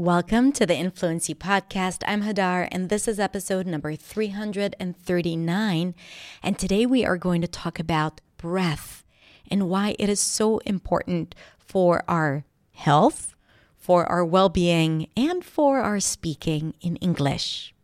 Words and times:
Welcome 0.00 0.52
to 0.52 0.64
the 0.64 0.74
Influency 0.74 1.34
Podcast. 1.34 2.02
I'm 2.06 2.22
Hadar, 2.22 2.66
and 2.72 2.88
this 2.88 3.06
is 3.06 3.20
episode 3.20 3.66
number 3.66 3.94
339. 3.94 5.94
And 6.42 6.58
today 6.58 6.86
we 6.86 7.04
are 7.04 7.18
going 7.18 7.42
to 7.42 7.46
talk 7.46 7.78
about 7.78 8.22
breath 8.38 9.04
and 9.50 9.68
why 9.68 9.94
it 9.98 10.08
is 10.08 10.18
so 10.18 10.56
important 10.60 11.34
for 11.58 12.02
our 12.08 12.46
health, 12.72 13.34
for 13.76 14.06
our 14.06 14.24
well 14.24 14.48
being, 14.48 15.06
and 15.18 15.44
for 15.44 15.80
our 15.80 16.00
speaking 16.00 16.72
in 16.80 16.96
English. 16.96 17.74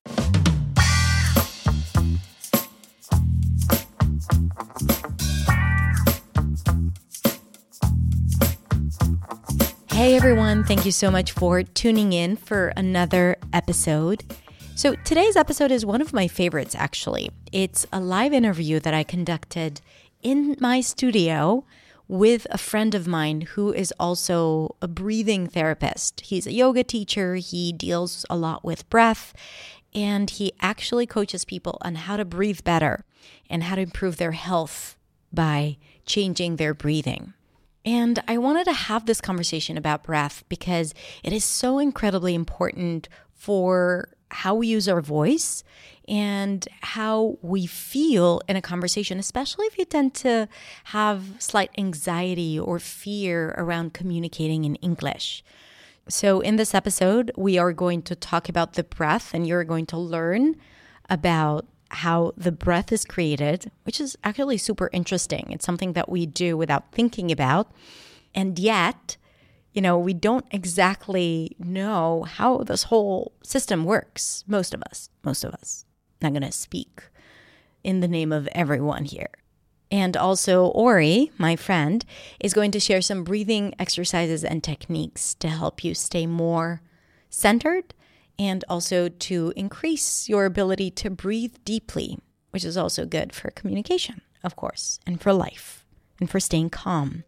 Hey 9.97 10.15
everyone, 10.15 10.63
thank 10.63 10.85
you 10.85 10.93
so 10.93 11.11
much 11.11 11.33
for 11.33 11.63
tuning 11.63 12.13
in 12.13 12.37
for 12.37 12.69
another 12.77 13.39
episode. 13.55 14.25
So, 14.75 14.95
today's 15.07 15.37
episode 15.37 15.71
is 15.71 15.87
one 15.87 16.03
of 16.03 16.13
my 16.13 16.29
favorites 16.29 16.75
actually. 16.75 17.31
It's 17.51 17.87
a 17.95 17.99
live 17.99 18.35
interview 18.35 18.79
that 18.81 18.93
I 18.93 19.05
conducted 19.05 19.81
in 20.23 20.55
my 20.61 20.83
studio 20.83 21.65
with 22.09 22.47
a 22.51 22.59
friend 22.59 22.95
of 22.95 23.07
mine 23.07 23.41
who 23.41 23.73
is 23.73 23.91
also 23.99 24.77
a 24.83 24.87
breathing 24.87 25.47
therapist. 25.47 26.21
He's 26.21 26.47
a 26.47 26.53
yoga 26.53 26.85
teacher, 26.85 27.37
he 27.37 27.73
deals 27.73 28.27
a 28.29 28.37
lot 28.37 28.67
with 28.67 28.91
breath, 28.91 29.33
and 29.95 30.29
he 30.29 30.53
actually 30.61 31.07
coaches 31.07 31.47
people 31.47 31.79
on 31.81 31.95
how 31.95 32.19
to 32.19 32.27
breathe 32.27 32.63
better 32.65 33.07
and 33.49 33.63
how 33.63 33.77
to 33.77 33.81
improve 33.81 34.19
their 34.19 34.33
health 34.33 34.99
by 35.33 35.79
changing 36.05 36.57
their 36.57 36.75
breathing. 36.75 37.33
And 37.87 38.21
I 38.27 38.37
wanted 38.37 38.65
to 38.65 38.73
have 38.73 39.07
this 39.07 39.21
conversation 39.21 39.79
about 39.79 40.03
breath 40.03 40.43
because 40.49 40.93
it 41.23 41.33
is 41.33 41.45
so 41.45 41.79
incredibly 41.79 42.35
important 42.35 43.09
for 43.33 44.09
how 44.33 44.57
we 44.57 44.67
use 44.67 44.89
our 44.89 45.01
voice 45.01 45.63
and 46.09 46.67
how 46.81 47.39
we 47.43 47.67
feel 47.67 48.41
in 48.49 48.57
a 48.57 48.63
conversation, 48.63 49.21
especially 49.21 49.67
if 49.67 49.79
you 49.79 49.85
tend 49.85 50.15
to 50.15 50.49
have 50.85 51.23
slight 51.39 51.71
anxiety 51.79 52.59
or 52.59 52.81
fear 52.81 53.55
around 53.57 53.95
communicating 53.95 54.65
in 54.65 54.75
English. 54.77 55.45
So, 56.09 56.41
in 56.41 56.57
this 56.57 56.75
episode, 56.75 57.33
we 57.37 57.59
are 57.59 57.73
going 57.73 58.03
to 58.03 58.15
talk 58.15 58.49
about 58.49 58.75
the 58.75 58.85
breath, 58.85 59.35
and 59.35 59.47
you're 59.47 59.65
going 59.65 59.87
to 59.87 59.99
learn 59.99 60.55
about 61.11 61.67
how 61.91 62.33
the 62.37 62.53
breath 62.53 62.93
is 62.93 63.05
created, 63.05 63.71
which 63.85 64.01
is 64.01 64.17
actually 64.25 64.59
super 64.59 64.91
interesting. 64.93 65.49
It's 65.51 65.65
something 65.65 65.93
that 65.93 66.09
we 66.09 66.27
do 66.27 66.57
without 66.57 66.93
thinking 66.93 67.31
about. 67.31 67.71
And 68.35 68.59
yet, 68.59 69.17
you 69.73 69.83
know, 69.83 69.99
we 69.99 70.15
don't 70.15 70.47
exactly 70.51 71.57
know 71.59 72.25
how 72.25 72.59
this 72.59 72.85
whole 72.85 73.33
system 73.43 73.85
works. 73.85 74.45
Most 74.47 74.75
of 74.75 74.83
us, 74.83 75.11
most 75.23 75.45
of 75.45 75.53
us. 75.55 75.85
I'm 76.23 76.33
going 76.33 76.43
to 76.43 76.53
speak 76.53 77.03
in 77.85 78.01
the 78.01 78.09
name 78.09 78.33
of 78.33 78.49
everyone 78.53 79.05
here. 79.05 79.31
And 79.91 80.17
also, 80.17 80.67
Ori, 80.67 81.31
my 81.39 81.55
friend, 81.55 82.05
is 82.41 82.53
going 82.53 82.73
to 82.73 82.81
share 82.81 83.01
some 83.01 83.23
breathing 83.23 83.75
exercises 83.79 84.43
and 84.43 84.65
techniques 84.65 85.35
to 85.35 85.49
help 85.49 85.85
you 85.85 85.95
stay 85.95 86.27
more 86.27 86.83
centered 87.31 87.95
and 88.39 88.65
also 88.69 89.09
to 89.09 89.53
increase 89.57 90.29
your 90.29 90.45
ability 90.45 90.91
to 90.93 91.11
breathe 91.11 91.55
deeply, 91.65 92.19
which 92.51 92.65
is 92.65 92.77
also 92.77 93.07
good 93.07 93.33
for 93.33 93.51
communication, 93.51 94.21
of 94.45 94.57
course, 94.57 94.99
and 95.07 95.21
for 95.21 95.33
life 95.33 95.85
and 96.21 96.31
for 96.31 96.41
staying 96.41 96.71
calm. 96.71 97.25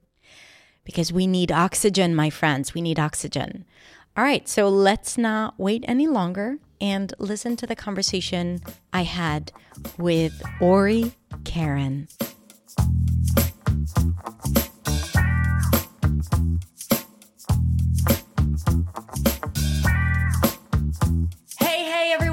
Because 0.84 1.12
we 1.12 1.26
need 1.26 1.52
oxygen, 1.52 2.14
my 2.14 2.30
friends. 2.30 2.72
We 2.72 2.80
need 2.80 2.98
oxygen. 2.98 3.66
All 4.16 4.24
right, 4.24 4.48
so 4.48 4.68
let's 4.68 5.18
not 5.18 5.54
wait 5.58 5.84
any 5.86 6.06
longer 6.06 6.56
and 6.80 7.12
listen 7.18 7.56
to 7.56 7.66
the 7.66 7.76
conversation 7.76 8.60
I 8.92 9.02
had 9.02 9.52
with 9.98 10.42
Ori 10.60 11.12
Keren. 11.44 12.08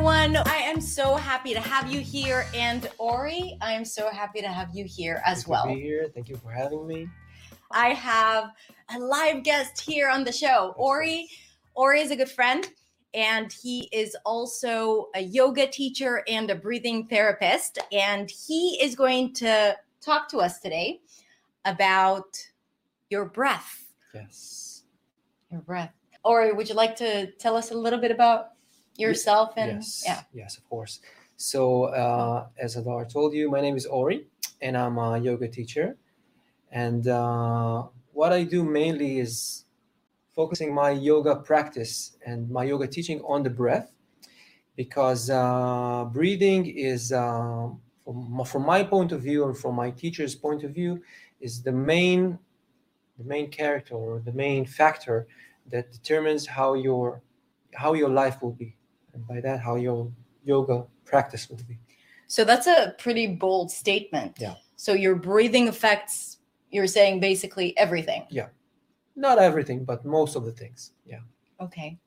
Everyone. 0.07 0.37
I 0.45 0.57
am 0.57 0.79
so 0.79 1.15
happy 1.15 1.55
to 1.55 1.59
have 1.59 1.91
you 1.91 1.99
here. 1.99 2.45
And 2.53 2.87
Ori, 2.99 3.57
I 3.59 3.73
am 3.73 3.83
so 3.83 4.11
happy 4.11 4.39
to 4.39 4.47
have 4.47 4.69
you 4.71 4.85
here 4.85 5.19
as 5.25 5.43
Good 5.43 5.49
well. 5.49 5.63
To 5.63 5.73
be 5.73 5.81
here. 5.81 6.11
Thank 6.13 6.29
you 6.29 6.35
for 6.35 6.51
having 6.51 6.85
me. 6.85 7.09
I 7.71 7.89
have 7.89 8.51
a 8.93 8.99
live 8.99 9.43
guest 9.43 9.81
here 9.81 10.07
on 10.07 10.23
the 10.23 10.31
show. 10.31 10.75
Ori, 10.77 11.27
Ori 11.73 12.01
is 12.01 12.11
a 12.11 12.15
good 12.15 12.29
friend, 12.29 12.69
and 13.15 13.51
he 13.51 13.89
is 13.91 14.15
also 14.27 15.07
a 15.15 15.21
yoga 15.21 15.65
teacher 15.65 16.23
and 16.27 16.51
a 16.51 16.55
breathing 16.55 17.07
therapist. 17.07 17.79
And 17.91 18.29
he 18.29 18.77
is 18.79 18.93
going 18.95 19.33
to 19.35 19.75
talk 20.01 20.29
to 20.29 20.37
us 20.37 20.59
today 20.59 21.01
about 21.65 22.37
your 23.09 23.25
breath. 23.25 23.91
Yes. 24.13 24.83
Your 25.49 25.61
breath. 25.61 25.93
Ori, 26.23 26.53
would 26.53 26.69
you 26.69 26.75
like 26.75 26.95
to 26.97 27.31
tell 27.39 27.55
us 27.55 27.71
a 27.71 27.75
little 27.75 27.99
bit 27.99 28.11
about 28.11 28.49
yourself 28.97 29.53
and 29.57 29.71
yes, 29.73 30.03
yeah. 30.05 30.21
yes 30.33 30.57
of 30.57 30.67
course. 30.69 30.99
So 31.37 31.85
uh, 31.85 32.47
as 32.57 32.75
Hadar 32.75 33.11
told 33.11 33.33
you 33.33 33.49
my 33.49 33.61
name 33.61 33.75
is 33.75 33.85
ori 33.85 34.27
and 34.61 34.77
i'm 34.77 34.97
a 34.97 35.19
yoga 35.19 35.47
teacher. 35.47 35.97
And 36.71 37.07
uh, 37.07 37.83
what 38.13 38.31
i 38.33 38.43
do 38.43 38.63
mainly 38.63 39.19
is 39.19 39.65
focusing 40.35 40.73
my 40.73 40.91
yoga 40.91 41.35
practice 41.35 42.17
and 42.25 42.49
my 42.49 42.63
yoga 42.65 42.87
teaching 42.87 43.21
on 43.21 43.43
the 43.43 43.49
breath 43.49 43.91
because 44.75 45.29
uh, 45.29 46.05
breathing 46.11 46.65
is 46.65 47.13
uh, 47.13 47.69
from, 48.03 48.43
from 48.45 48.65
my 48.65 48.83
point 48.83 49.11
of 49.11 49.21
view 49.21 49.45
and 49.45 49.57
from 49.57 49.75
my 49.75 49.89
teacher's 49.89 50.35
point 50.35 50.63
of 50.63 50.71
view 50.71 51.01
is 51.39 51.61
the 51.61 51.71
main 51.71 52.37
the 53.17 53.23
main 53.23 53.49
character 53.49 53.95
or 53.95 54.19
the 54.25 54.31
main 54.33 54.65
factor 54.65 55.25
that 55.71 55.91
determines 55.91 56.45
how 56.45 56.73
your 56.73 57.21
how 57.73 57.93
your 57.93 58.09
life 58.09 58.41
will 58.41 58.51
be 58.51 58.75
and 59.15 59.27
by 59.27 59.41
that 59.41 59.59
how 59.59 59.75
your 59.75 60.11
yoga 60.43 60.85
practice 61.05 61.49
will 61.49 61.57
be. 61.67 61.79
So 62.27 62.43
that's 62.43 62.67
a 62.67 62.93
pretty 62.97 63.27
bold 63.27 63.71
statement. 63.71 64.37
Yeah. 64.39 64.55
So 64.75 64.93
your 64.93 65.15
breathing 65.15 65.67
affects 65.67 66.37
you're 66.69 66.87
saying 66.87 67.19
basically 67.19 67.77
everything. 67.77 68.25
Yeah. 68.29 68.49
Not 69.15 69.39
everything 69.39 69.85
but 69.85 70.05
most 70.05 70.35
of 70.35 70.45
the 70.45 70.51
things. 70.51 70.91
Yeah. 71.05 71.21
Okay. 71.59 71.97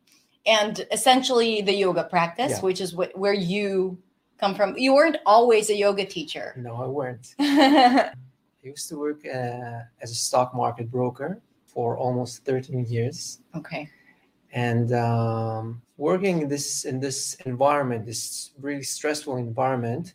And 0.46 0.86
essentially 0.92 1.62
the 1.62 1.72
yoga 1.72 2.04
practice 2.04 2.52
yeah. 2.52 2.60
which 2.60 2.80
is 2.80 2.92
wh- 2.92 3.16
where 3.16 3.34
you 3.34 3.98
come 4.38 4.54
from. 4.54 4.76
You 4.76 4.94
weren't 4.94 5.16
always 5.26 5.70
a 5.70 5.76
yoga 5.76 6.04
teacher. 6.04 6.54
No 6.56 6.74
i 6.76 6.86
weren't. 6.86 7.34
I 7.40 8.12
used 8.62 8.88
to 8.90 8.98
work 8.98 9.24
uh, 9.24 9.80
as 10.02 10.10
a 10.10 10.14
stock 10.14 10.54
market 10.54 10.90
broker 10.90 11.40
for 11.64 11.96
almost 11.96 12.44
13 12.44 12.84
years. 12.86 13.40
Okay 13.56 13.88
and 14.52 14.92
um, 14.92 15.82
working 15.96 16.42
in 16.42 16.48
this 16.48 16.84
in 16.84 17.00
this 17.00 17.34
environment 17.46 18.06
this 18.06 18.50
really 18.60 18.82
stressful 18.82 19.36
environment 19.36 20.14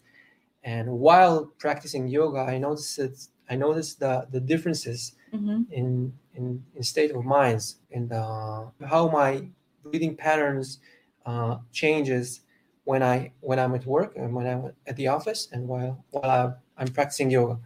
and 0.64 0.90
while 0.90 1.46
practicing 1.60 2.08
yoga 2.08 2.40
i 2.40 2.58
noticed 2.58 2.98
it 3.00 3.28
i 3.50 3.56
noticed 3.56 4.00
the 4.00 4.28
the 4.32 4.40
differences 4.40 5.14
mm-hmm. 5.34 5.62
in, 5.72 6.12
in 6.36 6.64
in 6.76 6.84
state 6.84 7.12
of 7.12 7.24
minds 7.24 7.78
and 7.92 8.12
uh, 8.12 8.64
how 8.88 9.08
my 9.08 9.46
breathing 9.84 10.16
patterns 10.16 10.80
uh, 11.26 11.58
changes 11.72 12.42
when 12.86 13.04
i 13.04 13.32
when 13.42 13.60
i'm 13.60 13.76
at 13.76 13.86
work 13.86 14.16
and 14.16 14.34
when 14.34 14.48
i'm 14.48 14.72
at 14.88 14.96
the 14.96 15.08
office 15.08 15.50
and 15.52 15.68
while 15.68 16.04
while 16.12 16.58
i'm 16.78 16.88
practicing 16.88 17.30
yoga 17.30 17.60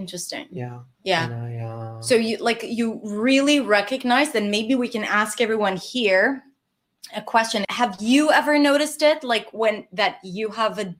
interesting. 0.00 0.46
Yeah. 0.50 0.80
Yeah. 1.04 1.28
I, 1.30 1.56
uh, 1.64 2.02
so 2.02 2.14
you 2.14 2.38
like 2.38 2.62
you 2.62 3.00
really 3.04 3.60
recognize 3.60 4.32
that 4.32 4.42
maybe 4.42 4.74
we 4.74 4.88
can 4.88 5.04
ask 5.04 5.40
everyone 5.40 5.76
here 5.76 6.42
a 7.14 7.22
question. 7.22 7.64
Have 7.68 7.96
you 8.00 8.30
ever 8.30 8.58
noticed 8.58 9.02
it? 9.02 9.22
Like 9.22 9.48
when 9.52 9.86
that 9.92 10.18
you 10.24 10.48
have 10.50 10.78
a 10.78 10.94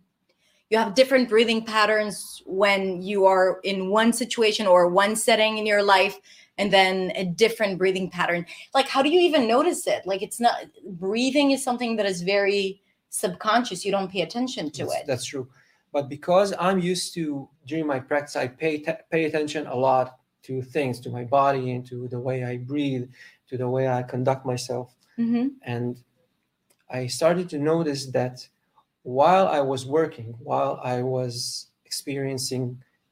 you 0.71 0.79
have 0.79 0.95
different 0.95 1.29
breathing 1.29 1.65
patterns 1.65 2.43
when 2.47 3.03
you 3.03 3.27
are 3.27 3.59
in 3.65 3.91
one 3.91 4.13
situation 4.13 4.67
or 4.67 4.89
one 4.89 5.17
setting 5.17 5.59
in 5.59 5.67
your 5.67 5.83
life 5.83 6.21
and 6.59 6.73
then 6.73 7.11
a 7.17 7.25
different 7.25 7.77
breathing 7.79 8.09
pattern. 8.09 8.47
Like 8.73 8.89
how 8.89 9.03
do 9.03 9.09
you 9.09 9.21
even 9.21 9.49
notice 9.49 9.87
it? 9.87 10.07
Like 10.07 10.23
it's 10.23 10.39
not 10.39 10.57
breathing 10.87 11.51
is 11.51 11.65
something 11.65 11.97
that 11.97 12.07
is 12.07 12.23
very 12.23 12.81
subconscious. 13.09 13.85
You 13.85 13.91
don't 13.91 14.13
pay 14.13 14.21
attention 14.21 14.71
to 14.73 14.85
that's, 14.85 14.97
it. 14.97 15.07
that's 15.07 15.25
true. 15.25 15.49
But 15.93 16.09
because 16.09 16.55
i'm 16.59 16.79
used 16.79 17.15
to 17.15 17.49
during 17.71 17.87
my 17.87 18.01
practice 18.11 18.37
i 18.37 18.47
pay 18.47 18.75
t- 18.79 19.05
pay 19.11 19.23
attention 19.25 19.67
a 19.67 19.79
lot 19.89 20.07
to 20.43 20.63
things 20.63 21.01
to 21.01 21.09
my 21.11 21.25
body 21.25 21.65
and 21.73 21.83
to 21.91 21.97
the 22.09 22.21
way 22.29 22.45
i 22.45 22.57
breathe 22.57 23.07
to 23.49 23.57
the 23.57 23.69
way 23.69 23.85
i 23.89 24.03
conduct 24.03 24.43
myself 24.53 24.89
mm-hmm. 25.19 25.49
and 25.63 26.03
i 26.91 27.07
started 27.07 27.49
to 27.49 27.59
notice 27.73 28.03
that 28.19 28.37
while 29.03 29.47
i 29.49 29.61
was 29.61 29.87
working 29.87 30.35
while 30.51 30.81
i 30.83 31.03
was 31.03 31.69
experiencing 31.85 32.65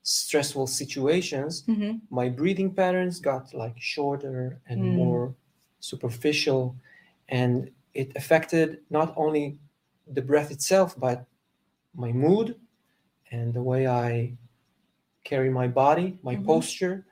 stressful 0.02 0.66
situations 0.66 1.52
mm-hmm. 1.68 1.92
my 2.10 2.28
breathing 2.28 2.72
patterns 2.80 3.20
got 3.20 3.52
like 3.52 3.76
shorter 3.78 4.60
and 4.68 4.80
mm. 4.82 4.94
more 4.94 5.34
superficial 5.80 6.74
and 7.28 7.70
it 7.94 8.12
affected 8.16 8.78
not 8.90 9.12
only 9.16 9.58
the 10.06 10.22
breath 10.22 10.50
itself, 10.50 10.98
but 10.98 11.26
my 11.94 12.12
mood 12.12 12.56
and 13.30 13.52
the 13.52 13.62
way 13.62 13.86
I 13.86 14.36
carry 15.24 15.50
my 15.50 15.68
body, 15.68 16.18
my 16.22 16.36
Mhm. 16.36 16.44
posture. 16.46 17.06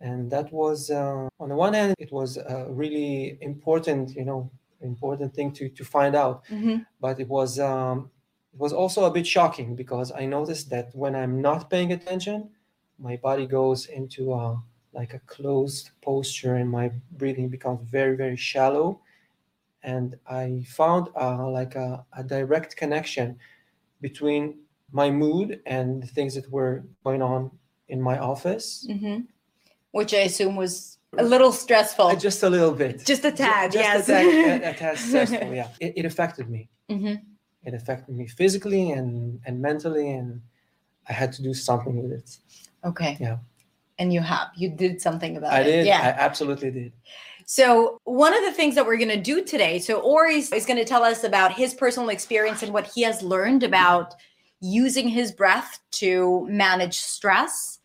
And 0.00 0.30
that 0.30 0.52
was, 0.52 0.90
uh, 0.90 1.28
on 1.40 1.48
the 1.48 1.56
one 1.56 1.74
hand, 1.74 1.94
it 1.98 2.12
was 2.12 2.36
a 2.36 2.66
really 2.70 3.38
important, 3.42 4.14
you 4.14 4.24
know, 4.24 4.50
important 4.80 5.34
thing 5.34 5.52
to, 5.52 5.68
to 5.70 5.84
find 5.84 6.14
out. 6.14 6.44
Mhm. 6.50 6.86
But 7.00 7.20
it 7.20 7.28
was, 7.28 7.58
um, 7.58 8.10
it 8.52 8.58
was 8.60 8.72
also 8.72 9.04
a 9.04 9.10
bit 9.10 9.26
shocking 9.26 9.74
because 9.76 10.12
I 10.12 10.26
noticed 10.26 10.70
that 10.70 10.94
when 10.94 11.14
I'm 11.16 11.40
not 11.40 11.70
paying 11.70 11.92
attention, 11.92 12.50
my 12.98 13.16
body 13.16 13.46
goes 13.46 13.86
into 13.86 14.32
a, 14.34 14.62
like 14.92 15.14
a 15.14 15.20
closed 15.20 15.90
posture 16.02 16.56
and 16.56 16.70
my 16.70 16.92
breathing 17.12 17.48
becomes 17.48 17.88
very, 17.88 18.16
very 18.16 18.36
shallow. 18.36 19.00
And 19.82 20.18
I 20.26 20.64
found 20.68 21.08
uh, 21.16 21.48
like 21.48 21.74
a, 21.76 22.04
a 22.12 22.24
direct 22.24 22.76
connection 22.76 23.38
between 24.00 24.65
my 24.92 25.10
mood 25.10 25.60
and 25.66 26.02
the 26.02 26.06
things 26.06 26.34
that 26.34 26.50
were 26.50 26.84
going 27.04 27.22
on 27.22 27.50
in 27.88 28.00
my 28.00 28.18
office. 28.18 28.86
Mhm. 28.88 29.26
Which 29.92 30.12
I 30.14 30.18
assume 30.18 30.56
was 30.56 30.98
a 31.18 31.24
little 31.24 31.52
stressful. 31.52 32.06
Uh, 32.06 32.16
Just 32.16 32.42
a 32.42 32.50
little 32.50 32.72
bit. 32.72 33.04
Just 33.06 33.24
a 33.24 33.32
tad, 33.32 33.72
just 33.72 33.84
yes. 33.84 34.08
a 34.08 34.12
tad, 34.12 34.62
a, 34.64 34.70
a 34.70 34.74
tad 34.74 34.98
stressful, 34.98 35.54
yeah. 35.54 35.68
It, 35.80 35.94
it 35.96 36.04
affected 36.04 36.48
me. 36.50 36.68
Mhm. 36.90 37.22
It 37.64 37.74
affected 37.74 38.14
me 38.16 38.26
physically 38.28 38.92
and, 38.92 39.40
and 39.44 39.60
mentally, 39.60 40.10
and 40.12 40.40
I 41.08 41.12
had 41.12 41.32
to 41.34 41.42
do 41.42 41.52
something 41.54 42.00
with 42.02 42.12
it. 42.12 42.38
Okay. 42.84 43.16
Yeah. 43.20 43.38
And 43.98 44.12
you 44.12 44.20
have. 44.20 44.48
You 44.56 44.68
did 44.68 45.00
something 45.00 45.36
about 45.36 45.52
I 45.52 45.60
it. 45.60 45.60
I 45.60 45.64
did. 45.64 45.86
Yeah. 45.86 46.00
I 46.00 46.08
absolutely 46.08 46.70
did. 46.70 46.92
So, 47.46 48.00
one 48.04 48.34
of 48.34 48.42
the 48.44 48.52
things 48.52 48.74
that 48.74 48.84
we're 48.84 48.96
going 48.96 49.08
to 49.08 49.20
do 49.20 49.42
today, 49.42 49.78
so 49.78 50.00
Ori 50.00 50.36
is 50.38 50.66
going 50.66 50.78
to 50.78 50.84
tell 50.84 51.04
us 51.04 51.22
about 51.24 51.52
his 51.52 51.74
personal 51.74 52.08
experience 52.10 52.62
and 52.62 52.72
what 52.72 52.86
he 52.88 53.02
has 53.02 53.22
learned 53.22 53.62
about 53.62 54.14
using 54.60 55.08
his 55.08 55.32
breath 55.32 55.80
to 55.90 56.46
manage 56.48 56.98
stress 56.98 57.78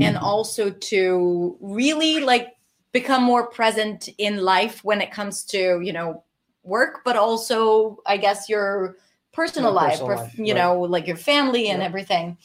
and 0.00 0.16
also 0.16 0.70
to 0.70 1.56
really 1.60 2.20
like 2.20 2.56
become 2.92 3.22
more 3.22 3.46
present 3.46 4.08
in 4.18 4.38
life 4.38 4.82
when 4.82 5.00
it 5.00 5.10
comes 5.10 5.44
to, 5.44 5.80
you 5.80 5.92
know, 5.92 6.24
work, 6.62 7.00
but 7.04 7.16
also, 7.16 7.98
I 8.06 8.16
guess, 8.16 8.48
your 8.48 8.96
personal 9.32 9.72
My 9.72 9.86
life, 9.86 9.92
personal 10.00 10.10
or, 10.10 10.16
life, 10.22 10.38
you 10.38 10.54
right. 10.54 10.60
know, 10.60 10.80
like 10.80 11.06
your 11.06 11.16
family 11.16 11.68
and 11.68 11.80
Yeah. 11.80 11.86
everything. 11.86 12.38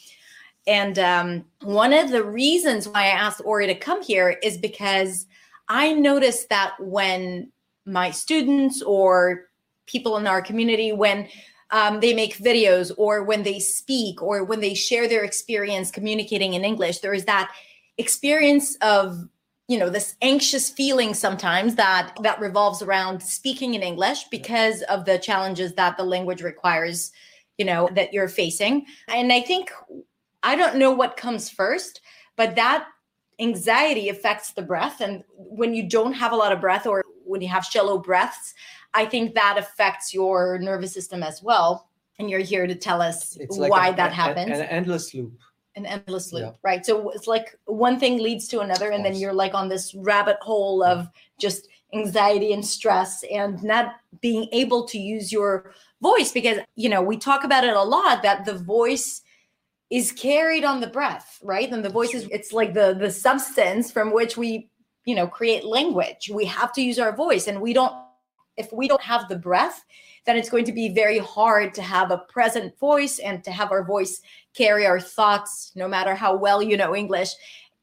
And 0.68 1.00
um, 1.00 1.46
one 1.64 1.94
of 1.94 2.10
the 2.12 2.24
reasons 2.24 2.88
why 2.88 3.04
I 3.06 3.08
asked 3.08 3.42
Ori 3.44 3.68
to 3.68 3.76
come 3.76 4.04
here 4.04 4.38
is 4.44 4.58
because 4.58 5.26
I 5.68 5.94
noticed 5.94 6.50
that 6.50 6.76
when 6.80 7.52
my 7.86 8.12
students 8.12 8.82
or 8.82 9.50
people 9.88 10.18
in 10.18 10.28
our 10.28 10.42
community, 10.42 10.92
when 10.92 11.28
um, 11.72 12.00
they 12.00 12.14
make 12.14 12.38
videos 12.38 12.92
or 12.98 13.24
when 13.24 13.44
they 13.44 13.60
speak 13.60 14.22
or 14.22 14.44
when 14.44 14.60
they 14.60 14.74
share 14.74 15.08
their 15.08 15.24
experience 15.24 15.92
communicating 15.92 16.54
in 16.54 16.66
English, 16.66 17.00
there 17.00 17.14
is 17.14 17.26
that 17.26 17.52
experience 17.98 18.76
of 18.82 19.28
you 19.68 19.78
know 19.78 19.90
this 19.90 20.16
anxious 20.22 20.70
feeling 20.70 21.14
sometimes 21.14 21.76
that 21.76 22.18
that 22.24 22.40
revolves 22.40 22.82
around 22.82 23.22
speaking 23.22 23.74
in 23.76 23.84
english 23.84 24.24
because 24.32 24.82
of 24.84 25.04
the 25.04 25.20
challenges 25.20 25.74
that 25.74 25.98
the 25.98 26.04
language 26.04 26.42
requires 26.42 27.12
you 27.58 27.66
know 27.66 27.90
that 27.94 28.14
you're 28.14 28.30
facing. 28.30 28.86
And 29.10 29.32
i 29.34 29.42
think 29.42 29.70
i 30.42 30.56
don't 30.56 30.78
know 30.78 30.92
what 30.92 31.18
comes 31.18 31.50
first 31.50 32.00
but 32.36 32.56
that 32.56 32.88
anxiety 33.40 34.10
affects 34.10 34.52
the 34.52 34.62
breath. 34.62 35.02
And 35.02 35.24
when 35.36 35.74
you 35.74 35.88
don't 35.88 36.14
have 36.14 36.32
a 36.32 36.36
lot 36.36 36.52
of 36.52 36.62
breath 36.62 36.86
or 36.86 37.04
when 37.24 37.42
you 37.42 37.48
have 37.48 37.66
shallow 37.66 37.98
breaths 37.98 38.54
i 38.94 39.06
think 39.06 39.34
that 39.36 39.58
affects 39.58 40.14
your 40.14 40.58
nervous 40.60 40.94
system 40.94 41.24
as 41.24 41.42
well 41.44 41.90
and 42.20 42.30
you're 42.30 42.40
here 42.42 42.68
to 42.68 42.76
tell 42.76 43.02
us 43.02 43.38
like 43.52 43.72
why 43.72 43.88
a- 43.90 43.96
that 43.96 44.12
happens 44.14 44.52
An 44.52 44.62
endless 44.66 45.14
loop. 45.14 45.34
an 45.76 45.86
endless 45.86 46.34
loop, 46.34 46.44
Yeah. 46.44 46.52
right? 46.70 46.86
So 46.86 47.12
it's 47.12 47.28
like 47.28 47.58
one 47.66 47.98
thing 48.00 48.18
leads 48.18 48.48
to 48.50 48.60
another, 48.60 48.90
and 48.92 49.06
then 49.06 49.16
you're 49.16 49.32
like 49.34 49.54
on 49.54 49.70
this 49.70 49.96
rabbit 49.96 50.36
hole 50.42 50.84
of 50.84 51.08
just 51.40 51.70
anxiety 51.94 52.52
and 52.52 52.66
stress 52.66 53.24
and 53.32 53.64
not 53.64 53.94
being 54.20 54.50
able 54.52 54.86
to 54.88 54.98
use 54.98 55.32
your 55.32 55.72
voice 56.02 56.34
because, 56.34 56.58
you 56.76 56.90
know, 56.90 57.02
we 57.02 57.16
talk 57.16 57.46
about 57.46 57.64
it 57.64 57.74
a 57.76 57.82
lot 57.82 58.24
that 58.24 58.44
the 58.44 58.56
voice 58.58 59.22
is 59.90 60.12
carried 60.12 60.66
on 60.66 60.82
the 60.82 60.88
breath, 60.88 61.40
right? 61.42 61.72
And 61.72 61.86
the 61.86 61.90
voice 61.90 62.14
is 62.14 62.28
it's 62.32 62.52
like 62.52 62.74
the 62.74 62.94
the 63.00 63.12
substance 63.12 63.90
from 63.92 64.12
which 64.12 64.36
we, 64.36 64.70
you 65.06 65.16
know, 65.16 65.28
create 65.28 65.64
language. 65.64 66.30
We 66.34 66.44
have 66.46 66.74
to 66.74 66.82
use 66.82 67.00
our 67.00 67.16
voice 67.16 67.48
and 67.48 67.62
we 67.62 67.72
don't 67.74 67.94
if 68.60 68.72
we 68.74 68.88
don't 68.88 69.02
have 69.02 69.28
the 69.30 69.38
breath, 69.38 69.84
then 70.26 70.38
it's 70.38 70.50
going 70.50 70.66
to 70.66 70.74
be 70.74 70.90
very 70.90 71.18
hard 71.18 71.74
to 71.74 71.82
have 71.82 72.12
a 72.12 72.18
present 72.18 72.78
voice 72.78 73.18
and 73.20 73.44
to 73.46 73.52
have 73.52 73.72
our 73.72 73.84
voice 73.84 74.22
carry 74.54 74.86
our 74.86 75.00
thoughts 75.00 75.72
no 75.76 75.88
matter 75.88 76.14
how 76.14 76.36
well 76.36 76.62
you 76.62 76.78
know 76.78 76.94
English. 76.96 77.30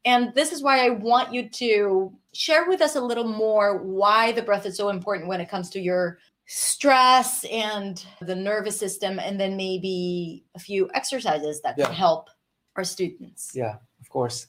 And 0.05 0.33
this 0.35 0.53
is 0.53 0.61
why 0.63 0.85
I 0.85 0.91
want 0.91 1.33
you 1.33 1.49
to 1.49 2.13
share 2.33 2.69
with 2.69 2.81
us 2.81 2.95
a 2.95 3.01
little 3.01 3.27
more 3.27 3.79
why 3.83 4.31
the 4.31 4.43
breath 4.43 4.65
is 4.65 4.77
so 4.77 4.89
important 4.89 5.27
when 5.27 5.41
it 5.41 5.49
comes 5.49 5.69
to 5.71 5.81
your 5.81 6.19
stress 6.45 7.43
and 7.51 8.05
the 8.21 8.35
nervous 8.35 8.79
system, 8.79 9.19
and 9.19 9.37
then 9.37 9.57
maybe 9.57 10.45
a 10.55 10.59
few 10.59 10.89
exercises 10.93 11.59
that 11.61 11.75
Yeah. 11.77 11.87
can 11.87 11.95
help 11.95 12.29
our 12.77 12.85
students. 12.85 13.51
Yeah, 13.53 13.75
of 13.99 14.07
course. 14.09 14.47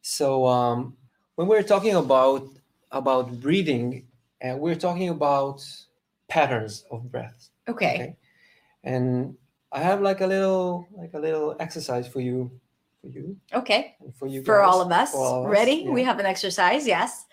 So 0.00 0.46
um, 0.46 0.96
when 1.34 1.46
we're 1.48 1.62
talking 1.74 1.96
about 1.96 2.46
about 2.92 3.40
breathing, 3.40 4.06
and 4.40 4.58
we're 4.60 4.74
talking 4.74 5.08
about 5.08 5.64
patterns 6.28 6.84
of 6.90 7.10
breath. 7.10 7.50
Okay. 7.68 7.94
Okay. 7.94 8.16
And 8.84 9.36
I 9.72 9.80
have 9.80 10.00
like 10.00 10.20
a 10.20 10.26
little 10.26 10.86
like 10.96 11.14
a 11.14 11.18
little 11.18 11.56
exercise 11.60 12.08
for 12.08 12.20
you, 12.20 12.50
for 13.00 13.08
you, 13.08 13.36
Okay. 13.52 13.96
and 14.00 14.14
for 14.14 14.26
you 14.26 14.42
For 14.42 14.58
guys, 14.58 14.68
all 14.68 14.80
of 14.80 14.90
us. 14.90 15.14
all 15.14 15.44
of 15.44 15.46
us, 15.46 15.52
Ready? 15.52 15.88
We 15.88 16.02
have 16.02 16.18
an 16.18 16.26
exercise. 16.26 16.86
Yes. 16.86 17.26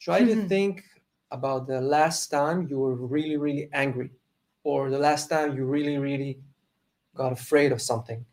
Try 0.00 0.20
to 0.20 0.34
mm-hmm. 0.34 0.48
think 0.48 0.84
about 1.30 1.66
the 1.66 1.80
last 1.80 2.28
time 2.28 2.68
you 2.68 2.78
were 2.78 2.94
really, 2.94 3.36
really 3.36 3.68
angry, 3.72 4.10
or 4.62 4.90
the 4.90 4.98
last 4.98 5.28
time 5.28 5.56
you 5.56 5.64
really, 5.64 5.98
really 5.98 6.38
got 7.14 7.32
afraid 7.32 7.72
of 7.72 7.82
something. 7.82 8.24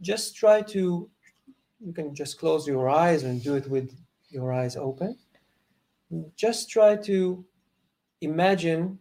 Just 0.00 0.36
try 0.36 0.62
to, 0.62 1.08
you 1.80 1.92
can 1.92 2.14
just 2.14 2.38
close 2.38 2.66
your 2.66 2.88
eyes 2.88 3.22
and 3.22 3.42
do 3.42 3.54
it 3.54 3.68
with 3.68 3.94
your 4.30 4.52
eyes 4.52 4.76
open. 4.76 5.16
Just 6.36 6.70
try 6.70 6.96
to 6.96 7.44
imagine 8.22 8.98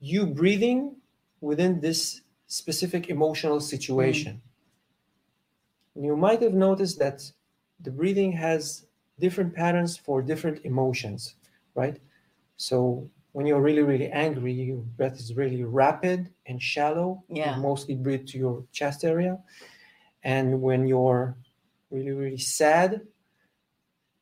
you 0.00 0.26
breathing 0.26 0.96
within 1.40 1.80
this 1.80 2.22
specific 2.46 3.08
emotional 3.08 3.60
situation. 3.60 4.40
You 5.94 6.16
might 6.16 6.42
have 6.42 6.54
noticed 6.54 6.98
that 6.98 7.22
the 7.80 7.90
breathing 7.90 8.32
has 8.32 8.86
different 9.18 9.54
patterns 9.54 9.96
for 9.96 10.22
different 10.22 10.64
emotions, 10.64 11.36
right? 11.74 11.98
So 12.56 13.10
when 13.32 13.46
you're 13.46 13.60
really, 13.60 13.82
really 13.82 14.08
angry, 14.08 14.52
your 14.52 14.78
breath 14.78 15.18
is 15.18 15.34
really 15.34 15.64
rapid 15.64 16.32
and 16.46 16.62
shallow. 16.62 17.24
Yeah. 17.28 17.56
You 17.56 17.62
mostly 17.62 17.94
breathe 17.94 18.26
to 18.28 18.38
your 18.38 18.64
chest 18.72 19.04
area. 19.04 19.38
And 20.22 20.62
when 20.62 20.86
you're 20.86 21.36
really, 21.90 22.12
really 22.12 22.38
sad, 22.38 23.02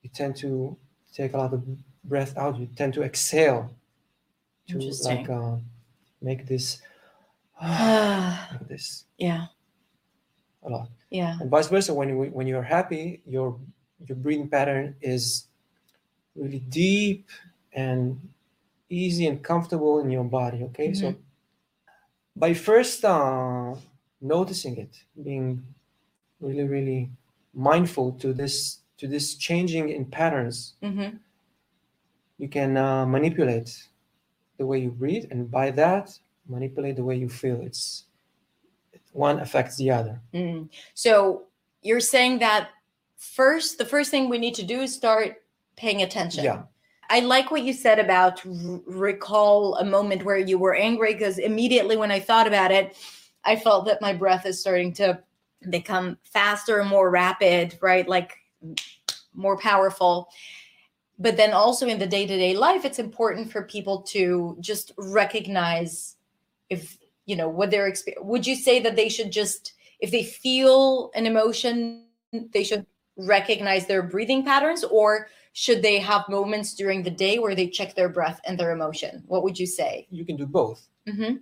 you 0.03 0.11
tend 0.12 0.37
to 0.37 0.76
take 1.12 1.33
a 1.33 1.38
lot 1.38 1.55
of 1.55 1.64
breath 2.04 2.37
out. 2.37 2.58
You 2.58 2.66
tend 2.76 2.94
to 2.94 3.02
exhale 3.02 3.70
to 4.68 4.78
like 5.02 5.28
uh, 5.30 5.56
make 6.20 6.46
this 6.46 6.80
like 7.62 8.68
this 8.68 9.04
Yeah. 9.18 9.46
a 10.62 10.68
lot. 10.70 10.88
Yeah. 11.11 11.38
and 11.40 11.50
vice 11.50 11.68
versa 11.68 11.94
when 11.94 12.08
you 12.08 12.16
when 12.32 12.46
you're 12.46 12.62
happy 12.76 13.20
your 13.26 13.58
your 14.06 14.16
breathing 14.16 14.49
pattern 14.49 14.96
is 15.00 15.46
really 16.34 16.58
deep 16.58 17.28
and 17.73 18.18
easy 18.88 19.26
and 19.26 19.42
comfortable 19.42 20.00
in 20.00 20.11
your 20.11 20.25
body 20.25 20.62
okay 20.64 20.92
so 20.94 21.14
by 22.37 22.52
first 22.54 23.04
uh, 23.04 23.75
noticing 24.20 24.76
it 24.76 24.92
being 25.23 25.62
really 26.40 26.64
really 26.64 27.11
mindful 27.54 28.12
to 28.12 28.32
this 28.32 28.80
to 28.99 29.06
this 29.06 29.34
changing 29.37 29.88
in 29.88 30.04
patterns 30.04 30.75
hmm 30.82 31.11
you 32.38 32.49
can 32.49 32.76
uh, 32.76 33.07
manipulate 33.07 33.88
the 34.59 34.67
way 34.67 34.79
you 34.79 34.91
breathe 34.91 35.26
and 35.31 35.50
by 35.50 35.71
that 35.71 36.17
manipulate 36.49 36.97
the 36.97 37.05
way 37.05 37.17
you 37.17 37.29
feel 37.29 37.61
it's 37.62 38.05
one 39.12 39.38
affects 39.41 39.76
the 39.76 39.91
other 39.91 40.21
Mm. 40.33 40.69
So 40.95 41.45
you're 41.83 42.00
saying 42.00 42.41
that 42.41 42.71
first, 43.17 43.79
the 43.79 43.85
first 43.85 44.11
thing 44.11 44.29
we 44.29 44.38
need 44.38 44.55
to 44.55 44.64
do 44.64 44.81
is 44.81 44.95
start 44.95 45.43
paying 45.76 46.03
attention. 46.03 46.45
Yeah. 46.45 46.62
I 47.11 47.21
like 47.21 47.50
what 47.50 47.62
you 47.62 47.73
said 47.73 47.99
about 47.99 48.45
r- 48.47 48.81
recall 48.87 49.76
a 49.76 49.85
moment 49.85 50.25
where 50.25 50.38
you 50.38 50.59
were 50.59 50.75
angry 50.75 51.12
because 51.12 51.38
immediately 51.38 51.97
when 51.97 52.11
I 52.11 52.21
thought 52.21 52.47
about 52.47 52.73
it, 52.73 52.97
I 53.45 53.57
felt 53.57 53.85
that 53.87 54.00
my 54.00 54.14
breath 54.14 54.47
is 54.47 54.61
starting 54.61 54.93
to 54.95 55.21
become 55.71 56.19
faster 56.23 56.83
more 56.85 57.11
rapid, 57.11 57.79
right? 57.83 58.09
Like 58.09 58.33
more 59.35 59.59
powerful. 59.59 60.29
But 61.18 61.37
then 61.37 61.52
also 61.52 61.87
in 61.87 61.99
the 61.99 62.06
day-to-day 62.06 62.56
life 62.56 62.85
it's 62.85 62.99
important 62.99 63.50
for 63.50 63.62
people 63.62 64.02
to 64.02 64.56
just 64.61 64.92
recognize 64.99 66.16
if 66.71 66.99
you 67.26 67.37
know 67.37 67.49
what 67.49 67.71
they're 67.71 67.87
experiencing 67.87 68.26
would 68.28 68.47
you 68.47 68.56
say 68.56 68.80
that 68.80 68.97
they 68.97 69.09
should 69.09 69.30
just 69.30 69.75
if 70.00 70.11
they 70.11 70.25
feel 70.25 71.11
an 71.14 71.25
emotion 71.26 72.06
they 72.52 72.64
should 72.64 72.85
recognize 73.16 73.87
their 73.87 74.02
breathing 74.02 74.44
patterns 74.44 74.83
or 74.85 75.28
should 75.52 75.80
they 75.83 76.00
have 76.00 76.28
moments 76.28 76.75
during 76.75 77.00
the 77.04 77.11
day 77.11 77.38
where 77.38 77.54
they 77.54 77.68
check 77.68 77.94
their 77.94 78.09
breath 78.09 78.40
and 78.47 78.59
their 78.59 78.73
emotion 78.73 79.23
what 79.26 79.42
would 79.44 79.56
you 79.59 79.66
say 79.66 80.06
You 80.11 80.25
can 80.25 80.37
do 80.37 80.47
both. 80.47 80.88
mm-hmm. 81.09 81.37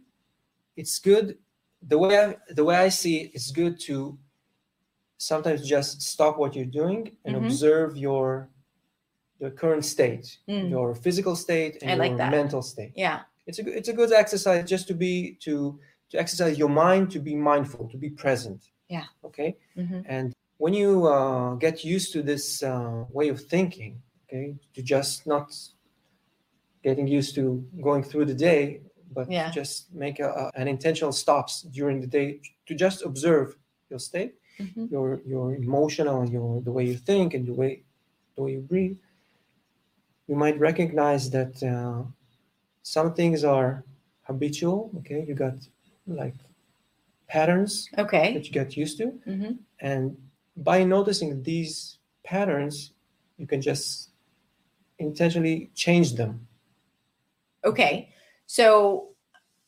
It's 0.76 0.99
good. 0.99 1.38
The 1.88 1.99
way 1.99 2.19
I, 2.19 2.37
the 2.50 2.64
way 2.64 2.76
I 2.76 2.88
see 2.91 3.14
it, 3.23 3.31
it's 3.35 3.50
good 3.50 3.81
to 3.88 4.19
sometimes 5.19 5.67
just 5.67 6.02
stop 6.02 6.38
what 6.38 6.55
you're 6.57 6.64
doing 6.81 7.17
and 7.25 7.37
Mhm. 7.37 7.45
observe 7.47 7.97
your 7.97 8.49
your 9.43 9.51
current 9.51 9.85
state, 9.85 10.27
Mm. 10.49 10.71
your 10.71 10.95
physical 10.95 11.35
state, 11.37 11.75
and 11.83 11.91
I 11.91 11.95
like 12.03 12.11
your 12.13 12.19
that. 12.19 12.31
mental 12.31 12.63
state. 12.63 12.93
yeah 13.07 13.19
It's 13.49 13.59
a 13.59 13.65
good- 13.65 13.77
it's 13.81 13.89
a 13.95 13.97
good 14.01 14.13
exercise 14.23 14.63
just 14.75 14.87
to 14.91 14.95
be 14.95 15.15
to 15.47 15.53
to 16.11 16.19
exercise 16.25 16.55
your 16.63 16.69
mind 16.85 17.11
to 17.15 17.19
be 17.31 17.35
mindful, 17.51 17.83
to 17.95 17.97
be 18.07 18.11
present. 18.25 18.61
Yeah. 18.97 19.07
Okay. 19.29 19.51
Mhm. 19.83 20.01
And 20.17 20.27
when 20.63 20.75
you 20.81 20.91
uh, 21.17 21.55
get 21.67 21.77
used 21.97 22.13
to 22.15 22.21
this 22.33 22.63
uh, 22.63 22.99
way 23.19 23.29
of 23.35 23.39
thinking, 23.55 23.93
okay, 24.25 24.47
to 24.75 24.81
just 24.95 25.27
not 25.27 25.47
getting 26.87 27.07
used 27.19 27.35
to 27.39 27.43
going 27.87 28.03
through 28.09 28.27
the 28.33 28.39
day, 28.51 28.63
but 29.17 29.27
Yeah. 29.31 29.51
just 29.61 29.93
make 30.05 30.17
a, 30.27 30.31
a- 30.43 30.53
an 30.61 30.69
intentional 30.69 31.13
stops 31.13 31.63
during 31.79 32.01
the 32.05 32.11
day 32.19 32.29
to 32.69 32.75
just 32.85 32.99
observe 33.11 33.49
your 33.91 33.99
state, 34.11 34.33
Mhm. 34.61 34.91
your 34.95 35.09
your 35.33 35.47
emotional, 35.65 36.19
your 36.37 36.51
the 36.69 36.73
way 36.77 36.85
you 36.93 36.99
think, 37.11 37.29
and 37.37 37.45
the 37.51 37.55
way 37.63 37.73
the 38.37 38.43
way 38.45 38.53
you 38.57 38.63
breathe. 38.73 38.99
You 40.33 40.39
might 40.39 40.59
recognize 40.59 41.29
that 41.29 41.62
uh, 41.62 42.05
some 42.83 43.12
things 43.12 43.45
are 43.45 43.85
habitual. 44.23 44.91
Okay, 45.01 45.27
you 45.29 45.35
got 45.35 45.57
like 46.07 46.33
patterns 47.29 47.91
okay 47.99 48.33
that 48.33 48.47
you 48.47 48.51
get 48.51 48.75
used 48.75 48.97
to. 48.97 49.09
hmm 49.27 49.53
And 49.81 50.17
by 50.57 50.85
noticing 50.85 51.43
these 51.43 51.99
patterns, 52.25 52.95
you 53.37 53.47
can 53.47 53.61
just 53.61 54.09
intentionally 54.99 55.71
change 55.75 56.15
them. 56.15 56.49
Okay. 57.62 58.09
So 58.47 59.09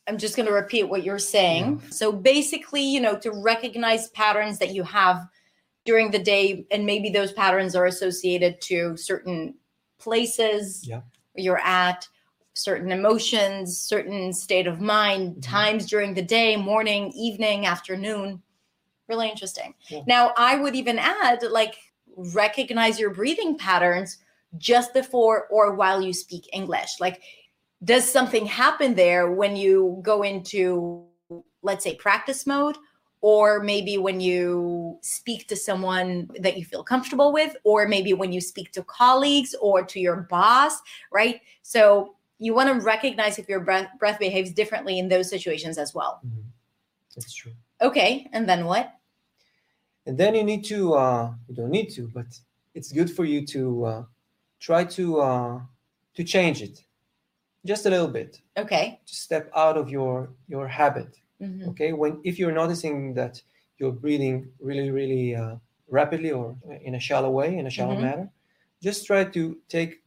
I'm 0.07 0.17
just 0.17 0.35
going 0.35 0.47
to 0.47 0.51
repeat 0.63 0.89
what 0.89 1.03
you're 1.03 1.19
saying. 1.37 1.79
So 1.91 2.11
basically, 2.11 2.81
you 2.81 3.01
know, 3.01 3.19
to 3.19 3.29
recognize 3.29 4.09
patterns 4.09 4.57
that 4.57 4.73
you 4.73 4.81
have 4.81 5.27
during 5.85 6.09
the 6.09 6.23
day, 6.33 6.65
and 6.71 6.87
maybe 6.87 7.11
those 7.11 7.33
patterns 7.33 7.75
are 7.75 7.85
associated 7.85 8.59
to 8.61 8.97
certain 8.97 9.53
places 9.97 10.87
Yeah. 10.87 11.01
you're 11.35 11.59
at, 11.59 12.07
certain 12.53 12.91
emotions, 12.91 13.79
certain 13.79 14.31
state 14.31 14.65
of 14.65 14.79
mind, 14.79 15.35
Mhm. 15.35 15.41
times 15.41 15.85
during 15.87 16.13
the 16.13 16.21
day, 16.21 16.55
morning, 16.55 17.11
evening, 17.13 17.65
afternoon. 17.65 18.41
Really 19.09 19.29
interesting. 19.29 19.75
Yeah. 19.89 20.01
Now, 20.07 20.33
I 20.37 20.55
would 20.55 20.73
even 20.75 20.97
add 20.97 21.43
like 21.43 21.75
recognize 22.15 22.97
your 22.97 23.09
breathing 23.09 23.57
patterns 23.57 24.19
just 24.57 24.93
before 24.93 25.47
or 25.47 25.75
while 25.75 26.01
you 26.01 26.13
speak 26.13 26.47
English. 26.53 26.99
Like, 27.01 27.21
does 27.83 28.09
something 28.09 28.45
happen 28.45 28.95
there 28.95 29.31
when 29.33 29.57
you 29.57 29.99
go 30.01 30.23
into, 30.23 31.05
let's 31.61 31.83
say, 31.83 31.95
practice 31.95 32.47
mode? 32.47 32.77
Or 33.33 33.59
maybe 33.71 33.97
when 33.97 34.19
you 34.19 34.99
speak 35.01 35.47
to 35.47 35.55
someone 35.55 36.29
that 36.45 36.57
you 36.59 36.63
feel 36.71 36.83
comfortable 36.83 37.33
with, 37.33 37.57
or 37.63 37.87
maybe 37.87 38.13
when 38.13 38.31
you 38.31 38.39
speak 38.39 38.71
to 38.73 38.83
colleagues 38.83 39.55
or 39.59 39.83
to 39.83 39.99
your 39.99 40.27
boss, 40.29 40.73
right? 41.11 41.41
So 41.63 42.15
you 42.37 42.53
want 42.53 42.69
to 42.69 42.85
recognize 42.85 43.39
if 43.39 43.49
your 43.49 43.61
breath, 43.61 43.89
breath 43.97 44.19
behaves 44.19 44.51
differently 44.51 44.99
in 44.99 45.09
those 45.09 45.27
situations 45.27 45.79
as 45.79 45.91
well. 45.95 46.21
That's 47.15 47.33
true. 47.33 47.53
Okay. 47.81 48.29
And 48.31 48.47
then 48.47 48.65
what? 48.65 48.93
And 50.05 50.15
then 50.19 50.35
you 50.35 50.43
need 50.43 50.63
to, 50.65 50.93
uh, 50.93 51.33
you 51.47 51.55
don't 51.55 51.71
need 51.71 51.89
to, 51.95 52.07
but 52.13 52.27
it's 52.75 52.91
good 52.91 53.09
for 53.09 53.25
you 53.25 53.43
to 53.47 53.85
uh, 53.85 54.03
try 54.59 54.83
to 54.83 55.19
uh, 55.19 55.59
to 56.13 56.23
change 56.23 56.61
it 56.61 56.85
just 57.65 57.87
a 57.87 57.89
little 57.89 58.07
bit. 58.19 58.39
Okay. 58.55 58.99
To 59.07 59.15
step 59.15 59.49
out 59.55 59.77
of 59.77 59.89
your 59.89 60.29
your 60.47 60.67
habit. 60.67 61.17
Mhm. 61.41 61.67
okay 61.69 61.93
when 61.93 62.19
if 62.23 62.39
you're 62.39 62.51
noticing 62.51 63.13
that 63.13 63.41
you're 63.77 63.91
breathing 63.91 64.51
really 64.59 64.89
really 64.91 65.35
uh, 65.35 65.55
rapidly 65.89 66.31
or 66.31 66.55
in 66.81 66.95
a 66.95 66.99
shallow 66.99 67.29
way 67.29 67.57
in 67.57 67.67
a 67.67 67.69
shallow 67.69 67.95
Mhm. 67.95 68.01
manner 68.01 68.29
just 68.81 69.05
try 69.05 69.23
to 69.23 69.57
take 69.67 70.01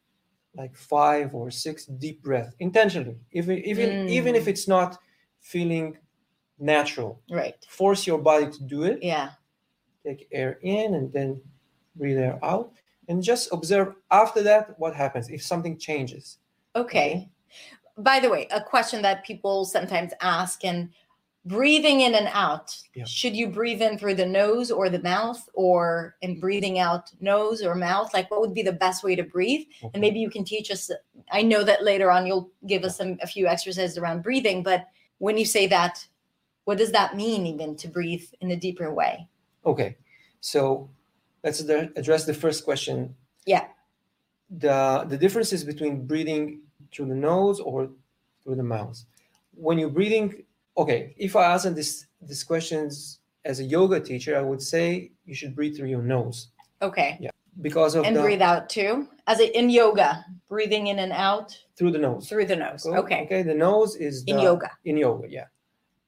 like 0.54 0.74
five 0.76 1.34
or 1.34 1.50
six 1.50 1.86
deep 1.86 2.22
breaths 2.22 2.54
intentionally 2.60 3.16
even 3.32 3.58
even 3.58 4.08
even 4.08 4.34
if 4.34 4.44
Mm. 4.44 4.48
it's 4.48 4.66
not 4.68 4.98
feeling 5.40 5.98
natural 6.58 7.20
Right. 7.30 7.64
force 7.68 8.06
your 8.06 8.18
body 8.18 8.50
to 8.50 8.62
do 8.64 8.84
it 8.84 9.02
Yeah. 9.02 9.30
take 10.04 10.28
air 10.32 10.58
in 10.62 10.94
and 10.94 11.12
then 11.12 11.40
breathe 11.96 12.18
air 12.18 12.38
out 12.42 12.72
and 13.08 13.22
just 13.22 13.52
observe 13.52 13.94
after 14.10 14.42
that 14.42 14.78
what 14.78 14.94
happens 14.94 15.28
if 15.30 15.42
something 15.42 15.78
changes 15.78 16.38
Okay. 16.76 17.28
By 17.96 18.20
the 18.20 18.30
way, 18.30 18.46
a 18.50 18.62
question 18.62 19.02
that 19.02 19.24
people 19.24 19.64
sometimes 19.64 20.12
ask 20.20 20.64
and 20.64 20.90
breathing 21.44 22.02
in 22.02 22.14
and 22.14 22.28
out, 22.32 22.76
Yeah. 22.94 23.04
should 23.04 23.34
you 23.34 23.48
breathe 23.48 23.80
in 23.80 23.98
through 23.98 24.16
the 24.16 24.26
nose 24.26 24.70
or 24.70 24.88
the 24.88 25.02
mouth 25.02 25.48
or 25.54 26.16
in 26.20 26.32
mm-hmm. 26.32 26.40
breathing 26.40 26.78
out 26.78 27.10
nose 27.20 27.62
or 27.62 27.74
mouth? 27.74 28.12
Like 28.12 28.30
what 28.30 28.40
would 28.40 28.54
be 28.54 28.62
the 28.62 28.72
best 28.72 29.02
way 29.02 29.16
to 29.16 29.22
breathe? 29.22 29.66
Okay. 29.82 29.90
And 29.94 30.00
maybe 30.00 30.18
you 30.18 30.30
can 30.30 30.44
teach 30.44 30.70
us 30.70 30.90
I 31.30 31.42
know 31.42 31.62
that 31.64 31.82
later 31.82 32.10
on 32.10 32.26
you'll 32.26 32.50
give 32.66 32.84
us 32.84 32.96
some 32.96 33.18
a 33.22 33.26
few 33.26 33.46
exercises 33.46 33.98
around 33.98 34.22
breathing, 34.22 34.62
but 34.62 34.86
when 35.18 35.36
you 35.36 35.44
say 35.44 35.66
that, 35.68 36.06
what 36.64 36.78
does 36.78 36.92
that 36.92 37.16
mean 37.16 37.46
even 37.46 37.76
to 37.76 37.88
breathe 37.88 38.24
in 38.40 38.50
a 38.50 38.56
deeper 38.56 38.92
way? 38.92 39.28
Okay, 39.64 39.96
so 40.40 40.90
let's 41.42 41.60
address 41.60 42.24
the 42.24 42.34
first 42.34 42.64
question. 42.64 43.14
Yeah. 43.46 43.66
The 44.50 45.04
the 45.08 45.16
differences 45.16 45.64
between 45.64 46.06
breathing 46.06 46.60
through 46.92 47.06
the 47.06 47.14
nose 47.14 47.60
or 47.60 47.90
through 48.42 48.56
the 48.56 48.62
mouth. 48.62 49.02
When 49.54 49.78
you're 49.78 49.90
breathing, 49.90 50.44
okay, 50.78 51.14
if 51.18 51.36
I 51.36 51.52
answer 51.52 51.70
this 51.70 52.06
these 52.22 52.44
questions 52.44 53.20
as 53.44 53.60
a 53.60 53.64
yoga 53.64 54.00
teacher, 54.00 54.36
I 54.38 54.42
would 54.42 54.62
say 54.62 55.12
you 55.24 55.34
should 55.34 55.54
breathe 55.54 55.76
through 55.76 55.88
your 55.88 56.02
nose 56.02 56.48
Okay. 56.80 57.16
Yeah. 57.20 57.30
Because 57.60 57.96
of 57.96 58.04
And 58.04 58.14
the 58.14 58.22
breathe 58.22 58.40
out 58.42 58.70
too. 58.70 59.08
As 59.26 59.40
a, 59.40 59.58
in 59.58 59.68
yoga, 59.68 60.24
breathing 60.48 60.86
in 60.86 61.00
and 61.00 61.12
out 61.12 61.56
through 61.76 61.90
the 61.90 61.98
nose. 61.98 62.28
through 62.28 62.46
the 62.46 62.54
nose. 62.56 62.84
Go- 62.84 62.94
Okay. 62.96 63.22
Okay, 63.24 63.42
the 63.42 63.54
nose 63.54 63.96
is 63.96 64.22
In 64.26 64.38
yoga. 64.38 64.70
In 64.84 64.96
yoga, 64.96 65.26
yeah. 65.28 65.46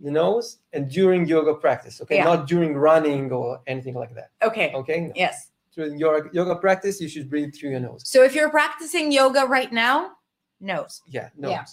The 0.00 0.11
nose 0.12 0.59
and 0.73 0.89
during 0.89 1.27
yoga 1.27 1.55
practice, 1.55 2.00
okay, 2.03 2.17
Yeah. 2.17 2.25
not 2.25 2.47
during 2.47 2.75
running 2.77 3.33
or 3.33 3.61
anything 3.67 3.95
like 3.95 4.15
that. 4.15 4.31
Okay. 4.43 4.73
Okay, 4.75 5.00
no. 5.00 5.12
Yes. 5.17 5.50
through 5.75 5.95
your 5.97 6.31
yoga 6.33 6.57
practice, 6.57 7.00
you 7.00 7.09
should 7.09 7.29
breathe 7.31 7.55
through 7.55 7.71
your 7.71 7.81
nose. 7.81 8.03
So 8.05 8.23
if 8.25 8.35
you're 8.35 8.50
practicing 8.50 9.12
yoga 9.12 9.43
right 9.47 9.73
now, 9.73 10.12
nose. 10.61 11.00
Yeah, 11.07 11.29
nose. 11.37 11.50
Yeah. 11.50 11.65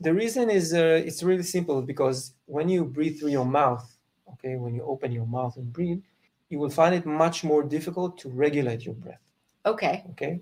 The 0.00 0.14
reason 0.14 0.48
is 0.48 0.74
uh, 0.74 1.02
it's 1.04 1.22
really 1.22 1.42
simple 1.42 1.82
because 1.82 2.34
when 2.46 2.68
you 2.68 2.84
breathe 2.84 3.18
through 3.18 3.30
your 3.30 3.44
mouth, 3.44 3.84
okay, 4.34 4.56
when 4.56 4.74
you 4.74 4.82
open 4.82 5.10
your 5.10 5.26
mouth 5.26 5.56
and 5.56 5.72
breathe, 5.72 6.00
you 6.50 6.58
will 6.58 6.70
find 6.70 6.94
it 6.94 7.04
much 7.04 7.44
more 7.44 7.62
difficult 7.62 8.16
to 8.18 8.28
regulate 8.28 8.84
your 8.84 8.94
breath. 8.94 9.20
Okay. 9.66 10.04
Okay, 10.10 10.40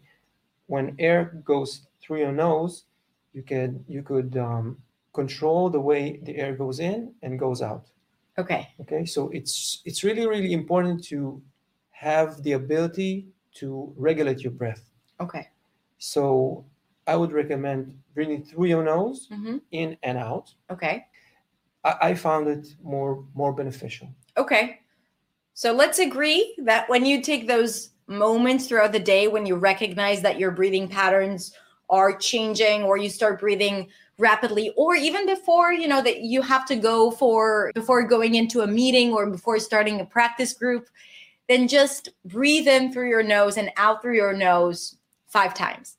when 0.67 0.95
air 0.99 1.41
goes 1.45 1.87
through 2.01 2.19
your 2.21 2.33
nose, 2.33 2.85
you 3.33 3.43
can 3.43 3.85
you 3.89 4.03
could 4.03 4.37
um, 4.37 4.77
control 5.15 5.71
the 5.71 5.81
way 5.81 6.21
the 6.23 6.37
air 6.37 6.55
goes 6.55 6.79
in 6.81 7.15
and 7.23 7.39
goes 7.39 7.63
out. 7.63 7.87
Okay. 8.39 8.69
Okay, 8.83 9.07
so 9.07 9.31
it's 9.31 9.81
it's 9.85 10.05
really 10.05 10.27
really 10.27 10.53
important 10.53 11.03
to 11.05 11.43
have 11.91 12.43
the 12.43 12.53
ability 12.53 13.27
to 13.55 13.93
regulate 13.97 14.41
your 14.41 14.53
breath. 14.53 14.83
Okay. 15.19 15.49
So 15.99 16.65
I 17.07 17.17
would 17.17 17.33
recommend 17.33 17.99
breathing 18.15 18.43
through 18.45 18.67
your 18.67 18.85
nose, 18.85 19.29
hmm 19.31 19.59
in 19.73 19.97
and 20.03 20.19
out. 20.19 20.55
Okay. 20.71 21.07
I, 21.85 21.97
I 22.01 22.15
found 22.15 22.49
it 22.49 22.75
more 22.83 23.25
more 23.35 23.53
beneficial. 23.53 24.09
Okay. 24.37 24.81
So 25.55 25.73
let's 25.73 25.99
agree 25.99 26.55
that 26.65 26.89
when 26.89 27.07
you 27.07 27.23
take 27.23 27.49
those 27.49 27.91
moments 28.07 28.69
throughout 28.69 28.93
the 28.93 29.01
day 29.01 29.29
when 29.29 29.47
you 29.47 29.57
recognize 29.57 30.23
that 30.23 30.39
your 30.39 30.51
breathing 30.51 30.89
patterns 30.89 31.53
are 31.91 32.17
changing 32.17 32.83
or 32.83 32.97
you 32.97 33.09
start 33.09 33.41
breathing 33.41 33.89
rapidly 34.19 34.73
or 34.77 34.95
even 34.95 35.27
before 35.27 35.73
you 35.73 35.89
know 35.89 36.03
that 36.03 36.21
you 36.21 36.41
have 36.41 36.65
to 36.67 36.77
go 36.77 37.11
for 37.11 37.71
before 37.75 38.07
going 38.07 38.35
into 38.35 38.63
a 38.63 38.67
meeting 38.67 39.13
or 39.13 39.29
before 39.29 39.59
starting 39.59 40.01
a 40.01 40.05
practice 40.05 40.53
group 40.53 40.89
then 41.49 41.69
just 41.69 42.09
breathe 42.25 42.67
in 42.67 42.93
through 42.93 43.09
your 43.09 43.23
nose 43.23 43.57
and 43.57 43.71
out 43.77 44.01
through 44.01 44.17
your 44.17 44.33
nose 44.33 44.97
five 45.27 45.53
times 45.53 45.97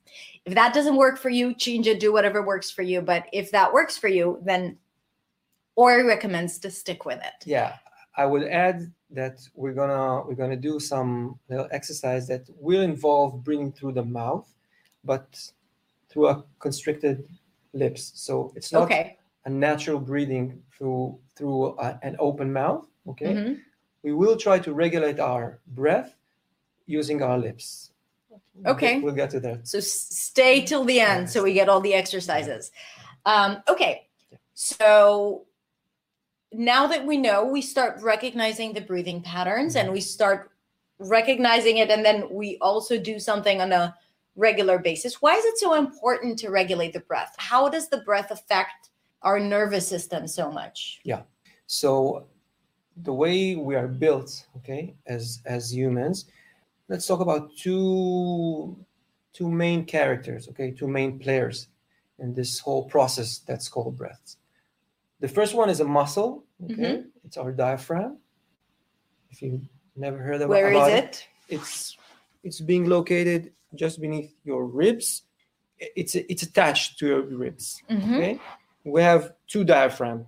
if 0.48 0.54
that 0.54 0.72
doesn't 0.72 0.96
work 0.96 1.16
for 1.18 1.30
you 1.38 1.54
change 1.54 1.86
it 1.86 2.00
do 2.00 2.10
whatever 2.12 2.40
works 2.42 2.70
for 2.70 2.82
you 2.90 2.98
but 3.02 3.22
if 3.32 3.50
that 3.50 3.68
works 3.72 3.96
for 4.02 4.08
you 4.08 4.26
then 4.50 4.76
Ori 5.76 6.02
recommends 6.04 6.58
to 6.60 6.70
stick 6.70 7.04
with 7.04 7.20
it 7.30 7.38
Yeah, 7.46 7.76
I 8.16 8.24
would 8.26 8.44
add 8.66 8.78
that 9.10 9.36
we're 9.54 9.74
gonna 9.80 10.26
we're 10.26 10.34
gonna 10.42 10.56
do 10.70 10.80
some 10.80 11.38
little 11.50 11.68
exercise 11.70 12.26
that 12.28 12.42
will 12.66 12.82
involve 12.82 13.44
breathing 13.44 13.72
through 13.72 13.92
the 13.92 14.04
mouth, 14.04 14.46
but 15.04 15.26
through 16.08 16.28
a 16.28 16.44
constricted 16.58 17.16
lips. 17.74 18.12
So 18.16 18.52
it's 18.56 18.72
not 18.72 18.82
Okay. 18.84 19.18
a 19.44 19.50
natural 19.50 20.00
breathing 20.00 20.46
through 20.74 21.18
through 21.36 21.78
a- 21.78 21.98
an 22.02 22.16
open 22.18 22.52
mouth. 22.52 22.84
Okay, 23.06 23.32
Mhm. 23.34 23.60
we 24.02 24.12
will 24.12 24.36
try 24.36 24.58
to 24.58 24.70
regulate 24.74 25.20
our 25.20 25.60
breath 25.68 26.10
using 26.86 27.22
our 27.22 27.38
lips. 27.38 27.87
Okay. 28.66 29.00
we'll 29.00 29.14
get 29.14 29.30
to 29.30 29.40
that. 29.40 29.68
So 29.68 29.80
stay 29.80 30.64
till 30.64 30.84
the 30.84 31.00
end 31.00 31.30
so 31.30 31.42
we 31.42 31.52
get 31.52 31.68
all 31.68 31.80
the 31.80 31.94
exercises. 31.94 32.70
Um, 33.24 33.62
okay. 33.68 34.08
So 34.54 35.46
now 36.52 36.86
that 36.86 37.06
we 37.06 37.16
know, 37.16 37.44
we 37.44 37.62
start 37.62 38.00
recognizing 38.02 38.72
the 38.72 38.80
breathing 38.80 39.22
patterns 39.22 39.76
and 39.76 39.92
we 39.92 40.00
start 40.00 40.50
recognizing 40.98 41.78
it, 41.78 41.90
and 41.90 42.04
then 42.04 42.28
we 42.30 42.58
also 42.60 42.98
do 42.98 43.20
something 43.20 43.60
on 43.60 43.72
a 43.72 43.94
regular 44.34 44.78
basis. 44.78 45.20
Why 45.20 45.34
is 45.34 45.44
it 45.44 45.58
so 45.58 45.74
important 45.74 46.38
to 46.40 46.50
regulate 46.50 46.92
the 46.92 47.00
breath? 47.00 47.34
How 47.38 47.68
does 47.68 47.88
the 47.88 47.98
breath 47.98 48.30
affect 48.30 48.90
our 49.22 49.38
nervous 49.38 49.86
system 49.86 50.26
so 50.26 50.50
much? 50.50 51.00
Yeah. 51.04 51.22
So 51.66 52.26
the 53.02 53.12
way 53.12 53.56
we 53.56 53.76
are 53.76 53.88
built, 53.88 54.46
okay, 54.56 54.94
as 55.06 55.40
as 55.44 55.72
humans, 55.72 56.26
let's 56.88 57.06
talk 57.06 57.20
about 57.20 57.56
two 57.56 58.76
two 59.32 59.50
main 59.50 59.84
characters, 59.84 60.48
okay, 60.48 60.70
two 60.72 60.88
main 60.88 61.18
players 61.18 61.68
in 62.18 62.34
this 62.34 62.58
whole 62.58 62.84
process 62.88 63.38
that's 63.46 63.68
called 63.68 63.96
breath. 63.96 64.36
The 65.20 65.28
first 65.28 65.54
one 65.54 65.68
is 65.70 65.80
a 65.80 65.84
muscle, 65.84 66.44
okay, 66.64 67.04
it's 67.24 67.36
our 67.36 67.52
diaphragm. 67.52 68.18
If 69.30 69.42
you 69.42 69.60
never 69.96 70.18
heard 70.18 70.36
about, 70.42 70.48
Where 70.48 70.70
is 70.72 70.76
about 70.76 70.90
it? 70.92 71.28
it's 71.48 71.96
it's 72.42 72.60
being 72.60 72.88
located 72.88 73.52
just 73.74 74.00
beneath 74.00 74.34
your 74.44 74.64
ribs. 74.66 75.22
It's 75.78 76.14
it's 76.14 76.42
attached 76.42 76.98
to 76.98 77.06
your 77.06 77.22
ribs. 77.22 77.82
Mhm. 77.90 78.16
Okay, 78.16 78.40
we 78.84 79.02
have 79.02 79.34
two 79.46 79.62
diaphragm 79.64 80.26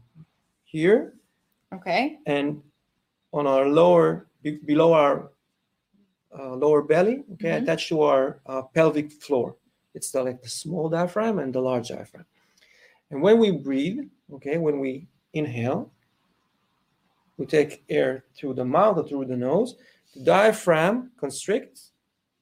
here 0.65 1.15
Okay. 1.73 2.19
and 2.27 2.63
on 3.33 3.47
our 3.47 3.67
lower 3.67 4.27
be- 4.43 4.59
below 4.65 4.93
our 4.93 5.31
uh, 6.39 6.55
lower 6.55 6.83
belly 6.83 7.25
okay 7.33 7.51
Mhm. 7.51 7.63
attached 7.63 7.89
to 7.89 8.03
our 8.03 8.41
uh, 8.47 8.63
pelvic 8.75 9.11
floor. 9.13 9.57
It's 9.95 10.11
the, 10.13 10.23
like 10.23 10.41
the 10.43 10.49
small 10.49 10.89
diaphragm 10.89 11.39
and 11.39 11.53
the 11.53 11.61
large 11.61 11.89
diaphragm. 11.89 12.27
And 13.11 13.21
when 13.23 13.39
we 13.39 13.51
breathe 13.51 14.01
okay 14.35 14.59
when 14.59 14.79
we 14.81 15.09
inhale 15.33 15.91
we 17.37 17.47
take 17.47 17.83
air 17.89 18.25
through 18.37 18.55
the 18.55 18.65
mouth 18.65 18.99
or 18.99 19.09
through 19.09 19.25
the 19.25 19.37
nose. 19.37 19.77
The 20.15 20.25
diaphragm 20.25 21.13
constricts 21.17 21.93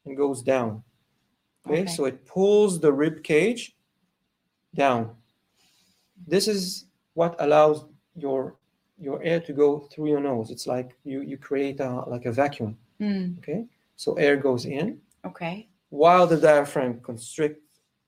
and 0.05 0.17
goes 0.17 0.43
down 0.43 0.83
okay, 1.67 1.83
Okay. 1.83 1.93
so 1.95 2.05
it 2.07 2.25
pulls 2.27 2.81
the 2.81 2.93
rib 2.93 3.23
cage 3.23 3.77
down. 4.75 5.17
This 6.27 6.49
is 6.49 6.87
what 7.15 7.37
allows 7.39 7.85
your 8.17 8.57
your 9.01 9.23
air 9.23 9.41
to 9.41 9.53
go 9.53 9.79
through 9.91 10.09
your 10.09 10.21
nose. 10.21 10.51
It's 10.51 10.67
like 10.67 10.97
you 11.05 11.21
you 11.23 11.37
create 11.39 11.81
a 11.81 11.91
like 12.09 12.27
a 12.27 12.33
vacuum 12.33 12.77
Mm, 13.01 13.39
okay 13.39 13.65
so 13.99 14.15
air 14.15 14.37
goes 14.37 14.65
in 14.65 14.99
okay. 15.27 15.69
while 15.91 16.27
the 16.27 16.37
diaphragm 16.37 17.01
constricts 17.01 17.61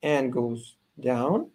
and 0.02 0.32
goes 0.32 0.76
down 1.02 1.50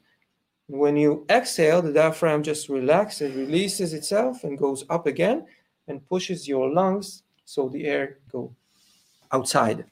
when 0.68 0.98
you 0.98 1.26
exhale 1.30 1.82
the 1.82 1.94
diaphragm 1.94 2.44
just 2.44 2.70
relaxes 2.70 3.34
releases 3.34 3.94
itself 3.94 4.44
and 4.44 4.58
goes 4.58 4.84
up 4.90 5.08
again 5.08 5.46
and 5.88 6.06
pushes 6.06 6.48
your 6.48 6.70
lungs 6.70 7.24
so 7.46 7.70
the 7.70 7.86
air 7.86 8.20
go 8.32 8.54
outside 9.32 9.86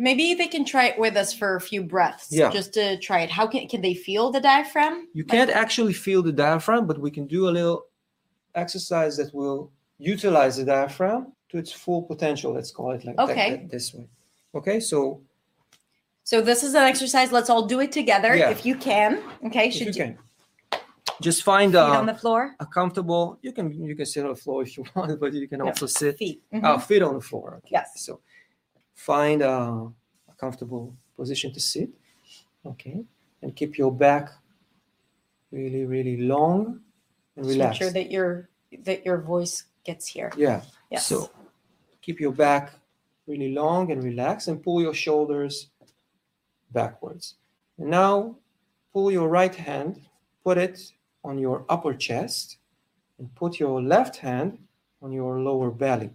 Maybe 0.00 0.34
they 0.34 0.46
can 0.46 0.64
try 0.64 0.86
it 0.86 0.96
with 0.96 1.16
us 1.16 1.32
for 1.32 1.56
a 1.56 1.60
few 1.60 1.82
breaths. 1.82 2.28
Yeah. 2.30 2.50
Just 2.50 2.72
to 2.74 2.98
try 3.00 3.22
it. 3.22 3.30
How 3.30 3.48
can 3.48 3.66
can 3.66 3.82
they 3.82 3.94
feel 3.94 4.30
the 4.30 4.40
diaphragm? 4.40 5.08
You 5.12 5.24
can't 5.24 5.50
actually 5.50 5.92
feel 5.92 6.22
the 6.22 6.30
diaphragm, 6.30 6.86
but 6.86 7.00
we 7.00 7.10
can 7.10 7.26
do 7.26 7.48
a 7.48 7.50
little 7.50 7.86
exercise 8.54 9.16
that 9.16 9.34
will 9.34 9.72
utilize 9.98 10.56
the 10.56 10.64
diaphragm 10.64 11.32
to 11.50 11.58
its 11.58 11.72
full 11.72 12.02
potential. 12.02 12.52
Let's 12.52 12.70
call 12.70 12.92
it 12.92 13.04
like 13.04 13.18
Okay. 13.18 13.50
that- 13.50 13.70
this 13.70 13.94
way. 13.94 14.08
Okay, 14.54 14.80
so 14.80 15.22
So 16.24 16.42
this 16.42 16.62
is 16.62 16.74
an 16.74 16.82
exercise. 16.82 17.32
Let's 17.32 17.48
all 17.48 17.64
do 17.66 17.80
it 17.80 17.90
together 17.90 18.36
Yeah. 18.36 18.50
if 18.50 18.66
you 18.66 18.76
can. 18.76 19.22
Okay. 19.46 19.68
if 19.68 19.72
Should 19.74 19.96
you 19.96 20.04
you 20.04 20.14
can 20.14 20.18
just 21.22 21.42
find 21.42 21.72
feet 21.72 21.78
on 22.00 22.04
the 22.06 22.14
floor? 22.14 22.54
a 22.60 22.66
comfortable. 22.66 23.38
You 23.42 23.52
can 23.52 23.66
you 23.88 23.96
can 23.96 24.04
sit 24.04 24.24
on 24.24 24.30
the 24.34 24.40
floor 24.44 24.62
if 24.62 24.76
you 24.76 24.84
want, 24.94 25.18
but 25.20 25.32
you 25.32 25.48
can 25.48 25.60
also 25.62 25.86
sit 25.86 26.18
Feet. 26.18 26.42
uh, 26.52 26.56
Mhm. 26.76 26.82
feet 26.82 27.02
on 27.02 27.14
the 27.14 27.20
floor. 27.30 27.54
Okay. 27.58 27.70
Yes. 27.72 27.88
So 28.04 28.20
find 28.94 29.40
a, 29.42 29.54
a 30.32 30.34
comfortable 30.36 30.94
position 31.16 31.50
to 31.54 31.60
sit. 31.60 31.88
Okay, 32.66 32.98
and 33.42 33.56
keep 33.56 33.78
your 33.78 33.90
back 33.90 34.24
really 35.50 35.86
really 35.86 36.18
long 36.18 36.80
and 37.36 37.46
Just 37.46 37.58
make 37.58 37.72
sure 37.72 37.90
that 37.90 38.10
your 38.10 38.50
that 38.84 39.06
your 39.06 39.18
voice 39.22 39.64
gets 39.84 40.06
here. 40.06 40.30
Yeah. 40.36 40.60
Yes. 40.90 41.06
So 41.06 41.30
keep 42.08 42.20
your 42.20 42.32
back 42.32 42.72
really 43.26 43.52
long 43.52 43.92
and 43.92 44.02
relaxed 44.02 44.48
and 44.48 44.62
pull 44.62 44.80
your 44.80 44.94
shoulders 44.94 45.68
backwards. 46.72 47.34
And 47.76 47.90
now 47.90 48.36
pull 48.94 49.12
your 49.12 49.28
right 49.28 49.54
hand, 49.54 50.00
put 50.42 50.56
it 50.56 50.90
on 51.22 51.36
your 51.38 51.66
upper 51.68 51.92
chest, 51.92 52.56
and 53.18 53.34
put 53.34 53.60
your 53.60 53.82
left 53.82 54.16
hand 54.16 54.56
on 55.02 55.12
your 55.12 55.38
lower 55.40 55.70
belly. 55.70 56.08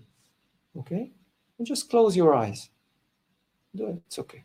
Okay? 0.79 1.11
And 1.59 1.67
just 1.67 1.91
close 1.91 2.17
your 2.17 2.33
eyes. 2.33 2.71
Do 3.75 3.89
it. 3.89 4.01
It's 4.07 4.17
okay. 4.17 4.43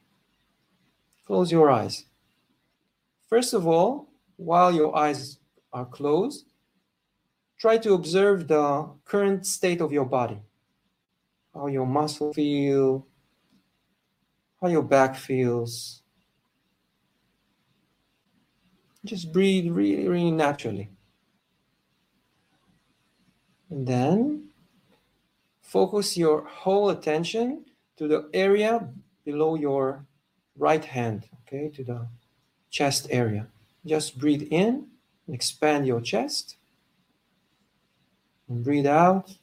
Close 1.27 1.51
your 1.51 1.71
eyes. 1.71 2.05
First 3.27 3.55
of 3.55 3.67
all, 3.67 4.11
while 4.37 4.75
your 4.75 4.95
eyes 4.95 5.39
are 5.73 5.87
closed, 5.87 6.45
try 7.59 7.79
to 7.79 7.95
observe 7.95 8.49
the 8.49 8.91
current 9.07 9.47
state 9.47 9.81
of 9.81 9.93
your 9.93 10.05
body 10.05 10.43
how 11.55 11.67
your 11.67 11.87
muscle 11.87 12.33
feel? 12.33 13.07
How 14.61 14.69
your 14.69 14.83
back 14.83 15.17
feels? 15.17 16.03
Just 19.05 19.33
breathe 19.33 19.71
really 19.71 20.09
really 20.09 20.31
naturally. 20.31 20.91
And 23.71 23.87
then 23.87 24.49
focus 25.61 26.17
your 26.17 26.45
whole 26.45 26.91
attention 26.91 27.65
to 27.97 28.09
the 28.09 28.29
area 28.33 28.89
below 29.25 29.55
your 29.55 30.05
right 30.57 30.85
hand 30.85 31.29
okay 31.43 31.69
to 31.71 31.85
the 31.85 32.09
chest 32.71 33.07
area. 33.11 33.47
Just 33.87 34.19
breathe 34.19 34.47
in 34.51 34.87
and 35.27 35.35
expand 35.35 35.87
your 35.87 36.01
chest. 36.01 36.57
And 38.49 38.65
breathe 38.65 38.87
out 38.87 39.38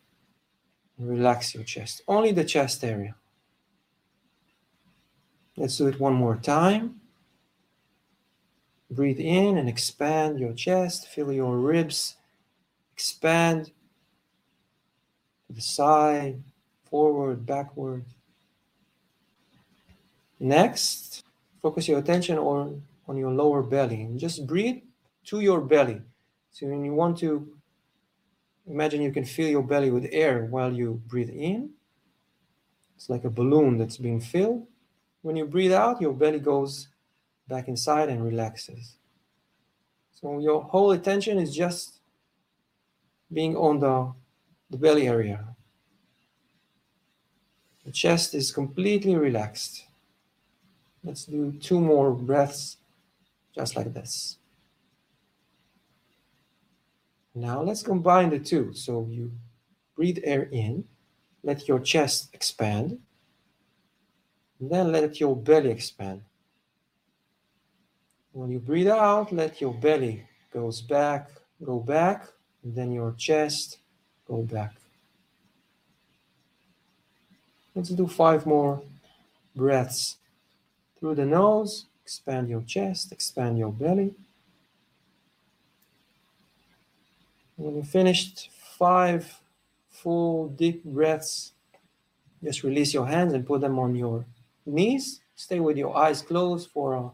relax 0.99 1.53
your 1.53 1.63
chest. 1.63 2.01
Only 2.08 2.31
the 2.31 2.45
chest 2.45 2.84
area. 2.84 3.15
Let's 5.58 5.77
do 5.77 5.88
it 5.88 5.99
one 5.99 6.13
more 6.13 6.36
time. 6.36 7.01
Breathe 8.91 9.19
in 9.19 9.58
and 9.58 9.67
expand 9.67 10.39
your 10.39 10.53
chest. 10.53 11.08
Feel 11.08 11.31
your 11.31 11.58
ribs 11.58 12.15
expand 12.95 13.65
to 15.47 15.53
the 15.53 15.62
side, 15.62 16.41
forward, 16.89 17.45
backward. 17.45 18.05
Next, 20.39 21.25
focus 21.62 21.89
your 21.89 21.99
attention 21.99 22.38
on, 22.38 22.81
on 23.10 23.17
your 23.17 23.31
lower 23.31 23.62
belly 23.62 24.01
and 24.01 24.17
just 24.17 24.47
breathe 24.47 24.81
to 25.25 25.41
your 25.41 25.60
belly. 25.60 26.01
So 26.51 26.67
when 26.67 26.86
you 26.86 26.93
want 26.93 27.17
to 27.17 27.53
Imagine 28.67 29.01
you 29.01 29.12
can 29.12 29.25
fill 29.25 29.47
your 29.47 29.62
belly 29.62 29.91
with 29.91 30.08
air 30.12 30.45
while 30.45 30.73
you 30.73 31.01
breathe 31.08 31.30
in. 31.30 31.71
It's 32.95 33.10
like 33.10 33.23
a 33.23 33.30
balloon 33.30 33.78
that's 33.78 33.97
being 33.97 34.19
filled. 34.19 34.67
When 35.21 35.36
you 35.36 35.45
breathe 35.45 35.73
out, 35.73 36.01
your 36.01 36.13
belly 36.13 36.39
goes 36.39 36.88
back 37.47 37.67
inside 37.67 38.10
and 38.10 38.23
relaxes. 38.23 38.95
So 40.12 40.39
your 40.39 40.63
whole 40.63 40.91
attention 40.91 41.38
is 41.38 41.56
just 41.56 41.99
being 43.32 43.56
on 43.56 43.80
the, 43.80 44.13
the 44.69 44.78
belly 44.78 45.08
area. 45.08 45.56
The 47.86 47.91
chest 47.91 48.34
is 48.34 48.51
completely 48.51 49.15
relaxed. 49.15 49.86
Let's 51.04 51.25
do 51.25 51.54
two 51.62 51.80
more 51.80 52.12
breaths 52.13 52.78
just 53.54 53.75
like 53.75 53.93
this. 53.93 54.38
Now 57.36 57.62
let's 57.62 57.84
combine 57.84 58.30
the 58.30 58.39
two. 58.39 58.74
So 58.74 59.08
you 59.10 59.32
breathe 59.95 60.19
air 60.24 60.48
in, 60.52 60.86
let 61.43 61.67
your 61.67 61.80
chest 61.80 62.30
expand, 62.34 62.98
and 64.60 64.71
then 64.71 64.93
let 64.93 65.19
your 65.19 65.36
belly 65.36 65.69
expand. 65.69 66.21
When 68.32 68.50
you 68.50 68.60
breathe 68.60 68.88
out, 68.88 69.34
let 69.34 69.60
your 69.60 69.74
belly 69.74 70.24
goes 70.52 70.82
back, 70.82 71.30
go 71.63 71.80
back, 71.80 72.28
then 72.63 72.91
your 72.91 73.13
chest 73.17 73.80
go 74.28 74.41
back. 74.41 74.74
Let's 77.76 77.89
do 77.89 78.08
five 78.08 78.45
more 78.45 78.82
breaths 79.56 80.17
through 81.00 81.15
the 81.15 81.26
nose, 81.26 81.86
expand 82.02 82.50
your 82.50 82.62
chest, 82.62 83.12
expand 83.12 83.58
your 83.58 83.71
belly. 83.71 84.13
When 87.58 87.76
you 87.76 87.84
finished 87.84 88.50
five 88.78 89.39
full 89.89 90.50
deep 90.50 90.84
breaths, 90.84 91.54
just 92.44 92.63
release 92.63 92.94
your 92.94 93.08
hands 93.08 93.34
and 93.34 93.46
put 93.46 93.62
them 93.62 93.80
on 93.80 93.96
your 93.96 94.26
knees. 94.65 95.22
Stay 95.36 95.60
with 95.60 95.78
your 95.78 95.96
eyes 95.96 96.22
closed 96.22 96.70
for 96.72 96.94
a, 96.94 97.12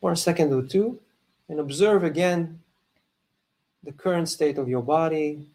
for 0.00 0.12
a 0.12 0.16
second 0.16 0.52
or 0.52 0.62
two 0.62 1.00
and 1.48 1.60
observe 1.60 2.04
again 2.04 2.60
the 3.82 3.92
current 3.92 4.28
state 4.28 4.56
of 4.56 4.68
your 4.68 4.82
body, 4.82 5.46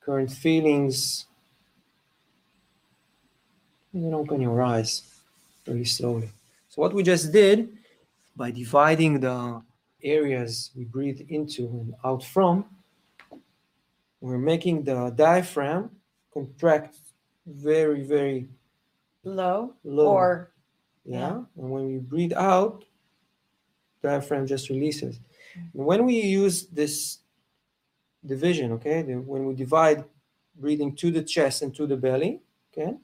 current 0.00 0.30
feelings. 0.30 1.26
And 3.92 4.04
then 4.04 4.14
open 4.14 4.40
your 4.40 4.62
eyes 4.62 5.02
very 5.64 5.84
slowly. 5.84 6.30
So, 6.68 6.82
what 6.82 6.92
we 6.92 7.02
just 7.02 7.32
did 7.32 7.76
by 8.36 8.50
dividing 8.50 9.20
the 9.20 9.62
areas 10.02 10.70
we 10.76 10.84
breathe 10.84 11.20
into 11.28 11.66
and 11.66 11.94
out 12.04 12.24
from, 12.24 12.64
we're 14.20 14.38
making 14.38 14.84
the 14.84 15.10
diaphragm 15.10 15.90
contract 16.32 16.96
very, 17.46 18.02
very 18.02 18.48
Low, 19.24 19.74
low. 19.84 20.06
or 20.06 20.52
yeah. 21.04 21.18
yeah. 21.18 21.42
And 21.56 21.70
when 21.70 21.86
we 21.86 21.98
breathe 21.98 22.32
out, 22.32 22.84
diaphragm 24.02 24.46
just 24.46 24.68
releases. 24.70 25.20
And 25.54 25.84
when 25.84 26.04
we 26.04 26.20
use 26.20 26.66
this 26.66 27.18
division, 28.24 28.72
okay, 28.72 29.02
the, 29.02 29.14
when 29.14 29.46
we 29.46 29.54
divide 29.54 30.04
breathing 30.56 30.94
to 30.96 31.10
the 31.10 31.22
chest 31.22 31.62
and 31.62 31.74
to 31.76 31.86
the 31.86 31.96
belly, 31.96 32.40
okay, 32.72 32.94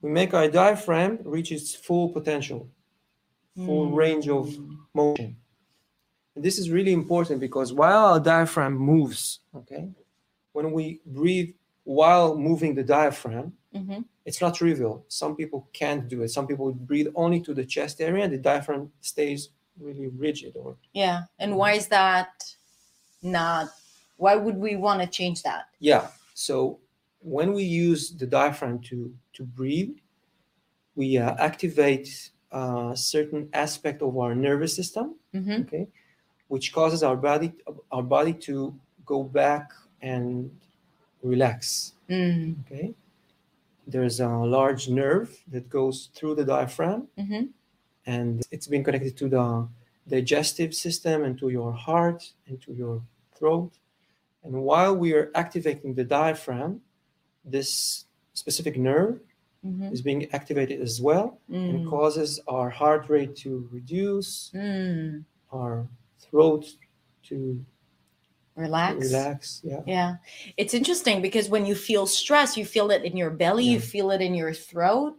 we 0.00 0.10
make 0.10 0.34
our 0.34 0.48
diaphragm 0.48 1.18
reach 1.24 1.52
its 1.52 1.74
full 1.74 2.08
potential, 2.08 2.68
full 3.56 3.90
range 3.90 4.28
of 4.28 4.46
Mm. 4.48 4.78
motion. 4.94 5.36
And 6.34 6.44
this 6.44 6.58
is 6.58 6.70
really 6.70 6.92
important 6.92 7.40
because 7.40 7.72
while 7.72 8.06
our 8.06 8.20
diaphragm 8.20 8.74
moves, 8.74 9.40
okay, 9.54 9.90
when 10.52 10.72
we 10.72 11.00
breathe 11.04 11.54
while 11.84 12.36
moving 12.38 12.74
the 12.74 12.82
diaphragm, 12.84 13.52
Mhm. 13.74 14.04
it's 14.24 14.40
not 14.40 14.54
trivial. 14.54 15.04
Some 15.08 15.36
people 15.36 15.68
can't 15.72 16.08
do 16.08 16.22
it. 16.22 16.28
Some 16.30 16.46
people 16.46 16.72
breathe 16.72 17.08
only 17.14 17.40
to 17.40 17.52
the 17.54 17.64
chest 17.66 18.00
area 18.00 18.24
and 18.24 18.32
the 18.32 18.38
diaphragm 18.38 18.92
stays 19.00 19.50
really 19.78 20.06
rigid 20.08 20.56
or 20.56 20.76
Yeah. 20.92 21.24
And 21.38 21.56
why 21.56 21.72
is 21.72 21.88
that 21.88 22.54
not? 23.22 23.68
Why 24.16 24.36
would 24.36 24.56
we 24.56 24.76
want 24.76 25.00
to 25.02 25.06
change 25.08 25.42
that? 25.42 25.66
yeah. 25.80 26.08
So 26.34 26.78
when 27.20 27.52
we 27.52 27.62
use 27.64 28.10
the 28.16 28.26
diaphragm 28.26 28.78
to 28.90 29.14
to 29.34 29.44
breathe, 29.44 29.96
we 30.94 31.18
uh, 31.18 31.34
activate 31.38 32.30
a 32.52 32.92
certain 32.96 33.48
aspect 33.52 34.02
of 34.02 34.16
our 34.18 34.34
nervous 34.34 34.74
system, 34.76 35.16
Mm-hmm. 35.34 35.62
okay, 35.62 35.86
which 36.48 36.72
causes 36.72 37.02
our 37.02 37.16
body 37.16 37.52
our 37.90 38.02
body 38.02 38.34
to 38.46 38.74
go 39.06 39.22
back 39.24 39.72
and 40.02 40.50
relax. 41.22 41.94
Mm. 42.10 42.56
Okay, 42.66 42.94
there's 43.86 44.20
a 44.20 44.28
large 44.28 44.88
nerve 44.88 45.30
that 45.48 45.68
goes 45.70 46.10
through 46.14 46.34
the 46.36 46.44
diaphragm, 46.44 47.08
Mm-hmm. 47.18 47.44
and 48.06 48.42
it's 48.50 48.66
been 48.66 48.84
connected 48.84 49.16
to 49.16 49.28
the 49.28 49.68
digestive 50.08 50.74
system 50.74 51.24
and 51.24 51.38
to 51.38 51.48
your 51.48 51.72
heart 51.72 52.32
and 52.46 52.60
to 52.62 52.72
your 52.74 53.02
throat. 53.36 53.72
And 54.44 54.52
while 54.64 54.94
we 54.96 55.14
are 55.14 55.30
activating 55.34 55.94
the 55.94 56.04
diaphragm, 56.04 56.80
this 57.44 58.04
specific 58.34 58.76
nerve 58.76 59.20
Mm-hmm. 59.64 59.92
is 59.92 60.02
being 60.02 60.28
activated 60.32 60.80
as 60.80 61.00
well 61.00 61.38
and 61.48 61.86
Mm. 61.86 61.88
causes 61.90 62.40
our 62.48 62.68
heart 62.68 63.08
rate 63.08 63.36
to 63.36 63.68
reduce, 63.70 64.50
Mm. 64.54 65.24
our 65.52 65.86
throat 66.18 66.66
to 67.28 67.64
Relax. 68.56 69.06
relax. 69.06 69.60
Yeah. 69.64 69.80
Yeah. 69.86 70.16
It's 70.56 70.74
interesting 70.74 71.22
because 71.22 71.48
when 71.48 71.64
you 71.64 71.76
feel 71.76 72.06
stress, 72.08 72.56
you 72.56 72.64
feel 72.66 72.90
it 72.90 73.04
in 73.04 73.16
your 73.16 73.30
belly, 73.30 73.64
you 73.64 73.78
feel 73.78 74.10
it 74.10 74.20
in 74.20 74.34
your 74.34 74.52
throat, 74.52 75.14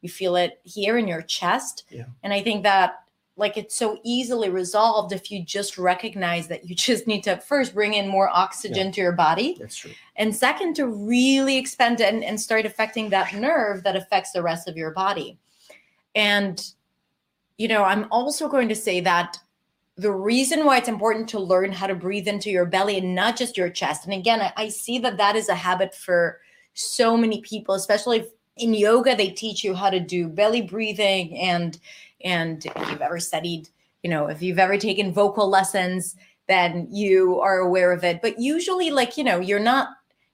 you 0.00 0.08
feel 0.08 0.34
it 0.36 0.60
here 0.64 0.98
in 0.98 1.06
your 1.06 1.22
chest. 1.22 1.84
Yeah. 1.88 2.06
And 2.24 2.32
I 2.32 2.42
think 2.42 2.64
that 2.64 3.03
like 3.36 3.56
it's 3.56 3.76
so 3.76 3.98
easily 4.04 4.48
resolved 4.48 5.12
if 5.12 5.30
you 5.30 5.42
just 5.42 5.76
recognize 5.76 6.46
that 6.48 6.68
you 6.68 6.74
just 6.90 7.06
need 7.06 7.22
to 7.24 7.36
first 7.38 7.74
bring 7.74 7.94
in 7.94 8.08
more 8.08 8.28
oxygen 8.28 8.92
to 8.92 9.00
your 9.00 9.12
body. 9.12 9.56
That's 9.58 9.76
true. 9.76 9.92
and 10.16 10.34
second 10.34 10.74
to 10.76 10.86
really 10.86 11.58
expand 11.58 12.00
and, 12.00 12.22
and 12.22 12.40
start 12.40 12.66
affecting 12.66 13.10
that 13.10 13.34
nerve 13.34 13.82
that 13.82 13.96
affects 13.96 14.32
the 14.32 14.42
rest 14.42 14.68
of 14.68 14.76
your 14.76 14.92
body. 14.92 15.38
And 16.14 16.64
you 17.56 17.68
know 17.68 17.84
i'm 17.84 18.06
also 18.10 18.48
going 18.48 18.68
to 18.68 18.74
say 18.74 19.00
that 19.00 19.38
the 19.96 20.10
reason 20.10 20.64
why 20.64 20.78
it's 20.78 20.88
important 20.88 21.28
to 21.28 21.38
learn 21.38 21.70
how 21.70 21.86
to 21.86 21.94
breathe 21.94 22.26
into 22.26 22.50
your 22.50 22.66
belly 22.66 22.98
and 22.98 23.14
not 23.14 23.36
just 23.36 23.56
your 23.56 23.70
chest 23.70 24.04
and 24.04 24.14
again 24.14 24.40
i, 24.40 24.52
I 24.56 24.68
see 24.68 24.98
that 25.00 25.16
that 25.18 25.36
is 25.36 25.48
a 25.48 25.54
habit 25.54 25.94
for 25.94 26.40
so 26.74 27.16
many 27.16 27.40
people 27.42 27.74
especially 27.74 28.18
if 28.18 28.28
in 28.56 28.74
yoga 28.74 29.16
they 29.16 29.30
teach 29.30 29.64
you 29.64 29.74
how 29.74 29.90
to 29.90 30.00
do 30.00 30.28
belly 30.28 30.62
breathing 30.62 31.36
and 31.38 31.78
and 32.24 32.66
if 32.66 32.90
you've 32.90 33.02
ever 33.02 33.20
studied 33.20 33.68
you 34.02 34.10
know 34.10 34.26
if 34.26 34.42
you've 34.42 34.58
ever 34.58 34.76
taken 34.76 35.12
vocal 35.12 35.48
lessons 35.48 36.16
then 36.46 36.86
you 36.90 37.40
are 37.40 37.58
aware 37.58 37.92
of 37.92 38.04
it. 38.04 38.20
But 38.22 38.38
usually 38.38 38.90
like 38.90 39.16
you 39.16 39.24
know 39.24 39.40
you're 39.40 39.58
not 39.60 39.88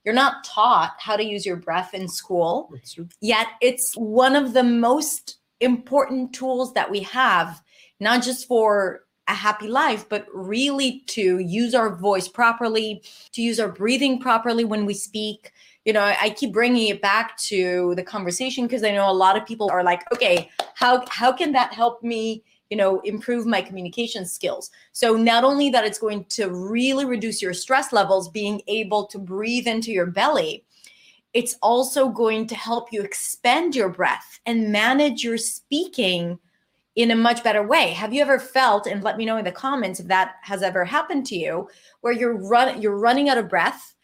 you're 0.04 0.14
not 0.14 0.44
taught 0.44 0.94
how 0.98 1.16
to 1.16 1.24
use 1.24 1.44
your 1.44 1.56
breath 1.56 1.94
in 1.94 2.08
school. 2.08 2.72
Yet 3.20 3.48
it's 3.60 3.94
one 3.94 4.34
of 4.34 4.54
the 4.54 4.62
most 4.62 5.36
important 5.60 6.32
tools 6.32 6.72
that 6.72 6.90
we 6.90 7.00
have 7.00 7.62
not 8.00 8.22
just 8.22 8.48
for 8.48 9.02
a 9.30 9.34
happy 9.34 9.68
life 9.68 10.08
but 10.08 10.26
really 10.34 11.02
to 11.06 11.38
use 11.38 11.74
our 11.74 11.94
voice 11.94 12.28
properly 12.28 13.02
to 13.32 13.40
use 13.40 13.60
our 13.60 13.68
breathing 13.68 14.18
properly 14.18 14.64
when 14.64 14.84
we 14.84 14.94
speak. 14.94 15.52
You 15.86 15.94
know 15.94 16.02
i 16.20 16.28
keep 16.30 16.52
bringing 16.52 16.88
it 16.88 17.00
back 17.00 17.38
to 17.48 17.94
the 17.96 18.02
conversation 18.02 18.66
because 18.66 18.84
i 18.84 18.90
know 18.90 19.10
a 19.10 19.20
lot 19.24 19.38
of 19.38 19.46
people 19.46 19.70
are 19.70 19.82
like 19.82 20.02
okay 20.12 20.50
how 20.74 21.02
how 21.08 21.32
can 21.32 21.52
that 21.52 21.72
help 21.72 22.02
me 22.02 22.44
you 22.68 22.76
know 22.76 23.00
improve 23.00 23.46
my 23.46 23.62
communication 23.62 24.26
skills? 24.26 24.70
So 24.92 25.16
not 25.16 25.42
only 25.42 25.70
that 25.70 25.86
it's 25.86 25.98
going 25.98 26.26
to 26.36 26.50
really 26.50 27.06
reduce 27.06 27.40
your 27.40 27.54
stress 27.54 27.94
levels 27.94 28.28
being 28.28 28.60
able 28.66 29.06
to 29.06 29.18
breathe 29.18 29.66
into 29.66 29.90
your 29.90 30.06
belly 30.06 30.64
it's 31.32 31.56
also 31.62 32.08
going 32.08 32.46
to 32.48 32.54
help 32.54 32.92
you 32.92 33.02
expand 33.02 33.76
your 33.76 33.88
breath 33.88 34.40
and 34.46 34.72
manage 34.72 35.22
your 35.22 35.38
speaking 35.38 36.38
in 37.02 37.10
a 37.10 37.16
much 37.16 37.42
better 37.42 37.62
way. 37.62 37.90
Have 37.90 38.12
you 38.12 38.20
ever 38.20 38.38
felt 38.38 38.86
and 38.86 39.02
let 39.02 39.16
me 39.16 39.24
know 39.24 39.36
in 39.36 39.44
the 39.44 39.52
comments 39.52 40.00
if 40.00 40.06
that 40.08 40.36
has 40.42 40.62
ever 40.62 40.84
happened 40.84 41.26
to 41.26 41.36
you 41.36 41.68
where 42.00 42.12
you're 42.12 42.36
run 42.36 42.80
you're 42.82 42.98
running 42.98 43.28
out 43.28 43.38
of 43.38 43.48
breath 43.48 43.94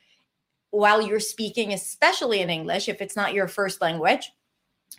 while 0.70 1.02
you're 1.02 1.20
speaking 1.20 1.72
especially 1.72 2.40
in 2.40 2.50
English 2.50 2.88
if 2.88 3.00
it's 3.00 3.16
not 3.16 3.34
your 3.34 3.48
first 3.48 3.80
language. 3.80 4.30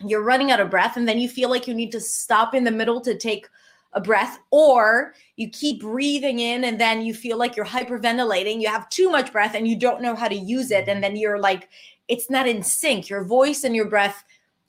You're 0.04 0.22
running 0.22 0.50
out 0.50 0.60
of 0.60 0.70
breath 0.70 0.96
and 0.96 1.08
then 1.08 1.18
you 1.18 1.28
feel 1.28 1.50
like 1.50 1.66
you 1.66 1.74
need 1.74 1.92
to 1.92 2.00
stop 2.00 2.54
in 2.54 2.64
the 2.64 2.70
middle 2.70 3.00
to 3.00 3.16
take 3.16 3.48
a 3.94 4.00
breath 4.00 4.38
or 4.50 5.14
you 5.36 5.48
keep 5.48 5.80
breathing 5.80 6.40
in 6.40 6.64
and 6.64 6.78
then 6.78 7.02
you 7.02 7.14
feel 7.14 7.38
like 7.38 7.56
you're 7.56 7.64
hyperventilating 7.64 8.60
you 8.60 8.68
have 8.68 8.88
too 8.90 9.10
much 9.10 9.32
breath 9.32 9.54
and 9.54 9.66
you 9.66 9.74
don't 9.74 10.02
know 10.02 10.14
how 10.14 10.28
to 10.28 10.34
use 10.34 10.70
it 10.70 10.88
and 10.88 11.02
then 11.02 11.16
you're 11.16 11.38
like 11.40 11.70
it's 12.06 12.28
not 12.28 12.46
in 12.46 12.62
sync 12.62 13.08
your 13.08 13.24
voice 13.24 13.64
and 13.64 13.74
your 13.74 13.88
breath 13.88 14.24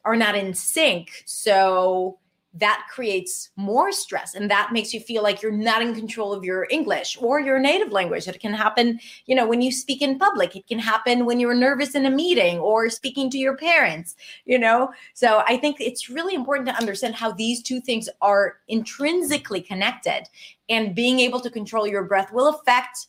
are 0.05 0.15
not 0.15 0.35
in 0.35 0.53
sync 0.53 1.21
so 1.25 2.17
that 2.53 2.87
creates 2.89 3.49
more 3.55 3.91
stress 3.91 4.33
and 4.33 4.49
that 4.49 4.71
makes 4.73 4.93
you 4.93 4.99
feel 4.99 5.21
like 5.21 5.41
you're 5.41 5.51
not 5.51 5.83
in 5.83 5.93
control 5.93 6.33
of 6.33 6.43
your 6.43 6.65
english 6.71 7.15
or 7.21 7.39
your 7.39 7.59
native 7.59 7.91
language. 7.91 8.27
It 8.27 8.39
can 8.39 8.53
happen 8.53 8.99
you 9.27 9.35
know 9.35 9.47
when 9.47 9.61
you 9.61 9.71
speak 9.71 10.01
in 10.01 10.17
public. 10.17 10.55
It 10.55 10.67
can 10.67 10.79
happen 10.79 11.25
when 11.25 11.39
you're 11.39 11.53
nervous 11.53 11.93
in 11.93 12.05
a 12.05 12.09
meeting 12.09 12.57
or 12.59 12.89
speaking 12.89 13.29
to 13.31 13.37
your 13.37 13.55
parents 13.55 14.15
you 14.45 14.57
know? 14.57 14.89
So 15.13 15.43
i 15.47 15.57
think 15.57 15.77
it's 15.79 16.09
really 16.09 16.35
important 16.35 16.67
to 16.69 16.75
understand 16.75 17.15
how 17.15 17.31
these 17.31 17.61
two 17.61 17.81
things 17.81 18.09
are 18.21 18.57
intrinsically 18.67 19.61
connected 19.61 20.23
and 20.69 20.95
being 20.95 21.19
able 21.19 21.39
to 21.41 21.49
control 21.49 21.87
your 21.87 22.03
breath 22.03 22.31
will 22.33 22.47
affect 22.49 23.07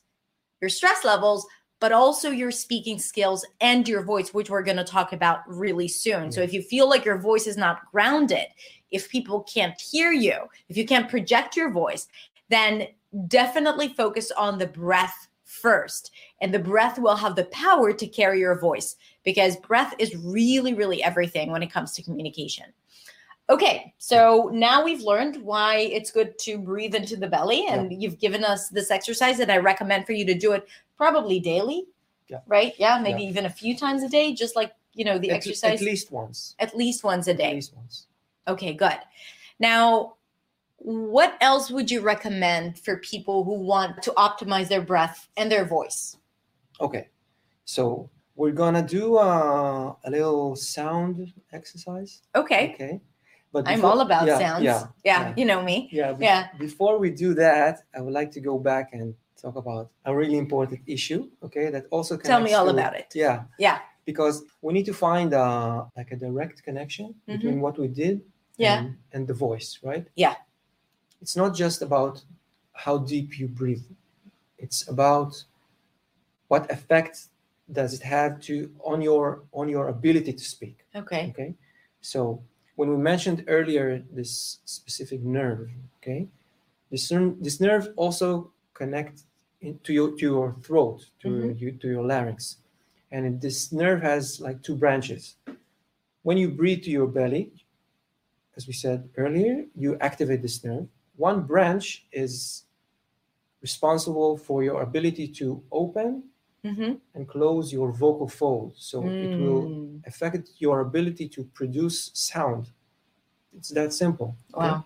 your 0.61 0.69
stress 0.69 1.05
levels 1.05 1.47
but 1.81 1.93
also 1.93 2.31
your 2.31 2.51
speaking 2.51 2.99
skills 2.99 3.45
and 3.61 3.89
your 3.89 4.03
voice 4.03 4.35
which 4.35 4.51
we're 4.51 4.63
going 4.63 4.77
to 4.77 4.85
talk 4.85 5.13
about 5.13 5.41
really 5.47 5.89
soon. 5.89 6.31
So 6.31 6.43
if 6.43 6.53
you 6.53 6.63
feel 6.63 6.89
like 6.89 7.05
your 7.07 7.19
voice 7.19 7.47
is 7.47 7.57
not 7.57 7.91
grounded 7.91 8.47
if 8.91 9.09
people 9.09 9.43
can't 9.43 9.81
hear 9.81 10.13
you 10.13 10.37
if 10.69 10.77
you 10.77 10.87
can't 10.87 11.09
project 11.09 11.57
your 11.57 11.71
voice 11.71 12.09
then 12.49 12.87
definitely 13.29 13.89
focus 13.89 14.31
on 14.33 14.59
the 14.59 14.67
breath 14.67 15.29
first 15.45 16.13
and 16.41 16.55
the 16.55 16.59
breath 16.59 16.99
will 16.99 17.17
have 17.17 17.35
the 17.35 17.45
power 17.47 17.93
to 17.93 18.07
carry 18.07 18.39
your 18.41 18.59
voice 18.59 18.97
because 19.25 19.57
breath 19.57 19.95
is 19.99 20.15
really 20.17 20.75
really 20.75 21.03
everything 21.03 21.51
when 21.51 21.63
it 21.63 21.73
comes 21.73 21.93
to 21.93 22.03
communication 22.03 22.67
Okay, 23.51 23.93
so 23.99 24.49
now 24.53 24.85
we've 24.85 25.01
learned 25.01 25.43
why 25.43 25.79
it's 25.79 26.13
good 26.13 26.39
to 26.39 26.57
breathe 26.57 26.95
into 26.95 27.17
the 27.17 27.27
belly, 27.27 27.67
and 27.69 28.01
you've 28.01 28.21
given 28.21 28.45
us 28.45 28.69
this 28.69 28.93
exercise 28.93 29.39
that 29.39 29.51
I 29.51 29.57
recommend 29.57 30.07
for 30.07 30.13
you 30.13 30.25
to 30.27 30.35
do 30.35 30.53
it 30.53 30.69
probably 30.97 31.41
daily. 31.41 31.87
Yeah. 32.29 32.39
Right? 32.47 32.75
Yeah, 32.79 33.01
maybe 33.03 33.25
even 33.25 33.47
a 33.47 33.51
few 33.51 33.77
times 33.77 34.05
a 34.05 34.09
day, 34.09 34.35
just 34.35 34.55
like 34.55 34.73
you 34.95 35.05
know, 35.05 35.19
the 35.19 35.31
at, 35.31 35.37
exercise 35.37 35.81
at 35.81 35.87
least 35.87 36.13
once. 36.13 36.55
at 36.59 36.77
least 36.77 37.03
once 37.03 37.27
a 37.27 37.33
At 37.33 37.39
day. 37.39 37.55
least 37.55 37.75
once. 37.75 38.07
Okay, 38.49 38.73
good. 38.75 38.99
Now, 39.59 40.15
what 40.77 41.37
else 41.41 41.71
would 41.71 41.91
you 41.91 42.01
recommend 42.01 42.79
for 42.79 42.97
people 42.99 43.45
who 43.45 43.55
want 43.55 44.03
to 44.03 44.11
optimize 44.13 44.69
their 44.69 44.81
breath 44.81 45.29
and 45.37 45.51
their 45.53 45.65
voice? 45.65 46.17
Okay, 46.81 47.09
so 47.65 48.09
we're 48.37 48.53
gonna 48.53 48.83
do 48.83 49.17
uh, 49.19 49.95
a 50.05 50.11
little 50.11 50.57
sound 50.57 51.33
exercise. 51.53 52.23
Okay. 52.35 52.73
Okay, 52.75 53.01
but 53.53 53.69
I'm 53.69 53.85
all 53.85 54.01
about 54.01 54.27
yeah, 54.27 54.39
sounds. 54.39 54.65
Yeah, 54.65 54.87
Yeah, 55.05 55.29
yeah. 55.29 55.35
you 55.37 55.45
know 55.45 55.63
me. 55.63 55.89
yeah. 55.93 56.13
be- 56.15 56.25
Yeah. 56.25 56.49
Before 56.59 56.99
we 56.99 57.11
do 57.11 57.35
that, 57.35 57.83
I 57.95 58.01
would 58.01 58.15
like 58.15 58.31
to 58.33 58.41
go 58.41 58.59
back 58.59 58.95
and 58.95 59.15
talk 59.41 59.57
about 59.57 59.91
a 60.07 60.15
really 60.17 60.39
important 60.39 60.81
issue. 60.87 61.29
Okay, 61.43 61.69
that 61.71 61.85
also 61.91 62.17
Tell 62.17 62.41
me 62.41 62.55
all 62.55 62.69
about 62.71 62.95
it. 62.97 63.13
Yeah, 63.15 63.45
Yeah. 63.59 63.81
Because 64.05 64.43
we 64.63 64.73
need 64.73 64.87
to 64.87 64.95
find 64.95 65.35
uh, 65.35 65.85
like 65.97 66.11
a 66.13 66.17
direct 66.17 66.63
connection 66.63 67.15
between 67.27 67.61
what 67.61 67.79
we 67.79 67.89
did 67.89 68.19
Mm-hmm. 68.21 68.63
Yeah. 68.63 68.79
and, 68.81 68.97
and 69.15 69.27
the 69.27 69.33
voice, 69.33 69.79
right? 69.83 70.07
Yeah. 70.17 70.35
It's 71.23 71.35
not 71.35 71.55
just 71.55 71.81
about 71.83 72.23
how 72.73 72.99
deep 72.99 73.39
you 73.39 73.49
breathe. 73.49 73.85
It's 74.59 74.87
about 74.89 75.45
what 76.49 76.71
effect 76.71 77.29
does 77.73 77.95
it 77.95 78.03
have 78.03 78.41
to 78.41 78.71
on 78.85 79.01
your 79.01 79.43
on 79.53 79.69
your 79.69 79.89
ability 79.89 80.33
to 80.33 80.45
speak. 80.45 80.77
Okay. 80.95 81.31
Okay. 81.31 81.55
So 82.03 82.43
when 82.77 82.91
we 82.91 82.97
mentioned 82.97 83.45
earlier 83.47 84.03
this 84.13 84.59
specific 84.65 85.23
nerve, 85.23 85.71
okay, 86.03 86.29
this 86.91 87.09
this 87.41 87.61
nerve 87.61 87.89
also 87.97 88.51
connects 88.75 89.25
to 89.85 89.93
your 89.93 90.11
to 90.19 90.25
your 90.27 90.57
throat, 90.63 91.07
to 91.21 91.29
Mhm. 91.29 91.61
you 91.61 91.73
to 91.81 91.89
your 91.89 92.05
larynx, 92.05 92.57
and 93.13 93.41
this 93.41 93.73
nerve 93.73 94.03
has 94.03 94.41
like 94.41 94.63
two 94.63 94.77
branches. 94.77 95.37
When 96.23 96.37
you 96.39 96.51
breathe 96.51 96.83
to 96.85 96.91
your 96.91 97.07
belly, 97.07 97.53
as 98.57 98.67
we 98.67 98.73
said 98.73 99.09
earlier, 99.17 99.65
you 99.75 99.97
activate 100.01 100.43
this 100.43 100.63
nerve. 100.65 100.87
One 101.17 101.43
branch 101.43 102.07
is 102.13 102.65
responsible 103.63 104.37
for 104.37 104.63
your 104.63 104.83
ability 104.83 105.29
to 105.41 105.63
open 105.73 106.25
Mm-hmm. 106.63 106.93
and 107.15 107.27
close 107.27 107.73
your 107.73 107.91
vocal 107.91 108.29
folds. 108.29 108.77
So 108.85 108.99
it 109.07 109.33
will 109.39 109.63
Mm. 109.71 110.07
affect 110.07 110.51
your 110.59 110.81
ability 110.81 111.27
to 111.31 111.45
produce 111.55 112.11
sound. 112.13 112.67
It's 113.57 113.71
that 113.71 113.95
simple. 113.95 114.37
okay? 114.53 114.69
Wow. 114.69 114.85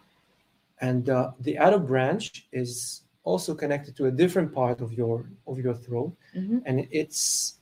And 0.80 1.08
uh, 1.10 1.32
the 1.40 1.58
other 1.58 1.80
branch 1.80 2.46
is 2.52 3.02
also 3.24 3.56
connected 3.56 3.96
to 3.96 4.06
a 4.06 4.10
different 4.12 4.52
part 4.54 4.80
of 4.80 4.92
your 4.92 5.26
of 5.48 5.58
your 5.58 5.74
throat, 5.74 6.12
Mhm. 6.36 6.62
and 6.64 6.86
it's 6.92 7.58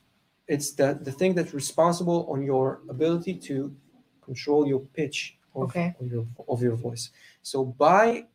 it's 0.49 0.73
the 0.73 0.99
the 1.03 1.13
thing 1.13 1.35
that's 1.35 1.55
responsible 1.55 2.27
on 2.33 2.43
your 2.43 2.81
ability 2.89 3.35
to 3.49 3.75
control 4.21 4.67
your 4.67 4.81
pitch 4.99 5.37
of, 5.55 5.63
Okay. 5.65 5.95
of 6.01 6.07
your 6.13 6.27
of 6.49 6.63
your 6.63 6.77
voice. 6.77 7.11
So 7.43 7.65
by 7.65 8.27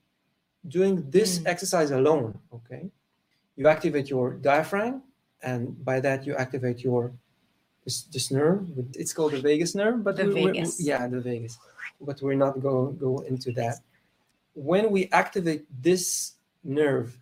doing 0.68 1.10
this 1.10 1.40
Mm. 1.40 1.48
exercise 1.48 1.92
alone, 1.92 2.40
okay, 2.54 2.90
you 3.56 3.68
activate 3.68 4.10
your 4.10 4.34
diaphragm, 4.36 5.02
and 5.42 5.84
by 5.84 6.00
that 6.00 6.26
you 6.26 6.36
activate 6.36 6.84
your 6.84 7.12
this, 7.84 8.04
this 8.04 8.32
nerve. 8.32 8.68
It's 8.96 9.14
called 9.14 9.32
the 9.32 9.40
vagus 9.42 9.74
nerve, 9.74 10.04
but 10.04 10.18
The 10.18 10.26
we- 10.28 10.52
we- 10.52 10.72
yeah, 10.80 11.08
the 11.08 11.22
vagus. 11.22 11.58
But 12.02 12.22
we're 12.22 12.36
not 12.46 12.60
go 12.60 12.92
go 13.06 13.20
into 13.20 13.52
that. 13.54 13.76
When 14.54 14.92
we 14.92 15.08
activate 15.12 15.64
this 15.82 16.34
nerve, 16.64 17.18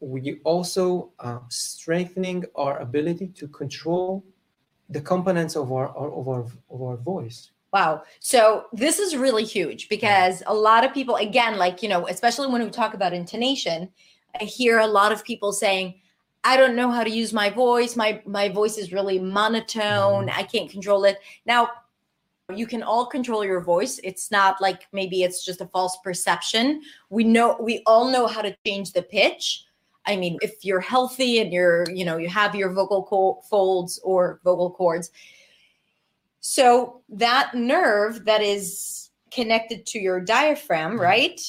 we 0.00 0.40
also 0.44 1.12
uh, 1.20 1.38
strengthening 1.48 2.44
our 2.54 2.78
ability 2.78 3.28
to 3.28 3.48
control 3.48 4.24
the 4.88 5.00
components 5.00 5.56
of 5.56 5.70
our, 5.70 5.88
our 5.96 6.10
of 6.10 6.28
our 6.28 6.46
of 6.70 6.82
our 6.82 6.96
voice. 6.96 7.50
Wow. 7.72 8.02
So 8.18 8.66
this 8.72 8.98
is 8.98 9.14
really 9.14 9.44
huge 9.44 9.88
because 9.88 10.42
a 10.46 10.54
lot 10.54 10.84
of 10.84 10.92
people, 10.92 11.16
again, 11.16 11.56
like, 11.56 11.84
you 11.84 11.88
know, 11.88 12.08
especially 12.08 12.48
when 12.48 12.64
we 12.64 12.70
talk 12.70 12.94
about 12.94 13.12
intonation, 13.12 13.88
I 14.40 14.44
hear 14.44 14.80
a 14.80 14.86
lot 14.86 15.12
of 15.12 15.22
people 15.22 15.52
saying, 15.52 15.94
I 16.42 16.56
don't 16.56 16.74
know 16.74 16.90
how 16.90 17.04
to 17.04 17.10
use 17.10 17.32
my 17.32 17.50
voice. 17.50 17.94
My 17.94 18.22
my 18.26 18.48
voice 18.48 18.78
is 18.78 18.92
really 18.92 19.18
monotone. 19.18 20.30
I 20.30 20.42
can't 20.42 20.70
control 20.70 21.04
it. 21.04 21.18
Now, 21.46 21.68
you 22.54 22.66
can 22.66 22.82
all 22.82 23.06
control 23.06 23.44
your 23.44 23.60
voice. 23.60 24.00
It's 24.02 24.30
not 24.30 24.60
like 24.60 24.88
maybe 24.92 25.22
it's 25.22 25.44
just 25.44 25.60
a 25.60 25.66
false 25.66 25.98
perception. 26.02 26.82
We 27.10 27.24
know 27.24 27.56
we 27.60 27.82
all 27.86 28.10
know 28.10 28.26
how 28.26 28.42
to 28.42 28.56
change 28.66 28.92
the 28.92 29.02
pitch. 29.02 29.66
I 30.06 30.16
mean, 30.16 30.38
if 30.42 30.64
you're 30.64 30.80
healthy 30.80 31.40
and 31.40 31.52
you're, 31.52 31.84
you 31.90 32.04
know, 32.04 32.16
you 32.16 32.28
have 32.28 32.54
your 32.54 32.72
vocal 32.72 33.44
folds 33.48 33.98
or 34.02 34.40
vocal 34.44 34.70
cords, 34.70 35.10
so 36.40 37.02
that 37.10 37.54
nerve 37.54 38.24
that 38.24 38.40
is 38.40 39.10
connected 39.30 39.86
to 39.86 39.98
your 39.98 40.20
diaphragm, 40.20 40.96
Mhm. 40.96 41.00
right? 41.00 41.40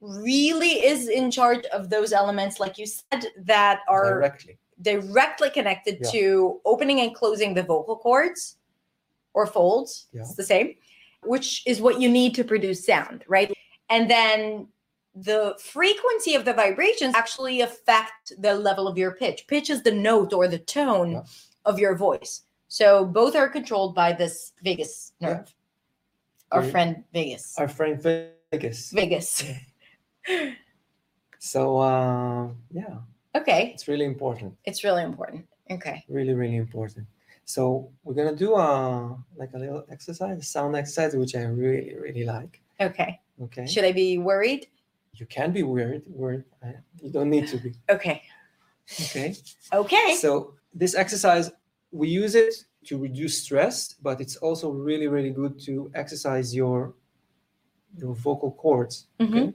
Really 0.00 0.84
is 0.84 1.08
in 1.08 1.30
charge 1.30 1.64
of 1.66 1.88
those 1.88 2.12
elements, 2.12 2.60
like 2.60 2.76
you 2.78 2.86
said, 2.86 3.26
that 3.38 3.80
are 3.88 4.14
directly. 4.14 4.58
directly 4.82 5.50
connected 5.50 5.98
Yeah. 6.02 6.10
to 6.10 6.60
opening 6.64 7.00
and 7.00 7.14
closing 7.14 7.54
the 7.54 7.62
vocal 7.62 7.96
cords 7.96 8.56
or 9.32 9.46
folds. 9.46 10.08
Yeah. 10.12 10.22
It's 10.22 10.34
the 10.34 10.44
same, 10.44 10.76
which 11.22 11.62
is 11.66 11.80
what 11.80 12.00
you 12.00 12.08
need 12.10 12.34
to 12.34 12.44
produce 12.44 12.84
sound, 12.84 13.24
right? 13.28 13.52
And 13.88 14.10
then 14.10 14.68
the 15.14 15.54
frequency 15.58 16.34
of 16.34 16.44
the 16.44 16.52
vibrations 16.54 17.14
actually 17.14 17.60
affect 17.60 18.32
the 18.38 18.54
level 18.54 18.88
of 18.88 18.96
your 18.96 19.12
pitch. 19.14 19.46
Pitch 19.46 19.68
is 19.70 19.82
the 19.82 19.92
note 19.92 20.32
or 20.32 20.48
the 20.48 20.58
tone 20.58 21.12
Yeah. 21.12 21.22
of 21.66 21.78
your 21.78 21.94
voice. 21.96 22.42
So 22.68 23.04
both 23.04 23.36
are 23.36 23.48
controlled 23.48 23.94
by 23.94 24.12
this 24.12 24.52
vagus 24.62 25.12
Yeah. 25.20 25.28
nerve. 25.28 25.54
Our 26.50 26.60
Great. 26.62 26.70
friend 26.72 27.04
Vegas. 27.12 27.58
Our 27.58 27.68
friend 27.68 28.00
Vegas. 28.50 28.90
Vegas. 28.90 29.44
So 31.38 31.78
uh, 31.78 32.50
yeah, 32.70 32.98
Okay. 33.34 33.72
it's 33.74 33.88
really 33.88 34.04
important. 34.04 34.54
It's 34.64 34.84
really 34.84 35.02
important. 35.02 35.44
Okay. 35.72 36.04
Really, 36.08 36.34
really 36.34 36.54
important. 36.54 37.08
So 37.44 37.90
we're 38.04 38.14
gonna 38.14 38.36
do 38.36 38.54
a 38.54 39.18
like 39.36 39.52
a 39.54 39.58
little 39.58 39.84
exercise, 39.90 40.38
a 40.38 40.42
sound 40.42 40.76
exercise, 40.76 41.16
which 41.16 41.34
I 41.34 41.42
really, 41.42 41.96
really 41.98 42.24
like. 42.24 42.60
Okay. 42.80 43.20
Okay. 43.42 43.66
Should 43.66 43.84
I 43.84 43.90
be 43.90 44.18
worried? 44.18 44.68
You 45.14 45.26
can 45.26 45.52
be 45.52 45.62
weird. 45.62 46.02
Weird. 46.06 46.44
You 47.02 47.10
don't 47.10 47.30
need 47.30 47.46
to 47.48 47.58
be. 47.58 47.72
Okay. 47.90 48.22
Okay. 49.00 49.34
Okay. 49.72 50.16
So 50.18 50.54
this 50.74 50.94
exercise, 50.94 51.50
we 51.90 52.08
use 52.08 52.34
it 52.34 52.54
to 52.86 52.98
reduce 52.98 53.42
stress, 53.42 53.94
but 54.02 54.20
it's 54.20 54.36
also 54.36 54.70
really, 54.70 55.06
really 55.08 55.30
good 55.30 55.60
to 55.66 55.90
exercise 55.94 56.54
your 56.54 56.94
your 57.98 58.14
vocal 58.14 58.52
cords. 58.52 59.06
Mhm. 59.20 59.28
Okay. 59.28 59.52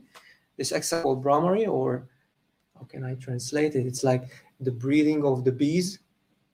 This 0.58 0.72
exercise 0.72 1.02
called 1.04 1.24
Bhramari, 1.24 1.67
or 1.67 2.08
how 2.76 2.84
can 2.86 3.04
I 3.04 3.15
translate 3.15 3.76
it? 3.76 3.86
It's 3.88 4.04
like 4.04 4.24
the 4.60 4.72
breathing 4.72 5.26
of 5.26 5.43
the 5.43 5.52
bees. 5.52 6.00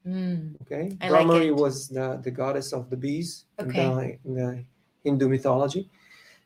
Mm. 0.07 0.55
Okay. 0.61 0.97
I 1.01 1.09
like 1.09 1.25
Bhramari 1.27 1.47
it. 1.47 1.55
was 1.55 1.87
the, 1.89 2.19
the 2.23 2.31
goddess 2.31 2.71
of 2.73 2.89
the 2.89 2.97
bees 2.97 3.45
in, 3.59 3.67
Okay. 3.69 4.19
the, 4.23 4.29
in 4.29 4.35
the 4.35 4.63
Hindu 5.03 5.27
mythology. 5.29 5.89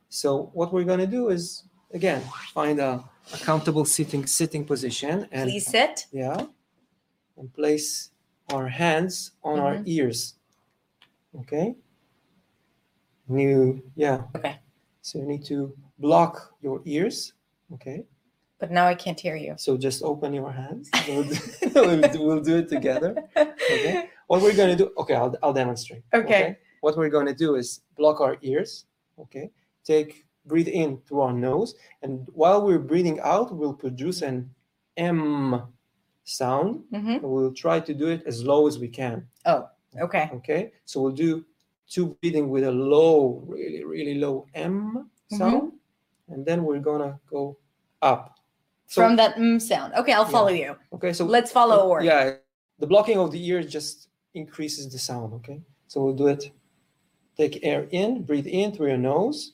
So 0.10 0.50
what 0.54 0.74
we're 0.74 0.84
gonna 0.86 1.08
do 1.08 1.30
is 1.30 1.63
again 1.93 2.21
find 2.54 2.80
a, 2.80 3.04
a 3.34 3.38
comfortable 3.38 3.86
sitting 3.86 4.26
sitting 4.26 4.65
position 4.65 5.28
and 5.32 5.50
Please 5.50 5.67
sit. 5.67 6.06
yeah. 6.12 6.45
And 7.38 7.54
place 7.54 8.10
our 8.54 8.67
hands 8.67 9.32
on 9.43 9.60
our 9.60 9.76
Mm-hmm. 9.76 9.84
ears. 9.88 10.36
Okay? 11.41 11.76
You 13.30 13.84
yeah. 13.95 14.23
Okay. 14.36 14.58
so 15.02 15.19
you 15.19 15.26
need 15.26 15.43
to 15.45 15.73
block 16.00 16.54
your 16.62 16.82
ears. 16.86 17.34
Okay? 17.73 18.06
But 18.60 18.71
now 18.71 18.88
I 18.88 18.95
can't 18.95 19.19
hear 19.19 19.36
you. 19.36 19.54
so 19.58 19.78
just 19.78 20.02
open 20.02 20.34
your 20.34 20.52
hands. 20.52 20.89
We'll 21.08 21.23
do, 21.23 21.36
we'll 21.76 22.02
do- 22.02 22.21
we'll 22.23 22.41
do 22.41 22.58
it 22.58 22.69
together. 22.69 23.15
Okay? 23.36 24.10
What 24.28 24.41
we're 24.41 24.56
going 24.56 24.76
to 24.76 24.84
do 24.84 24.91
okay 24.97 25.15
I'll, 25.15 25.34
I'll 25.41 25.54
demonstrate. 25.54 26.04
Okay. 26.13 26.58
what 26.82 26.97
we're 26.97 27.10
going 27.10 27.28
to 27.28 27.34
do 27.34 27.56
is 27.56 27.80
block 27.95 28.19
our 28.19 28.36
ears. 28.41 28.84
Okay? 29.17 29.52
Take 29.86 30.26
breathe 30.47 30.67
in 30.67 30.97
through 31.05 31.21
our 31.21 31.33
nose 31.33 31.75
and 32.03 32.27
while 32.33 32.65
we're 32.65 32.79
breathing 32.79 33.19
out 33.21 33.53
we'll 33.53 33.73
produce 33.73 34.21
an 34.21 34.49
m 34.97 35.62
sound. 36.23 36.83
Hmm 36.91 37.10
and 37.10 37.21
we'll 37.23 37.53
try 37.53 37.79
to 37.79 37.93
do 37.93 38.07
it 38.07 38.23
as 38.25 38.43
low 38.43 38.67
as 38.67 38.79
we 38.79 38.88
can. 38.88 39.25
Oh, 39.45 39.67
Okay. 39.99 40.29
okay? 40.33 40.71
So 40.86 41.01
we'll 41.01 41.12
do 41.27 41.45
two 41.89 42.17
breathing 42.21 42.49
with 42.49 42.63
a 42.65 42.71
low 42.71 43.41
really 43.47 43.83
really 43.83 44.15
low 44.15 44.45
m 44.53 45.10
sound 45.31 45.71
and 46.29 46.45
then 46.45 46.63
we're 46.65 46.79
gonna 46.79 47.19
go 47.29 47.57
up. 48.01 48.36
So 48.88 49.01
From 49.01 49.15
that 49.17 49.38
M 49.38 49.60
sound. 49.60 49.93
Okay, 49.95 50.13
I'll 50.13 50.25
follow 50.38 50.49
you. 50.63 50.75
okay 50.93 51.13
so 51.13 51.25
Let's 51.25 51.51
follow 51.51 51.99
yeah 52.01 52.36
the 52.79 52.88
blocking 52.88 53.17
of 53.19 53.31
the 53.31 53.41
ear 53.49 53.63
just 53.63 54.10
increases 54.33 54.91
the 54.91 54.99
sound 54.99 55.33
okay? 55.39 55.60
So 55.88 55.95
we'll 56.03 56.13
do 56.23 56.27
it. 56.27 56.51
Take 57.38 57.60
air 57.63 57.88
in 57.91 58.23
breathe 58.23 58.47
in 58.47 58.71
through 58.73 58.88
your 58.93 58.97
nose 59.13 59.53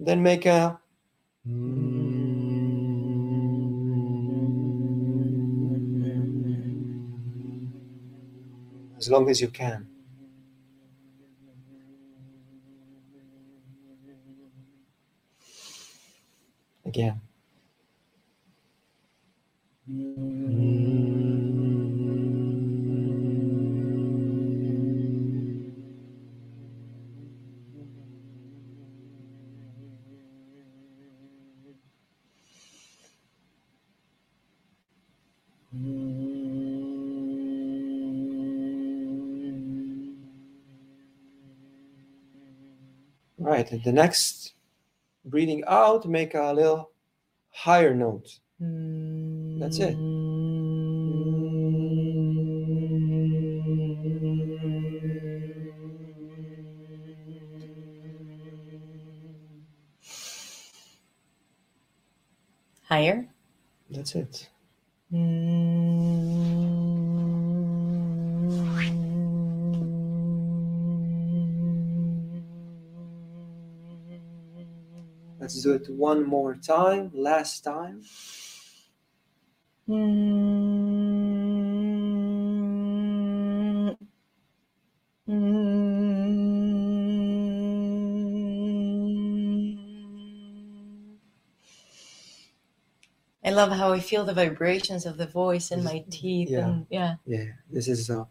then 0.00 0.22
make 0.22 0.46
a 0.46 0.80
as 8.98 9.08
long 9.10 9.28
as 9.30 9.40
you 9.40 9.48
can. 9.48 9.86
Again. 16.84 17.20
The 43.62 43.92
next 43.92 44.54
breathing 45.24 45.64
out, 45.66 46.06
make 46.06 46.34
a 46.34 46.52
little 46.52 46.90
higher 47.50 47.94
note. 47.94 48.40
That's 49.58 49.80
it. 49.80 49.96
Higher. 62.88 63.28
That's 63.90 64.14
it. 64.14 64.48
Mm. 65.12 66.67
Let's 75.48 75.62
do 75.62 75.72
it 75.72 75.88
one 75.88 76.24
more 76.26 76.54
time. 76.54 77.10
Last 77.14 77.64
time. 77.64 78.02
I 93.42 93.50
love 93.50 93.72
how 93.72 93.94
I 93.94 94.00
feel 94.00 94.26
the 94.26 94.34
vibrations 94.34 95.06
of 95.06 95.16
the 95.16 95.26
voice 95.26 95.70
in 95.70 95.82
my 95.82 96.04
teeth 96.10 96.50
yeah. 96.50 96.66
and 96.66 96.86
yeah. 96.90 97.14
Yeah, 97.24 97.44
this 97.70 97.88
is 97.88 98.10
uh, 98.10 98.26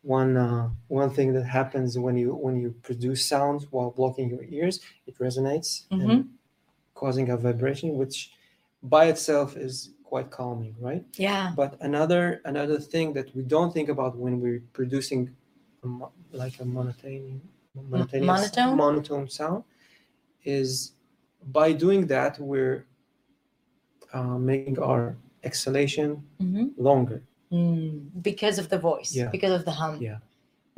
one 0.00 0.38
uh, 0.38 0.70
one 0.88 1.10
thing 1.10 1.34
that 1.34 1.44
happens 1.44 1.98
when 1.98 2.16
you 2.16 2.34
when 2.34 2.58
you 2.58 2.70
produce 2.82 3.26
sounds 3.26 3.70
while 3.70 3.90
blocking 3.90 4.30
your 4.30 4.44
ears. 4.44 4.80
It 5.06 5.18
resonates 5.18 5.84
and 5.90 6.30
causing 7.02 7.30
a 7.30 7.36
vibration, 7.36 7.88
which 8.00 8.16
by 8.94 9.04
itself 9.12 9.48
is 9.56 9.74
quite 10.10 10.30
calming, 10.30 10.74
right? 10.88 11.04
Yeah. 11.28 11.46
But 11.60 11.70
another 11.88 12.22
another 12.52 12.78
thing 12.92 13.06
that 13.18 13.28
we 13.36 13.42
don't 13.54 13.72
think 13.76 13.88
about 13.94 14.12
when 14.24 14.34
we're 14.42 14.62
producing 14.78 15.20
a 15.84 15.86
mo- 15.98 16.12
like 16.42 16.56
a 16.64 16.64
monotone 16.64 17.40
monotone? 17.74 18.76
monotone 18.84 19.26
sound 19.40 19.60
is 20.58 20.70
by 21.58 21.68
doing 21.84 22.06
that 22.14 22.32
we're 22.50 22.78
uh, 24.16 24.38
making 24.52 24.76
our 24.88 25.02
exhalation 25.48 26.08
hmm 26.40 26.68
longer. 26.88 27.18
Because 28.30 28.56
of 28.62 28.66
the 28.72 28.78
voice, 28.90 29.12
Yeah. 29.14 29.30
because 29.36 29.54
of 29.60 29.64
the 29.68 29.74
hum. 29.80 29.94
Yeah. 30.08 30.18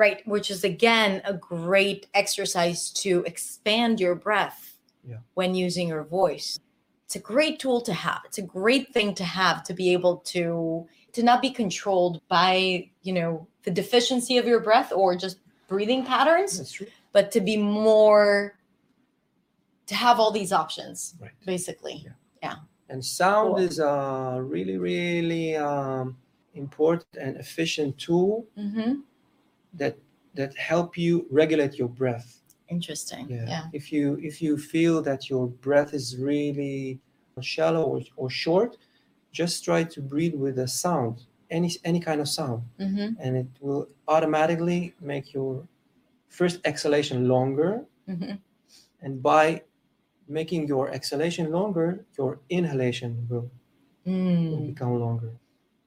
Right. 0.04 0.18
Which 0.34 0.48
is 0.54 0.64
again 0.74 1.10
a 1.32 1.34
great 1.54 2.02
exercise 2.22 2.80
to 3.04 3.10
expand 3.30 4.00
your 4.04 4.16
breath 4.26 4.73
Yeah. 5.06 5.18
when 5.34 5.54
using 5.54 5.88
your 5.88 6.04
voice. 6.04 6.58
It's 7.04 7.16
a 7.16 7.20
great 7.20 7.58
tool 7.58 7.80
to 7.82 7.92
have. 7.92 8.20
It's 8.24 8.38
a 8.38 8.42
great 8.42 8.92
thing 8.94 9.14
to 9.16 9.24
have 9.24 9.62
to 9.64 9.74
be 9.74 9.92
able 9.92 10.18
to 10.34 10.86
to 11.12 11.22
not 11.22 11.40
be 11.40 11.50
controlled 11.50 12.20
by, 12.28 12.90
you 13.02 13.12
know, 13.12 13.46
the 13.62 13.70
deficiency 13.70 14.36
of 14.38 14.46
your 14.46 14.58
breath 14.60 14.90
or 14.92 15.14
just 15.14 15.38
breathing 15.68 16.04
patterns, 16.04 16.58
That's 16.58 16.72
true. 16.72 16.86
but 17.12 17.30
to 17.32 17.40
be 17.40 17.56
more 17.56 18.58
to 19.86 19.94
have 19.94 20.18
all 20.18 20.30
these 20.32 20.52
options, 20.52 21.14
Right. 21.20 21.30
basically. 21.46 22.06
Yeah. 22.42 22.56
And 22.88 23.04
sound 23.04 23.56
Cool. 23.56 23.64
is 23.64 23.78
a 23.78 24.38
really, 24.42 24.76
really 24.76 25.56
um, 25.56 26.16
important 26.54 27.08
and 27.20 27.36
efficient 27.36 27.96
tool 27.98 28.46
Mm-hmm. 28.58 29.00
that 29.74 29.96
that 30.34 30.56
help 30.56 30.98
you 30.98 31.26
regulate 31.30 31.74
your 31.78 31.88
breath. 31.88 32.40
Interesting. 32.68 33.26
Yeah. 33.28 33.44
Yeah. 33.48 33.64
If 33.72 33.92
you 33.92 34.18
if 34.22 34.40
you 34.42 34.56
feel 34.56 35.02
that 35.02 35.28
your 35.28 35.46
breath 35.48 35.92
is 35.94 36.16
really 36.18 36.98
shallow 37.40 37.84
or, 37.84 38.00
or 38.16 38.30
short, 38.30 38.76
just 39.32 39.64
try 39.64 39.84
to 39.84 40.00
breathe 40.00 40.34
with 40.34 40.58
a 40.58 40.68
sound, 40.68 41.22
any 41.50 41.70
any 41.84 42.00
kind 42.00 42.20
of 42.20 42.28
sound, 42.28 42.62
Mm-hmm. 42.80 43.20
and 43.20 43.36
it 43.36 43.46
will 43.60 43.88
automatically 44.08 44.94
make 45.00 45.34
your 45.34 45.66
first 46.28 46.60
exhalation 46.64 47.28
longer. 47.28 47.84
Mm-hmm. 48.08 48.36
And 49.02 49.22
by 49.22 49.62
making 50.28 50.66
your 50.68 50.90
exhalation 50.90 51.50
longer, 51.52 52.04
your 52.18 52.38
inhalation 52.48 53.26
will, 53.28 53.50
will 54.06 54.12
Mm. 54.12 54.66
become 54.66 54.98
longer. 55.00 55.32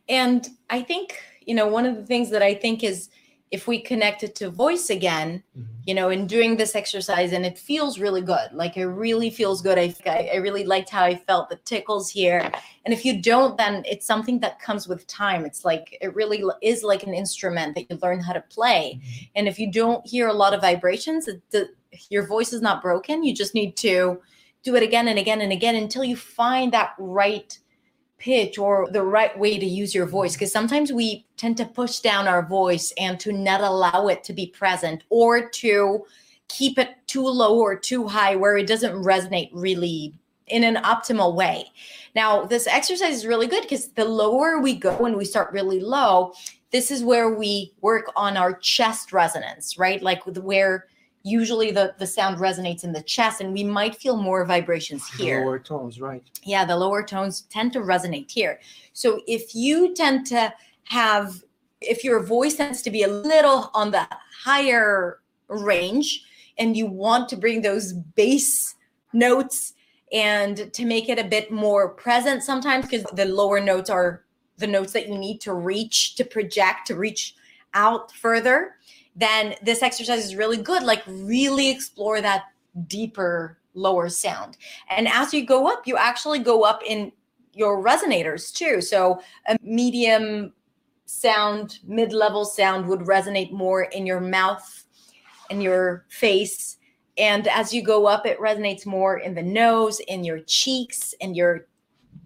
And 0.10 0.48
I 0.70 0.82
think, 0.82 1.16
you 1.46 1.56
know, 1.56 1.68
one 1.68 1.86
of 1.86 1.96
the 1.96 2.06
things 2.06 2.30
that 2.30 2.42
I 2.42 2.54
think 2.56 2.84
is 2.84 3.10
if 3.50 3.68
we 3.68 3.80
connect 3.80 4.24
it 4.24 4.36
to 4.36 4.50
voice 4.50 4.90
again, 4.90 5.42
you 5.86 5.94
know, 5.94 6.10
in 6.10 6.28
doing 6.28 6.58
this 6.58 6.76
exercise, 6.76 7.32
and 7.32 7.46
it 7.46 7.58
feels 7.58 7.98
really 7.98 8.22
good. 8.22 8.50
Like 8.52 8.76
it 8.76 8.86
really 8.86 9.30
feels 9.30 9.62
good. 9.62 9.78
I, 9.80 9.96
I 10.06 10.32
I 10.34 10.36
really 10.38 10.66
liked 10.66 10.90
how 10.90 11.04
I 11.06 11.16
felt 11.16 11.50
the 11.50 11.56
tickles 11.58 12.10
here. 12.10 12.52
And 12.86 12.94
if 12.94 13.06
you 13.06 13.22
don't, 13.22 13.58
then 13.58 13.84
it's 13.86 14.06
something 14.06 14.40
that 14.42 14.60
comes 14.60 14.88
with 14.88 15.08
time. 15.08 15.46
It's 15.46 15.64
like 15.64 15.98
it 16.02 16.14
really 16.14 16.44
is 16.62 16.84
like 16.84 17.04
an 17.04 17.14
instrument 17.14 17.76
that 17.76 17.90
you 17.90 17.98
learn 18.02 18.20
how 18.20 18.34
to 18.34 18.42
play. 18.42 19.00
Mhm. 19.02 19.30
And 19.36 19.48
if 19.48 19.60
you 19.60 19.72
don't 19.72 20.06
hear 20.06 20.28
a 20.28 20.34
lot 20.34 20.54
of 20.54 20.62
vibrations, 20.62 21.28
it, 21.28 21.42
the, 21.52 21.70
your 22.10 22.28
voice 22.28 22.52
is 22.52 22.62
not 22.62 22.82
broken. 22.82 23.24
You 23.24 23.34
just 23.34 23.54
need 23.56 23.78
to 23.78 24.22
do 24.64 24.76
it 24.76 24.84
again 24.84 25.08
and 25.08 25.18
again 25.18 25.40
and 25.40 25.54
again 25.54 25.76
until 25.76 26.04
you 26.04 26.18
find 26.18 26.74
that 26.74 26.94
right 27.00 27.58
pitch 28.18 28.58
or 28.58 28.88
the 28.92 29.04
right 29.04 29.38
way 29.38 29.58
to 29.60 29.66
use 29.66 29.94
your 29.94 30.06
voice. 30.06 30.34
Because 30.34 30.52
sometimes 30.52 30.92
we 30.92 31.26
tend 31.38 31.58
to 31.58 31.66
push 31.66 32.00
down 32.00 32.28
our 32.28 32.46
voice 32.46 32.94
and 32.98 33.20
to 33.20 33.32
not 33.32 33.62
allow 33.62 34.08
it 34.08 34.24
to 34.26 34.34
be 34.34 34.48
present 34.48 35.04
or 35.10 35.50
to 35.50 36.06
keep 36.48 36.78
it 36.80 36.96
too 37.08 37.26
low 37.26 37.60
or 37.60 37.76
too 37.76 38.08
high 38.08 38.36
where 38.36 38.58
it 38.58 38.68
doesn't 38.68 39.04
resonate 39.04 39.50
really 39.54 40.14
in 40.48 40.64
an 40.64 40.76
optimal 40.78 41.36
way. 41.36 41.66
Now, 42.16 42.46
this 42.46 42.68
exercise 42.68 43.16
is 43.16 43.26
really 43.26 43.48
good 43.48 43.64
because 43.64 43.90
the 43.90 44.06
lower 44.06 44.60
we 44.60 44.76
go 44.76 45.06
and 45.06 45.16
we 45.16 45.26
start 45.26 45.52
really 45.52 45.80
low, 45.80 46.34
this 46.72 46.90
is 46.90 47.04
where 47.04 47.36
we 47.36 47.74
work 47.82 48.12
on 48.16 48.38
our 48.38 48.54
chest 48.54 49.14
resonance, 49.14 49.78
right? 49.78 50.02
Like 50.02 50.24
where 50.24 50.88
usually 51.28 51.72
the, 51.72 51.94
the 52.00 52.08
sound 52.08 52.38
resonates 52.38 52.84
in 52.84 52.94
the 52.94 53.02
chest 53.04 53.42
and 53.42 53.54
we 53.54 53.64
might 53.64 53.96
feel 53.96 54.16
more 54.16 54.46
vibrations 54.46 55.08
here. 55.10 55.42
Lower 55.42 55.60
tones, 55.60 56.00
right? 56.00 56.24
Yeah, 56.44 56.66
the 56.66 56.78
lower 56.78 57.04
tones 57.04 57.42
tend 57.42 57.74
to 57.74 57.80
resonate 57.80 58.32
here. 58.32 58.60
So 58.94 59.22
if 59.28 59.54
you 59.54 59.94
tend 59.94 60.26
to 60.28 60.54
have, 60.86 61.44
if 61.82 62.04
your 62.04 62.24
voice 62.24 62.56
tends 62.56 62.82
to 62.84 62.92
be 62.92 63.04
a 63.04 63.08
little 63.08 63.70
on 63.74 63.92
the 63.92 64.08
higher 64.44 65.20
range 65.50 66.24
and 66.58 66.76
you 66.76 66.86
want 66.86 67.30
to 67.30 67.36
bring 67.36 67.62
those 67.62 67.94
bass 67.94 68.76
notes 69.14 69.74
and 70.14 70.72
to 70.74 70.86
make 70.86 71.10
it 71.10 71.20
a 71.20 71.24
bit 71.24 71.52
more 71.52 71.90
present 71.90 72.44
sometimes 72.44 72.86
because 72.86 73.04
the 73.14 73.26
lower 73.26 73.60
notes 73.60 73.90
are 73.90 74.24
the 74.58 74.68
notes 74.68 74.94
that 74.94 75.08
you 75.08 75.18
need 75.18 75.40
to 75.42 75.54
reach 75.54 76.16
to 76.16 76.24
project 76.24 76.88
to 76.88 76.96
reach 76.96 77.36
out 77.74 78.12
further 78.14 78.77
then 79.18 79.56
this 79.64 79.82
exercise 79.82 80.24
is 80.24 80.36
really 80.36 80.58
good. 80.58 80.84
Like 80.84 81.04
really 81.08 81.70
explore 81.70 82.22
that 82.22 82.46
deeper 82.88 83.58
lower 83.74 84.08
sound. 84.10 84.58
And 84.90 85.08
as 85.08 85.34
you 85.34 85.46
go 85.46 85.68
up 85.68 85.86
you 85.86 85.98
actually 85.98 86.40
go 86.40 86.64
up 86.64 86.82
in 86.86 87.12
your 87.54 87.84
resonators 87.84 88.54
too. 88.54 88.82
So 88.82 89.20
a 89.48 89.58
medium 89.62 90.54
sound 91.06 91.80
mid-level 91.86 92.46
sound 92.46 92.88
would 92.88 93.00
resonate 93.02 93.52
more 93.52 93.84
in 93.84 94.06
your 94.06 94.20
mouth 94.20 94.86
in 95.50 95.62
your 95.62 96.06
face. 96.10 96.78
And 97.18 97.48
as 97.48 97.74
you 97.74 97.82
go 97.84 98.06
up 98.06 98.26
it 98.26 98.40
resonates 98.40 98.86
more 98.86 99.18
in 99.18 99.34
the 99.34 99.44
nose 99.44 100.00
in 100.02 100.24
your 100.24 100.40
cheeks 100.42 101.14
in 101.20 101.34
your 101.34 101.68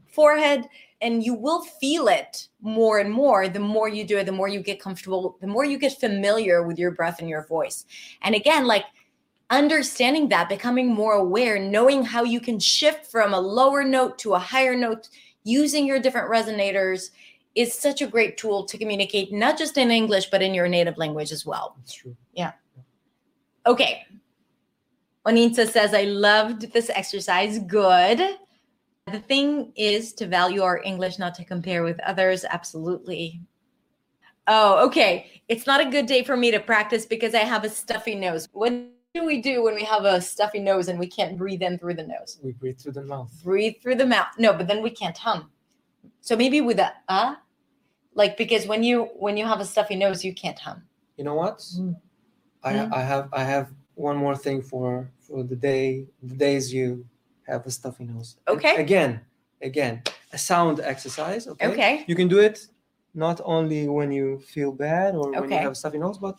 forehead 0.08 0.68
and 1.02 1.24
you 1.24 1.34
will 1.34 1.64
feel 1.64 2.08
it 2.08 2.47
more 2.62 2.99
and 2.99 3.12
more 3.12 3.47
the 3.47 3.60
more 3.60 3.89
you 3.89 4.04
do 4.04 4.18
it 4.18 4.26
the 4.26 4.32
more 4.32 4.47
you 4.47 4.60
get 4.62 4.80
comfortable 4.80 5.38
the 5.41 5.47
more 5.47 5.66
you 5.66 5.78
get 5.78 5.99
familiar 5.99 6.64
with 6.64 6.78
your 6.78 6.91
breath 6.91 7.20
and 7.20 7.30
your 7.30 7.45
voice 7.47 7.86
and 8.22 8.36
again 8.36 8.66
like 8.66 8.86
understanding 9.49 10.30
that 10.30 10.47
becoming 10.47 10.88
more 10.88 11.14
aware 11.14 11.60
knowing 11.60 12.04
how 12.04 12.24
you 12.24 12.39
can 12.39 12.60
shift 12.60 13.06
from 13.06 13.34
a 13.34 13.39
lower 13.39 13.84
note 13.84 14.18
to 14.18 14.34
a 14.34 14.39
higher 14.39 14.76
note 14.76 15.10
using 15.43 15.86
your 15.86 15.99
different 15.99 16.32
resonators 16.32 17.12
is 17.54 17.74
such 17.74 18.02
a 18.02 18.08
great 18.08 18.38
tool 18.38 18.64
to 18.64 18.78
communicate 18.78 19.34
not 19.34 19.58
just 19.58 19.78
in 19.78 19.91
English 19.91 20.30
but 20.30 20.41
in 20.41 20.54
your 20.54 20.68
native 20.68 20.97
language 20.97 21.32
as 21.32 21.45
well. 21.45 21.76
That's 21.78 21.93
true. 21.93 22.16
Okay. 23.66 24.06
Onitsa 25.26 25.70
says, 25.70 25.93
I 25.93 26.04
loved 26.04 26.74
this 26.74 26.89
exercise. 26.89 27.60
Good. 27.60 28.22
The 29.08 29.20
thing 29.20 29.74
is 29.76 30.14
to 30.14 30.28
value 30.28 30.62
our 30.62 30.82
English, 30.84 31.18
not 31.18 31.34
to 31.36 31.45
compare 31.45 31.84
with 31.84 31.99
others. 32.02 32.45
Absolutely. 32.45 33.41
Oh, 34.47 34.86
okay. 34.86 35.41
It's 35.47 35.66
not 35.66 35.82
a 35.82 35.89
good 35.89 36.06
day 36.06 36.24
for 36.24 36.38
me 36.38 36.52
to 36.52 36.60
practice 36.60 37.06
because 37.06 37.34
I 37.34 37.39
have 37.39 37.64
a 37.64 37.70
stuffy 37.70 38.16
nose. 38.16 38.47
What 38.54 38.74
do 39.14 39.26
we 39.26 39.41
do 39.41 39.64
when 39.64 39.76
we 39.76 39.84
have 39.84 40.06
a 40.06 40.22
stuffy 40.22 40.60
nose 40.60 40.88
and 40.88 40.99
we 40.99 41.08
can't 41.08 41.38
breathe 41.38 41.62
in 41.62 41.80
through 41.80 41.95
the 41.95 42.06
nose? 42.06 42.39
We 42.43 42.52
breathe 42.52 42.78
through 42.78 42.93
the 42.93 43.04
mouth. 43.04 43.32
Breathe 43.43 43.76
through 43.82 43.95
the 43.95 44.06
mouth. 44.06 44.28
No, 44.38 44.54
but 44.54 44.68
then 44.68 44.82
we 44.82 44.91
can't 44.91 45.18
hum. 45.18 45.49
So 46.22 46.36
maybe 46.36 46.62
with 46.62 46.80
a 46.80 46.93
uh, 47.10 47.36
like 48.14 48.38
because 48.38 48.68
when 48.68 48.84
you 48.84 49.10
when 49.18 49.36
you 49.36 49.45
have 49.45 49.60
a 49.60 49.66
stuffy 49.66 49.95
nose, 49.95 50.24
you 50.24 50.34
can't 50.34 50.60
hum. 50.60 50.84
You 51.18 51.24
know 51.24 51.36
what? 51.36 51.58
Mm. 51.60 51.95
I, 52.64 52.74
Mm. 52.74 52.93
I 52.93 53.02
have 53.02 53.30
I 53.34 53.43
have 53.43 53.72
one 53.95 54.18
more 54.18 54.36
thing 54.36 54.62
for 54.62 55.10
for 55.20 55.43
the 55.43 55.56
day 55.56 56.06
the 56.22 56.36
days 56.36 56.74
you 56.74 57.06
have 57.48 57.66
a 57.66 57.72
stuffy 57.72 58.06
nose. 58.06 58.38
Okay. 58.48 58.76
Again, 58.78 59.22
again, 59.62 60.02
a 60.34 60.38
sound 60.38 60.80
exercise. 60.80 61.48
Okay. 61.48 61.68
Okay. 61.68 62.04
You 62.08 62.16
can 62.16 62.28
do 62.28 62.39
it 62.39 62.68
not 63.14 63.42
only 63.44 63.88
when 63.88 64.12
you 64.12 64.39
feel 64.39 64.72
bad 64.72 65.16
or 65.16 65.30
when 65.32 65.34
you 65.34 65.39
Okay. 65.46 65.58
have 65.64 65.72
a 65.72 65.76
stuffy 65.76 65.98
nose, 65.98 66.18
but 66.18 66.38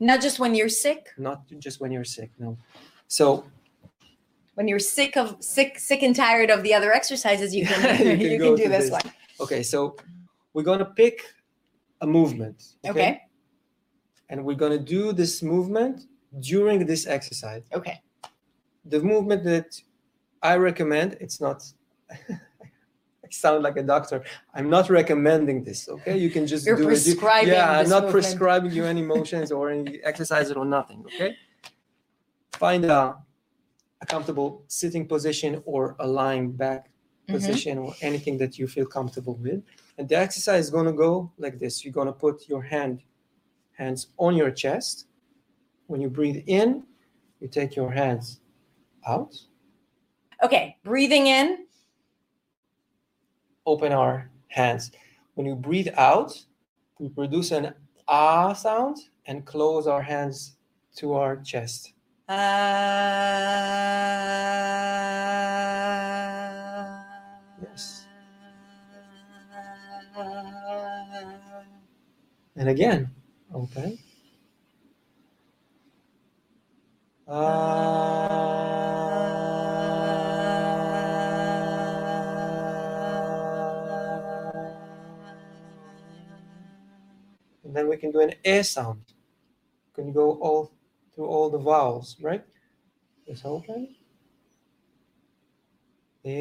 Not 0.00 0.20
just 0.22 0.38
when 0.38 0.54
you're 0.54 0.68
sick. 0.70 1.08
not 1.18 1.42
just 1.58 1.80
when 1.80 1.92
you're 1.92 2.04
sick. 2.18 2.30
No. 2.38 2.56
So 3.08 3.44
When 4.54 4.68
you're 4.68 4.78
sick 4.98 5.16
of 5.16 5.36
sick, 5.42 5.78
sick 5.78 6.02
and 6.02 6.14
tired 6.14 6.48
of 6.50 6.62
the 6.62 6.72
other 6.74 6.92
exercises, 6.92 7.54
you 7.54 7.66
can 7.70 8.20
You 8.20 8.28
can 8.28 8.38
go 8.38 8.56
do 8.56 8.62
to 8.64 8.68
this. 8.68 8.90
one. 8.90 9.02
okay, 9.40 9.62
so 9.62 9.96
we're 10.52 10.62
gonna 10.70 10.84
pick 11.02 11.16
a 12.00 12.06
movement. 12.06 12.58
Okay. 12.86 13.20
And 14.30 14.44
we're 14.44 14.56
gonna 14.56 14.78
do 14.78 15.12
this 15.12 15.42
movement 15.42 16.06
during 16.40 16.86
this 16.86 17.06
exercise. 17.06 17.64
Okay. 17.72 18.00
the 18.86 19.00
movement 19.00 19.42
that 19.44 19.68
I 20.44 20.56
recommend, 20.56 21.16
it's 21.20 21.40
not. 21.40 21.64
I 22.10 23.28
sound 23.30 23.62
like 23.62 23.78
a 23.78 23.82
doctor. 23.82 24.22
I'm 24.54 24.68
not 24.68 24.90
recommending 24.90 25.64
this. 25.64 25.88
Okay, 25.88 26.16
you 26.18 26.28
can 26.30 26.46
just 26.46 26.66
You're 26.66 26.76
do 26.76 26.82
it. 26.84 26.86
Prescribing 26.88 27.48
Yeah, 27.54 27.78
I'm 27.78 27.88
not 27.88 28.04
movement. 28.04 28.12
prescribing 28.12 28.70
you 28.72 28.84
any 28.84 29.02
motions 29.02 29.50
or 29.50 29.70
any 29.70 30.00
exercises 30.04 30.52
or 30.52 30.66
nothing. 30.66 31.02
Okay, 31.06 31.34
find 32.52 32.84
a, 32.84 33.16
a 34.02 34.06
comfortable 34.06 34.62
sitting 34.68 35.08
position 35.08 35.62
or 35.64 35.96
a 35.98 36.06
lying 36.06 36.52
back 36.52 36.90
Mhm. 37.26 37.32
position 37.36 37.78
or 37.78 37.94
anything 38.02 38.36
that 38.42 38.58
you 38.58 38.66
feel 38.68 38.84
comfortable 38.98 39.36
with. 39.36 39.62
And 39.96 40.06
the 40.10 40.16
exercise 40.26 40.64
is 40.66 40.70
going 40.70 40.84
to 40.92 40.92
go 41.06 41.32
like 41.38 41.58
this. 41.58 41.82
You're 41.82 41.94
going 42.00 42.12
to 42.14 42.18
put 42.26 42.36
your 42.52 42.62
hand 42.62 43.02
hands 43.72 44.08
on 44.18 44.36
your 44.36 44.50
chest. 44.62 45.06
When 45.86 46.00
you 46.02 46.10
breathe 46.10 46.42
in, 46.46 46.84
you 47.40 47.48
take 47.48 47.74
your 47.80 47.90
hands 47.90 48.40
out. 49.06 49.32
Okay. 50.44 50.76
Breathing 50.84 51.26
in. 51.28 51.64
Open 53.64 53.92
our 53.92 54.30
hands. 54.48 54.92
When 55.36 55.46
you 55.46 55.54
breathe 55.54 55.88
out, 55.96 56.38
we 56.98 57.08
produce 57.08 57.50
an 57.50 57.72
ah 58.06 58.52
sound 58.52 58.98
and 59.24 59.46
close 59.46 59.86
our 59.86 60.02
hands 60.02 60.56
to 60.96 61.14
our 61.14 61.36
chest. 61.36 61.94
Uh, 62.28 62.34
Yes. 67.62 68.06
And 72.56 72.68
again, 72.68 73.08
open. 73.54 73.98
And 87.74 87.80
then 87.80 87.88
we 87.90 87.96
can 87.96 88.12
do 88.12 88.20
an 88.20 88.34
air 88.44 88.62
sound. 88.62 89.02
Can 89.96 90.06
you 90.06 90.14
go 90.14 90.38
all 90.40 90.70
through 91.12 91.26
all 91.26 91.50
the 91.50 91.58
vowels, 91.58 92.16
right? 92.22 92.44
Just 93.26 93.44
open. 93.44 93.96
Eh, 96.24 96.34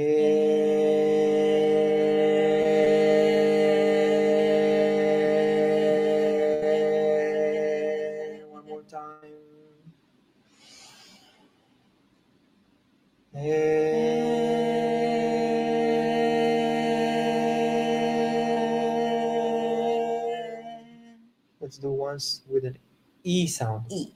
Do 21.83 21.91
once 21.91 22.41
with 22.49 22.63
an 22.63 22.77
E 23.25 23.45
sound. 23.45 23.91
E. 23.91 24.13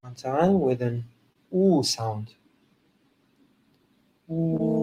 One 0.00 0.14
time 0.14 0.60
with 0.60 0.80
an 0.80 1.06
oo 1.52 1.82
sound. 1.82 2.34
And 4.28 4.75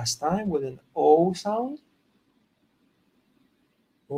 last 0.00 0.16
time 0.18 0.48
with 0.48 0.64
an 0.64 0.80
O 0.96 1.34
sound. 1.34 1.78
O. 4.08 4.16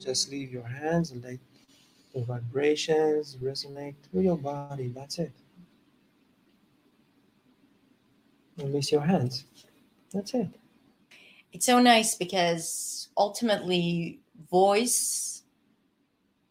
Just 0.00 0.28
leave 0.32 0.50
your 0.52 0.64
hands 0.66 1.12
and 1.12 1.22
let 1.22 1.38
the 2.12 2.24
vibrations 2.24 3.36
resonate 3.36 3.94
through 4.02 4.22
your 4.22 4.36
body. 4.36 4.88
That's 4.88 5.20
it. 5.20 5.30
Release 8.58 8.90
your 8.90 9.02
hands. 9.02 9.44
That's 10.12 10.34
it. 10.34 10.48
It's 11.52 11.66
so 11.66 11.78
nice 11.78 12.16
because 12.16 13.08
ultimately, 13.16 14.18
voice 14.50 15.33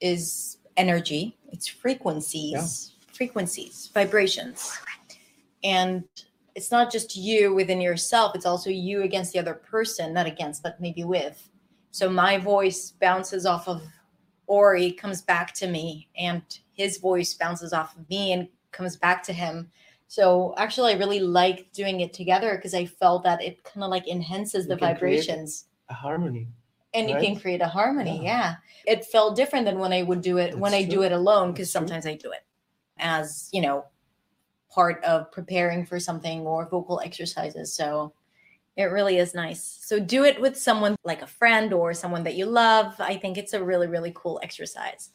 is 0.03 0.57
energy, 0.75 1.37
it's 1.51 1.65
frequencies, 1.65 2.91
frequencies, 3.13 3.89
vibrations. 3.93 4.77
And 5.63 6.03
it's 6.55 6.71
not 6.71 6.91
just 6.91 7.15
you 7.15 7.53
within 7.55 7.79
yourself, 7.79 8.35
it's 8.35 8.45
also 8.45 8.69
you 8.69 9.03
against 9.03 9.31
the 9.31 9.39
other 9.39 9.53
person, 9.53 10.13
not 10.13 10.27
against, 10.27 10.61
but 10.61 10.79
maybe 10.81 11.05
with. 11.05 11.49
So 11.91 12.09
my 12.09 12.37
voice 12.37 12.91
bounces 12.99 13.45
off 13.45 13.67
of 13.67 13.81
Ori, 14.47 14.91
comes 14.91 15.21
back 15.21 15.53
to 15.55 15.67
me, 15.67 16.09
and 16.17 16.41
his 16.73 16.97
voice 16.97 17.33
bounces 17.33 17.71
off 17.71 17.95
of 17.95 18.09
me 18.09 18.33
and 18.33 18.49
comes 18.71 18.97
back 18.97 19.23
to 19.23 19.33
him. 19.33 19.71
So 20.09 20.53
actually, 20.57 20.93
I 20.93 20.97
really 20.97 21.21
like 21.21 21.71
doing 21.71 22.01
it 22.01 22.13
together 22.13 22.55
because 22.55 22.73
I 22.73 22.85
felt 22.85 23.23
that 23.23 23.41
it 23.41 23.63
kind 23.63 23.83
of 23.83 23.89
like 23.89 24.07
enhances 24.07 24.67
the 24.67 24.75
vibrations 24.75 25.65
A 25.89 25.93
harmony. 25.93 26.47
And 26.93 27.09
you 27.09 27.15
can 27.17 27.35
create 27.39 27.61
a 27.61 27.67
harmony. 27.67 28.23
Yeah. 28.23 28.55
Yeah. 28.85 28.93
It 28.93 29.05
felt 29.05 29.35
different 29.35 29.65
than 29.65 29.79
when 29.79 29.93
I 29.93 30.03
would 30.03 30.21
do 30.21 30.37
it 30.37 30.57
when 30.57 30.71
That's 30.71 30.85
I 30.85 30.87
do 30.87 31.03
it 31.03 31.11
alone 31.11 31.51
because 31.51 31.71
That's 31.71 31.79
true. 31.83 31.87
sometimes 31.87 32.05
I 32.05 32.15
do 32.15 32.31
it 32.31 32.45
as, 32.97 33.49
you 33.51 33.61
know, 33.61 33.85
part 34.69 35.03
of 35.03 35.31
preparing 35.31 35.85
for 35.85 35.99
something 35.99 36.41
or 36.41 36.67
vocal 36.67 36.99
exercises. 36.99 37.73
So 37.75 38.13
it 38.75 38.85
really 38.85 39.17
is 39.17 39.35
nice. 39.35 39.79
So 39.81 39.99
do 39.99 40.23
it 40.23 40.41
with 40.41 40.57
someone 40.57 40.95
like 41.03 41.21
a 41.21 41.27
friend 41.27 41.73
or 41.73 41.93
someone 41.93 42.23
that 42.23 42.35
you 42.35 42.45
love. 42.45 42.95
I 42.99 43.15
think 43.15 43.37
it's 43.37 43.53
a 43.53 43.63
really, 43.63 43.87
really 43.87 44.11
cool 44.15 44.39
exercise. 44.43 45.11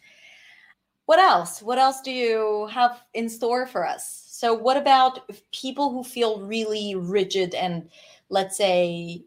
What 1.07 1.18
else? 1.18 1.62
What 1.62 1.79
else 1.79 2.01
do 2.03 2.12
you 2.12 2.68
have 2.70 3.03
in 3.14 3.29
store 3.29 3.66
for 3.66 3.87
us? 3.87 4.26
So, 4.31 4.55
what 4.55 4.76
about 4.76 5.29
people 5.53 5.91
who 5.91 6.05
feel 6.05 6.43
really 6.43 6.95
rigid 6.95 7.55
and 7.55 7.89
let's 8.29 8.57
say, 8.57 9.24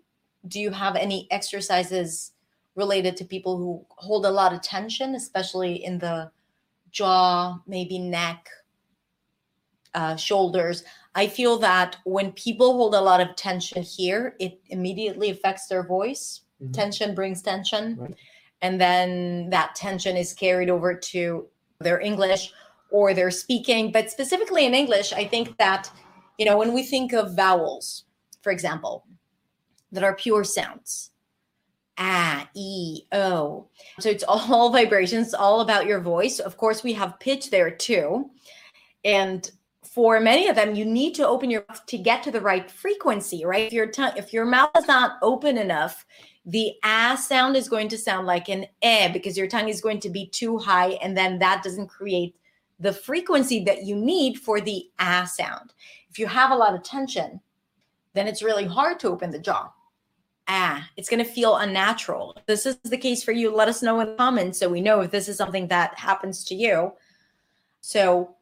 do 0.47 0.59
you 0.59 0.69
have 0.69 0.95
any 0.95 1.27
exercises 1.31 2.30
related 2.75 3.17
to 3.17 3.25
people 3.25 3.57
who 3.57 3.85
hold 3.89 4.25
a 4.25 4.31
lot 4.31 4.53
of 4.53 4.61
tension, 4.61 5.15
especially 5.15 5.83
in 5.83 5.99
the 5.99 6.31
jaw, 6.91 7.59
maybe 7.67 7.99
neck? 7.99 8.49
uh, 9.93 10.15
shoulders. 10.15 10.83
I 11.15 11.27
feel 11.27 11.57
that 11.59 11.97
when 12.05 12.31
people 12.33 12.73
hold 12.77 12.95
a 12.95 13.01
lot 13.01 13.19
of 13.19 13.35
tension 13.35 13.83
here, 13.83 14.35
it 14.39 14.59
immediately 14.67 15.29
affects 15.29 15.67
their 15.67 15.83
voice. 15.83 16.41
Mhm. 16.61 16.73
Tension 16.73 17.15
brings 17.15 17.41
tension. 17.41 17.97
Right. 17.97 18.15
And 18.61 18.79
then 18.79 19.49
that 19.49 19.75
tension 19.75 20.15
is 20.15 20.33
carried 20.33 20.69
over 20.69 20.93
to 20.95 21.47
their 21.79 21.99
English 21.99 22.53
or 22.91 23.13
their 23.13 23.31
speaking. 23.31 23.91
But 23.91 24.11
specifically 24.11 24.65
in 24.65 24.73
English, 24.73 25.13
I 25.13 25.25
think 25.25 25.57
that, 25.57 25.91
you 26.37 26.45
know, 26.45 26.57
when 26.57 26.73
we 26.73 26.83
think 26.83 27.13
of 27.13 27.35
vowels, 27.35 28.05
for 28.41 28.51
example, 28.51 29.05
that 29.91 30.03
are 30.03 30.15
pure 30.15 30.43
sounds, 30.43 31.10
ah, 31.97 32.49
e, 32.55 33.03
o. 33.11 33.67
So 33.99 34.09
it's 34.09 34.23
all 34.27 34.69
vibrations, 34.73 35.27
it's 35.27 35.33
all 35.33 35.61
about 35.61 35.85
your 35.85 35.99
voice. 35.99 36.39
Of 36.39 36.57
course, 36.57 36.83
we 36.83 36.93
have 36.93 37.19
pitch 37.19 37.49
there 37.49 37.71
too. 37.71 38.29
And 39.03 39.49
for 39.83 40.19
many 40.19 40.47
of 40.47 40.55
them, 40.55 40.75
you 40.75 40.85
need 40.85 41.15
to 41.15 41.27
open 41.27 41.49
your 41.49 41.65
mouth 41.67 41.85
to 41.87 41.97
get 41.97 42.23
to 42.23 42.31
the 42.31 42.41
right 42.41 42.69
frequency, 42.71 43.43
right? 43.43 43.67
If 43.67 43.73
your 43.73 43.87
tongue, 43.87 44.13
if 44.15 44.31
your 44.31 44.45
mouth 44.45 44.71
is 44.77 44.87
not 44.87 45.17
open 45.21 45.57
enough, 45.57 46.05
the 46.45 46.73
ah 46.83 47.15
sound 47.15 47.55
is 47.55 47.69
going 47.69 47.89
to 47.89 47.97
sound 47.97 48.25
like 48.25 48.49
an 48.49 48.65
eh 48.81 49.11
because 49.11 49.37
your 49.37 49.47
tongue 49.47 49.69
is 49.69 49.81
going 49.81 49.99
to 49.99 50.09
be 50.09 50.27
too 50.27 50.57
high, 50.57 50.91
and 51.03 51.17
then 51.17 51.39
that 51.39 51.61
doesn't 51.63 51.87
create 51.87 52.35
the 52.79 52.93
frequency 52.93 53.63
that 53.63 53.83
you 53.83 53.95
need 53.95 54.39
for 54.39 54.61
the 54.61 54.85
ah 54.99 55.25
sound. 55.25 55.73
If 56.09 56.17
you 56.17 56.27
have 56.27 56.51
a 56.51 56.55
lot 56.55 56.73
of 56.73 56.83
tension, 56.83 57.41
then 58.13 58.27
it's 58.27 58.43
really 58.43 58.65
hard 58.65 58.99
to 59.01 59.09
open 59.09 59.31
the 59.31 59.39
jaw. 59.39 59.71
Ah, 60.53 60.89
it's 60.97 61.07
going 61.07 61.23
to 61.23 61.31
feel 61.31 61.55
unnatural. 61.55 62.33
If 62.35 62.45
this 62.45 62.65
is 62.65 62.75
the 62.83 62.97
case 62.97 63.23
for 63.23 63.31
you. 63.31 63.55
Let 63.55 63.69
us 63.69 63.81
know 63.81 64.01
in 64.01 64.07
the 64.07 64.15
comments 64.15 64.59
so 64.59 64.67
we 64.67 64.81
know 64.81 64.99
if 64.99 65.09
this 65.09 65.29
is 65.29 65.37
something 65.37 65.69
that 65.69 65.97
happens 65.97 66.43
to 66.45 66.55
you. 66.55 66.91
So, 67.79 68.35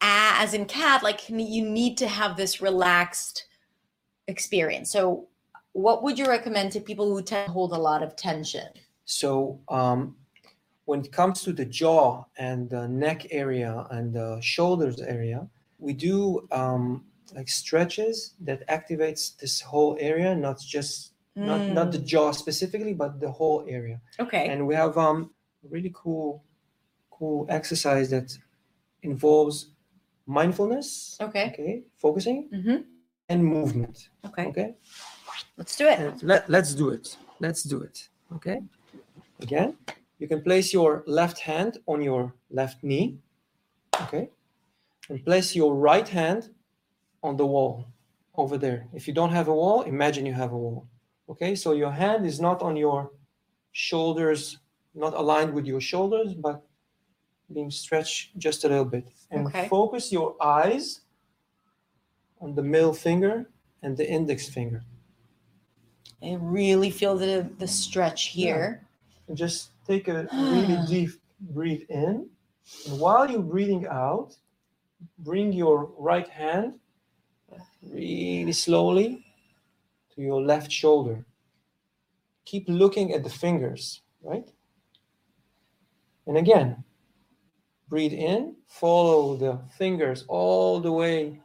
ah, 0.00 0.42
as 0.42 0.54
in 0.54 0.64
cat, 0.64 1.02
like 1.02 1.28
you 1.28 1.68
need 1.68 1.98
to 1.98 2.08
have 2.08 2.38
this 2.38 2.62
relaxed 2.62 3.46
experience. 4.26 4.90
So, 4.90 5.28
what 5.72 6.02
would 6.02 6.18
you 6.18 6.26
recommend 6.26 6.72
to 6.72 6.80
people 6.80 7.10
who 7.10 7.20
tend 7.20 7.48
to 7.48 7.52
hold 7.52 7.72
a 7.72 7.78
lot 7.78 8.02
of 8.02 8.16
tension? 8.16 8.68
So 9.04 9.60
um, 9.68 10.16
when 10.86 11.00
it 11.00 11.12
comes 11.12 11.42
to 11.42 11.52
the 11.52 11.66
jaw 11.66 12.24
and 12.38 12.70
the 12.70 12.88
neck 12.88 13.26
area 13.30 13.86
and 13.90 14.14
the 14.14 14.40
shoulders 14.40 14.98
area, 15.02 15.46
we 15.78 15.92
do 15.92 16.48
um, 16.52 17.04
like 17.34 17.50
stretches 17.50 18.32
that 18.40 18.66
activates 18.68 19.36
this 19.36 19.60
whole 19.60 19.98
area, 20.00 20.34
not 20.34 20.58
just 20.60 21.13
not 21.36 21.60
not 21.72 21.92
the 21.92 21.98
Mm, 21.98 22.06
jaw 22.06 22.32
specifically, 22.32 22.94
but 22.94 23.20
the 23.20 23.30
whole 23.30 23.64
area. 23.68 24.00
okay. 24.20 24.48
And 24.48 24.66
we 24.66 24.74
have 24.74 24.96
um 24.98 25.30
a 25.64 25.68
really 25.68 25.90
cool 25.94 26.44
cool 27.10 27.46
exercise 27.48 28.10
that 28.10 28.36
involves 29.02 29.70
mindfulness, 30.26 31.16
Okay. 31.20 31.46
okay, 31.52 31.82
focusing 31.96 32.48
mm-hmm. 32.52 32.76
and 33.28 33.44
movement. 33.44 34.08
Okay. 34.26 34.46
Okay. 34.46 34.74
Let's 35.56 35.76
do 35.76 35.86
it. 35.86 35.98
And 36.00 36.22
let, 36.22 36.48
let's 36.50 36.74
do 36.74 36.88
it. 36.90 37.16
Let's 37.40 37.62
do 37.62 37.80
it. 37.82 38.08
Okay. 38.34 38.62
Again, 39.40 39.76
you 40.18 40.26
can 40.28 40.42
place 40.42 40.72
your 40.72 41.02
left 41.06 41.38
hand 41.40 41.78
on 41.86 42.02
your 42.02 42.34
left 42.50 42.82
knee. 42.82 43.18
Okay. 44.02 44.30
And 45.08 45.24
place 45.24 45.54
your 45.54 45.74
right 45.74 46.08
hand 46.08 46.50
on 47.22 47.36
the 47.36 47.46
wall 47.46 47.86
over 48.36 48.56
there. 48.58 48.86
If 48.92 49.06
you 49.06 49.14
don't 49.14 49.30
have 49.30 49.48
a 49.48 49.54
wall, 49.54 49.82
imagine 49.82 50.26
you 50.26 50.32
have 50.34 50.52
a 50.52 50.56
wall. 50.56 50.88
Okay. 51.28 51.54
So 51.54 51.72
your 51.72 51.90
hand 51.92 52.26
is 52.26 52.40
not 52.40 52.62
on 52.62 52.76
your 52.76 53.10
shoulders, 53.72 54.58
not 54.94 55.14
aligned 55.14 55.54
with 55.54 55.66
your 55.66 55.80
shoulders, 55.80 56.34
but 56.34 56.62
being 57.52 57.70
stretched 57.70 58.36
just 58.38 58.64
a 58.64 58.68
little 58.68 58.84
bit. 58.84 59.06
And 59.30 59.46
Okay. 59.46 59.68
focus 59.68 60.12
your 60.12 60.36
eyes 60.42 61.00
on 62.40 62.54
the 62.54 62.62
middle 62.62 62.94
finger 62.94 63.50
and 63.82 63.96
the 63.96 64.08
index 64.08 64.48
finger. 64.48 64.82
I 66.22 66.34
really 66.40 66.90
feel 66.90 67.16
the 67.16 67.50
the 67.58 67.68
stretch 67.68 68.28
here. 68.28 68.86
and 69.28 69.36
just 69.36 69.70
take 69.86 70.08
a 70.08 70.28
really 70.52 70.78
deep 70.88 71.10
breathe 71.40 71.84
in. 71.90 72.30
And 72.86 72.98
while 73.00 73.30
you're 73.30 73.42
breathing 73.42 73.86
out, 73.86 74.36
bring 75.18 75.52
your 75.52 75.92
right 75.98 76.28
hand 76.28 76.80
really 77.82 78.52
slowly 78.52 79.24
to 80.14 80.22
your 80.22 80.42
left 80.42 80.70
shoulder. 80.70 81.24
Keep 82.44 82.68
looking 82.68 83.12
at 83.12 83.24
the 83.24 83.30
fingers, 83.30 84.02
right? 84.22 84.48
And 86.26 86.36
again, 86.36 86.84
breathe 87.88 88.12
in, 88.12 88.56
follow 88.66 89.36
the 89.36 89.60
fingers 89.76 90.24
all 90.28 90.80
the 90.80 90.92
way 90.92 91.40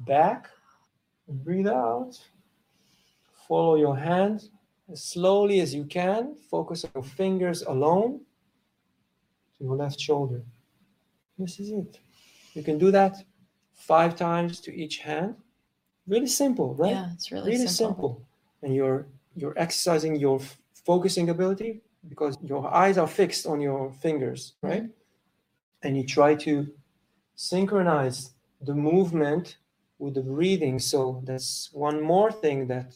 back, 0.00 0.48
breathe 1.28 1.68
out. 1.68 2.18
Follow 3.48 3.76
your 3.76 3.96
hand 3.96 4.48
as 4.90 5.04
slowly 5.04 5.60
as 5.60 5.74
you 5.74 5.84
can. 5.84 6.34
Focus 6.50 6.84
on 6.84 6.90
your 6.94 7.02
fingers 7.02 7.62
alone 7.62 8.20
to 9.58 9.64
your 9.64 9.76
left 9.76 10.00
shoulder. 10.00 10.42
This 11.38 11.60
is 11.60 11.70
it. 11.70 11.98
You 12.54 12.62
can 12.62 12.78
do 12.78 12.90
that 12.90 13.16
five 13.74 14.16
times 14.16 14.60
to 14.60 14.74
each 14.74 14.98
hand. 14.98 15.36
Really 16.06 16.26
simple, 16.26 16.74
right? 16.74 16.90
Yeah, 16.92 17.12
it's 17.12 17.32
really, 17.32 17.50
really 17.52 17.66
simple. 17.66 17.86
simple. 17.86 18.22
And 18.62 18.74
you're 18.74 19.06
you're 19.36 19.54
exercising 19.58 20.16
your 20.16 20.40
f- 20.40 20.56
focusing 20.84 21.30
ability 21.30 21.80
because 22.08 22.36
your 22.42 22.72
eyes 22.72 22.98
are 22.98 23.06
fixed 23.08 23.46
on 23.46 23.60
your 23.60 23.92
fingers, 23.92 24.54
right? 24.62 24.84
And 25.82 25.96
you 25.96 26.04
try 26.04 26.34
to 26.36 26.68
synchronize 27.34 28.30
the 28.60 28.74
movement 28.74 29.56
with 29.98 30.14
the 30.14 30.22
breathing. 30.22 30.78
So 30.78 31.22
that's 31.24 31.70
one 31.72 32.00
more 32.00 32.30
thing 32.30 32.68
that 32.68 32.94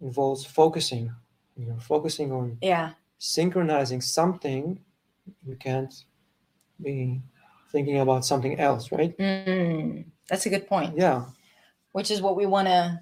involves 0.00 0.44
focusing. 0.44 1.10
You're 1.56 1.80
focusing 1.80 2.32
on 2.32 2.58
Yeah. 2.60 2.92
synchronizing 3.18 4.00
something, 4.00 4.78
you 5.46 5.56
can't 5.56 5.92
be 6.82 7.20
thinking 7.70 7.98
about 8.00 8.24
something 8.24 8.58
else, 8.58 8.90
right? 8.92 9.16
Mm, 9.18 10.04
that's 10.28 10.46
a 10.46 10.50
good 10.50 10.66
point. 10.66 10.96
Yeah. 10.96 11.24
Which 11.92 12.10
is 12.10 12.20
what 12.22 12.36
we 12.36 12.46
want 12.46 12.68
to 12.68 13.00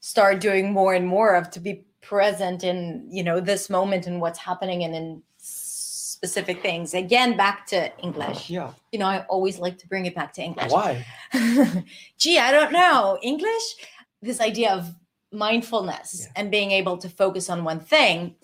start 0.00 0.40
doing 0.40 0.72
more 0.72 0.94
and 0.94 1.06
more 1.06 1.34
of 1.34 1.50
to 1.50 1.60
be 1.60 1.84
present 2.00 2.62
in 2.64 3.06
you 3.10 3.22
know 3.22 3.40
this 3.40 3.68
moment 3.68 4.06
and 4.06 4.20
what's 4.20 4.38
happening 4.38 4.84
and 4.84 4.94
in 4.94 5.22
specific 5.38 6.60
things. 6.62 6.94
Again, 6.94 7.36
back 7.36 7.64
to 7.68 7.96
English. 8.00 8.50
Yeah. 8.50 8.72
You 8.92 8.98
know, 8.98 9.06
I 9.06 9.24
always 9.28 9.58
like 9.60 9.78
to 9.78 9.86
bring 9.88 10.06
it 10.06 10.14
back 10.16 10.32
to 10.34 10.42
English. 10.42 10.72
Why? 10.72 11.04
Gee, 12.18 12.38
I 12.38 12.50
don't 12.50 12.72
know. 12.72 13.18
English, 13.22 13.76
this 14.20 14.40
idea 14.40 14.72
of 14.72 14.92
mindfulness 15.30 16.22
Yeah. 16.26 16.32
and 16.36 16.50
being 16.50 16.72
able 16.72 16.98
to 16.98 17.08
focus 17.08 17.48
on 17.48 17.62
one 17.62 17.78
thing 17.78 18.34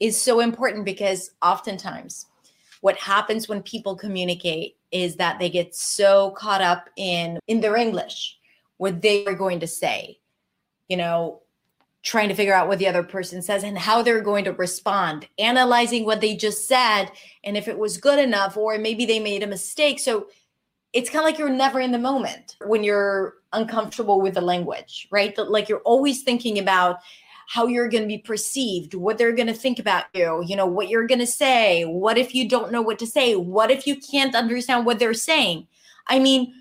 is 0.00 0.20
so 0.20 0.40
important 0.40 0.84
because 0.86 1.32
oftentimes 1.42 2.26
what 2.80 2.96
happens 2.96 3.48
when 3.48 3.62
people 3.62 3.94
communicate 3.96 4.76
is 4.90 5.16
that 5.16 5.38
they 5.38 5.50
get 5.50 5.74
so 5.74 6.30
caught 6.30 6.62
up 6.62 6.88
in 6.96 7.38
in 7.46 7.60
their 7.60 7.76
English, 7.76 8.37
what 8.78 9.02
they 9.02 9.24
are 9.26 9.34
going 9.34 9.60
to 9.60 9.66
say, 9.66 10.18
you 10.88 10.96
know, 10.96 11.42
trying 12.02 12.28
to 12.28 12.34
figure 12.34 12.54
out 12.54 12.68
what 12.68 12.78
the 12.78 12.88
other 12.88 13.02
person 13.02 13.42
says 13.42 13.64
and 13.64 13.76
how 13.76 14.02
they're 14.02 14.22
going 14.22 14.44
to 14.44 14.52
respond, 14.52 15.28
analyzing 15.38 16.04
what 16.04 16.20
they 16.20 16.34
just 16.34 16.66
said 16.66 17.10
and 17.44 17.56
if 17.56 17.68
it 17.68 17.78
was 17.78 17.98
good 17.98 18.18
enough 18.18 18.56
or 18.56 18.78
maybe 18.78 19.04
they 19.04 19.20
made 19.20 19.42
a 19.42 19.46
mistake. 19.46 19.98
So 19.98 20.28
it's 20.92 21.10
kind 21.10 21.20
of 21.20 21.24
like 21.24 21.38
you're 21.38 21.50
never 21.50 21.80
in 21.80 21.92
the 21.92 21.98
moment 21.98 22.56
when 22.64 22.82
you're 22.82 23.34
uncomfortable 23.52 24.20
with 24.20 24.34
the 24.34 24.40
language, 24.40 25.08
right? 25.10 25.36
Like 25.36 25.68
you're 25.68 25.80
always 25.80 26.22
thinking 26.22 26.58
about 26.58 27.00
how 27.48 27.66
you're 27.66 27.88
going 27.88 28.02
to 28.02 28.08
be 28.08 28.18
perceived, 28.18 28.94
what 28.94 29.18
they're 29.18 29.34
going 29.34 29.48
to 29.48 29.54
think 29.54 29.78
about 29.78 30.04
you, 30.14 30.42
you 30.46 30.54
know, 30.54 30.66
what 30.66 30.88
you're 30.88 31.06
going 31.06 31.18
to 31.18 31.26
say. 31.26 31.84
What 31.84 32.18
if 32.18 32.34
you 32.34 32.48
don't 32.48 32.70
know 32.70 32.82
what 32.82 32.98
to 33.00 33.06
say? 33.06 33.36
What 33.36 33.70
if 33.70 33.86
you 33.86 33.96
can't 33.96 34.34
understand 34.34 34.86
what 34.86 34.98
they're 34.98 35.14
saying? 35.14 35.66
I 36.06 36.18
mean, 36.18 36.54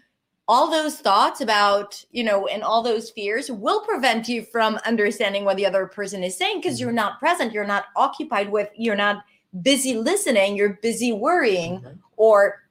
all 0.47 0.69
those 0.71 0.97
thoughts 0.99 1.41
about, 1.41 2.03
you 2.11 2.23
know, 2.23 2.47
and 2.47 2.63
all 2.63 2.81
those 2.81 3.09
fears 3.09 3.51
will 3.51 3.81
prevent 3.81 4.29
you 4.29 4.43
from 4.43 4.79
understanding 4.85 5.43
what 5.43 5.57
the 5.57 5.65
other 5.65 5.85
person 5.87 6.23
is 6.23 6.37
saying 6.37 6.61
because 6.61 6.79
you're 6.79 6.91
not 6.91 7.19
present, 7.19 7.51
you're 7.51 7.65
not 7.67 7.85
occupied 7.95 8.49
with, 8.49 8.69
you're 8.75 8.95
not 8.95 9.23
busy 9.61 9.97
listening, 9.97 10.55
you're 10.55 10.79
busy 10.81 11.11
worrying 11.11 11.81
Mhm. 11.81 11.97
or 12.15 12.63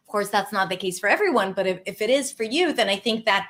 of 0.00 0.06
course 0.06 0.30
that's 0.30 0.52
not 0.52 0.70
the 0.70 0.76
case 0.76 0.98
for 0.98 1.06
everyone 1.08 1.52
but 1.52 1.66
if, 1.66 1.80
if 1.84 2.00
it 2.00 2.08
is 2.08 2.32
for 2.32 2.42
you 2.42 2.72
then 2.72 2.88
i 2.88 2.96
think 2.96 3.26
that 3.26 3.46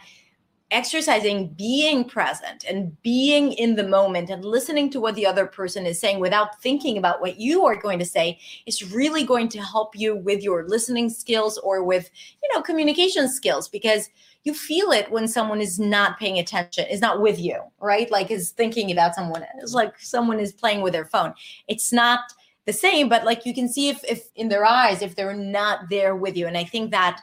exercising 0.70 1.48
being 1.54 2.04
present 2.04 2.64
and 2.68 3.00
being 3.02 3.52
in 3.52 3.74
the 3.74 3.88
moment 3.88 4.28
and 4.28 4.44
listening 4.44 4.90
to 4.90 5.00
what 5.00 5.14
the 5.14 5.24
other 5.24 5.46
person 5.46 5.86
is 5.86 5.98
saying 5.98 6.20
without 6.20 6.60
thinking 6.60 6.98
about 6.98 7.22
what 7.22 7.40
you 7.40 7.64
are 7.64 7.74
going 7.74 7.98
to 7.98 8.04
say 8.04 8.38
is 8.66 8.92
really 8.92 9.24
going 9.24 9.48
to 9.48 9.62
help 9.62 9.96
you 9.96 10.14
with 10.14 10.42
your 10.42 10.68
listening 10.68 11.08
skills 11.08 11.56
or 11.58 11.82
with 11.82 12.10
you 12.42 12.48
know 12.52 12.60
communication 12.60 13.30
skills 13.30 13.66
because 13.66 14.10
you 14.44 14.52
feel 14.52 14.90
it 14.90 15.10
when 15.10 15.26
someone 15.26 15.60
is 15.60 15.78
not 15.78 16.18
paying 16.18 16.38
attention 16.38 16.86
is 16.86 17.00
not 17.00 17.22
with 17.22 17.38
you 17.38 17.62
right? 17.80 18.10
Like 18.10 18.30
is 18.30 18.50
thinking 18.50 18.90
about 18.90 19.14
someone 19.14 19.44
it's 19.56 19.72
like 19.72 19.98
someone 19.98 20.38
is 20.38 20.52
playing 20.52 20.82
with 20.82 20.92
their 20.92 21.06
phone. 21.06 21.32
It's 21.66 21.94
not 21.94 22.20
the 22.66 22.72
same 22.74 23.08
but 23.08 23.24
like 23.24 23.46
you 23.46 23.54
can 23.54 23.70
see 23.70 23.88
if 23.88 24.04
if 24.04 24.28
in 24.34 24.50
their 24.50 24.66
eyes 24.66 25.00
if 25.00 25.16
they're 25.16 25.32
not 25.32 25.88
there 25.88 26.14
with 26.14 26.36
you 26.36 26.46
and 26.46 26.58
i 26.58 26.62
think 26.62 26.90
that 26.90 27.22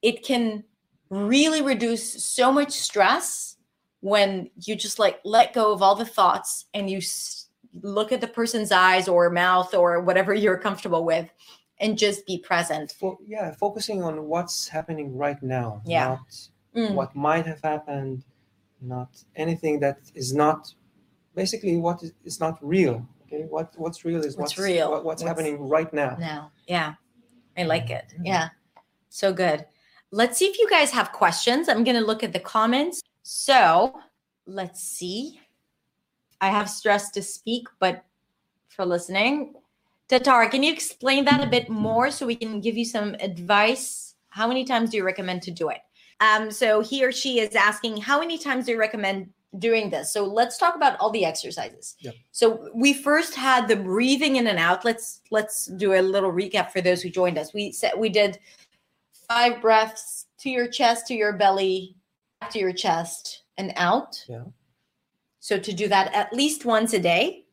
it 0.00 0.24
can 0.24 0.64
really 1.10 1.62
reduce 1.62 2.24
so 2.24 2.52
much 2.52 2.72
stress 2.72 3.56
when 4.00 4.50
you 4.64 4.76
just 4.76 4.98
like 4.98 5.20
let 5.24 5.52
go 5.52 5.72
of 5.72 5.82
all 5.82 5.94
the 5.94 6.04
thoughts 6.04 6.66
and 6.74 6.88
you 6.90 6.98
s- 6.98 7.46
look 7.82 8.12
at 8.12 8.20
the 8.20 8.26
person's 8.28 8.70
eyes 8.72 9.08
or 9.08 9.28
mouth 9.30 9.74
or 9.74 10.00
whatever 10.00 10.34
you're 10.42 10.58
comfortable 10.58 11.04
with 11.04 11.28
and 11.80 11.96
just 11.98 12.26
be 12.26 12.38
present. 12.38 12.92
Fo- 12.92 13.18
yeah, 13.26 13.52
focusing 13.52 14.02
on 14.02 14.24
what's 14.24 14.68
happening 14.68 15.16
right 15.16 15.42
now, 15.42 15.82
Yeah. 15.84 16.08
not 16.08 16.20
Mm. 16.76 16.94
what 16.94 17.16
might 17.16 17.46
have 17.46 17.62
happened, 17.62 18.24
not 18.82 19.08
anything 19.34 19.80
that 19.80 19.98
is 20.14 20.34
not 20.34 20.72
basically 21.34 21.76
what 21.78 22.02
is, 22.02 22.12
is 22.24 22.38
not 22.40 22.58
real. 22.60 23.04
Okay, 23.22 23.44
what 23.48 23.72
what's 23.78 24.04
real 24.04 24.20
is 24.24 24.36
What's 24.36 24.56
what's, 24.56 24.68
real, 24.68 24.90
what- 24.90 25.04
what's, 25.04 25.22
what's- 25.22 25.28
happening 25.28 25.66
right 25.68 25.90
now. 25.92 26.16
Now, 26.20 26.52
yeah, 26.68 26.94
I 27.56 27.62
like 27.64 27.88
it. 27.90 28.04
Yeah. 28.22 28.32
Yeah, 28.32 28.48
so 29.08 29.32
good. 29.32 29.64
Let's 30.10 30.38
see 30.38 30.46
if 30.46 30.58
you 30.58 30.68
guys 30.70 30.90
have 30.92 31.12
questions. 31.12 31.68
I'm 31.68 31.84
going 31.84 31.96
to 31.96 32.04
look 32.04 32.22
at 32.22 32.32
the 32.32 32.40
comments. 32.40 33.02
So 33.22 33.98
let's 34.46 34.82
see. 34.82 35.40
I 36.40 36.48
have 36.48 36.70
stress 36.70 37.10
to 37.10 37.22
speak, 37.22 37.66
but 37.78 38.04
for 38.68 38.86
listening, 38.86 39.54
Tatar, 40.08 40.48
can 40.48 40.62
you 40.62 40.72
explain 40.72 41.24
that 41.26 41.44
a 41.44 41.50
bit 41.50 41.68
more 41.68 42.10
so 42.10 42.26
we 42.26 42.36
can 42.36 42.60
give 42.60 42.76
you 42.76 42.84
some 42.84 43.14
advice? 43.20 44.14
How 44.30 44.46
many 44.48 44.64
times 44.64 44.90
do 44.90 44.96
you 44.96 45.04
recommend 45.04 45.42
to 45.42 45.50
do 45.50 45.68
it? 45.68 45.80
Um, 46.20 46.50
so 46.50 46.80
he 46.80 47.04
or 47.04 47.12
she 47.12 47.40
is 47.40 47.54
asking, 47.54 47.98
how 47.98 48.20
many 48.20 48.38
times 48.38 48.66
do 48.66 48.72
you 48.72 48.78
recommend 48.78 49.28
doing 49.58 49.90
this? 49.90 50.12
So 50.12 50.24
let's 50.24 50.58
talk 50.58 50.76
about 50.76 50.98
all 51.00 51.10
the 51.10 51.24
exercises. 51.24 51.96
Yep. 52.00 52.14
So 52.32 52.70
we 52.74 52.92
first 52.92 53.34
had 53.34 53.68
the 53.68 53.76
breathing 53.76 54.36
in 54.36 54.46
and 54.46 54.58
out. 54.58 54.84
Let's 54.84 55.20
let's 55.30 55.66
do 55.66 55.94
a 55.94 56.02
little 56.02 56.32
recap 56.32 56.70
for 56.70 56.80
those 56.80 57.02
who 57.02 57.10
joined 57.10 57.38
us. 57.38 57.54
We 57.54 57.72
said 57.72 57.92
we 57.96 58.08
did 58.08 58.38
five 59.28 59.60
breaths 59.60 60.26
to 60.38 60.50
your 60.50 60.68
chest, 60.68 61.06
to 61.08 61.14
your 61.14 61.32
belly, 61.32 61.96
back 62.40 62.50
to 62.50 62.58
your 62.58 62.72
chest, 62.72 63.42
and 63.56 63.72
out. 63.76 64.24
Yeah. 64.28 64.44
So 65.40 65.58
to 65.58 65.72
do 65.72 65.88
that 65.88 66.12
at 66.14 66.32
least 66.32 66.64
once 66.64 66.92
a 66.92 66.98
day. 66.98 67.44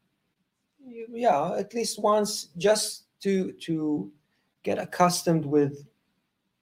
Yeah, 1.11 1.53
at 1.57 1.73
least 1.73 2.01
once, 2.01 2.49
just 2.57 3.05
to 3.21 3.51
to 3.53 4.11
get 4.63 4.77
accustomed 4.79 5.45
with 5.45 5.85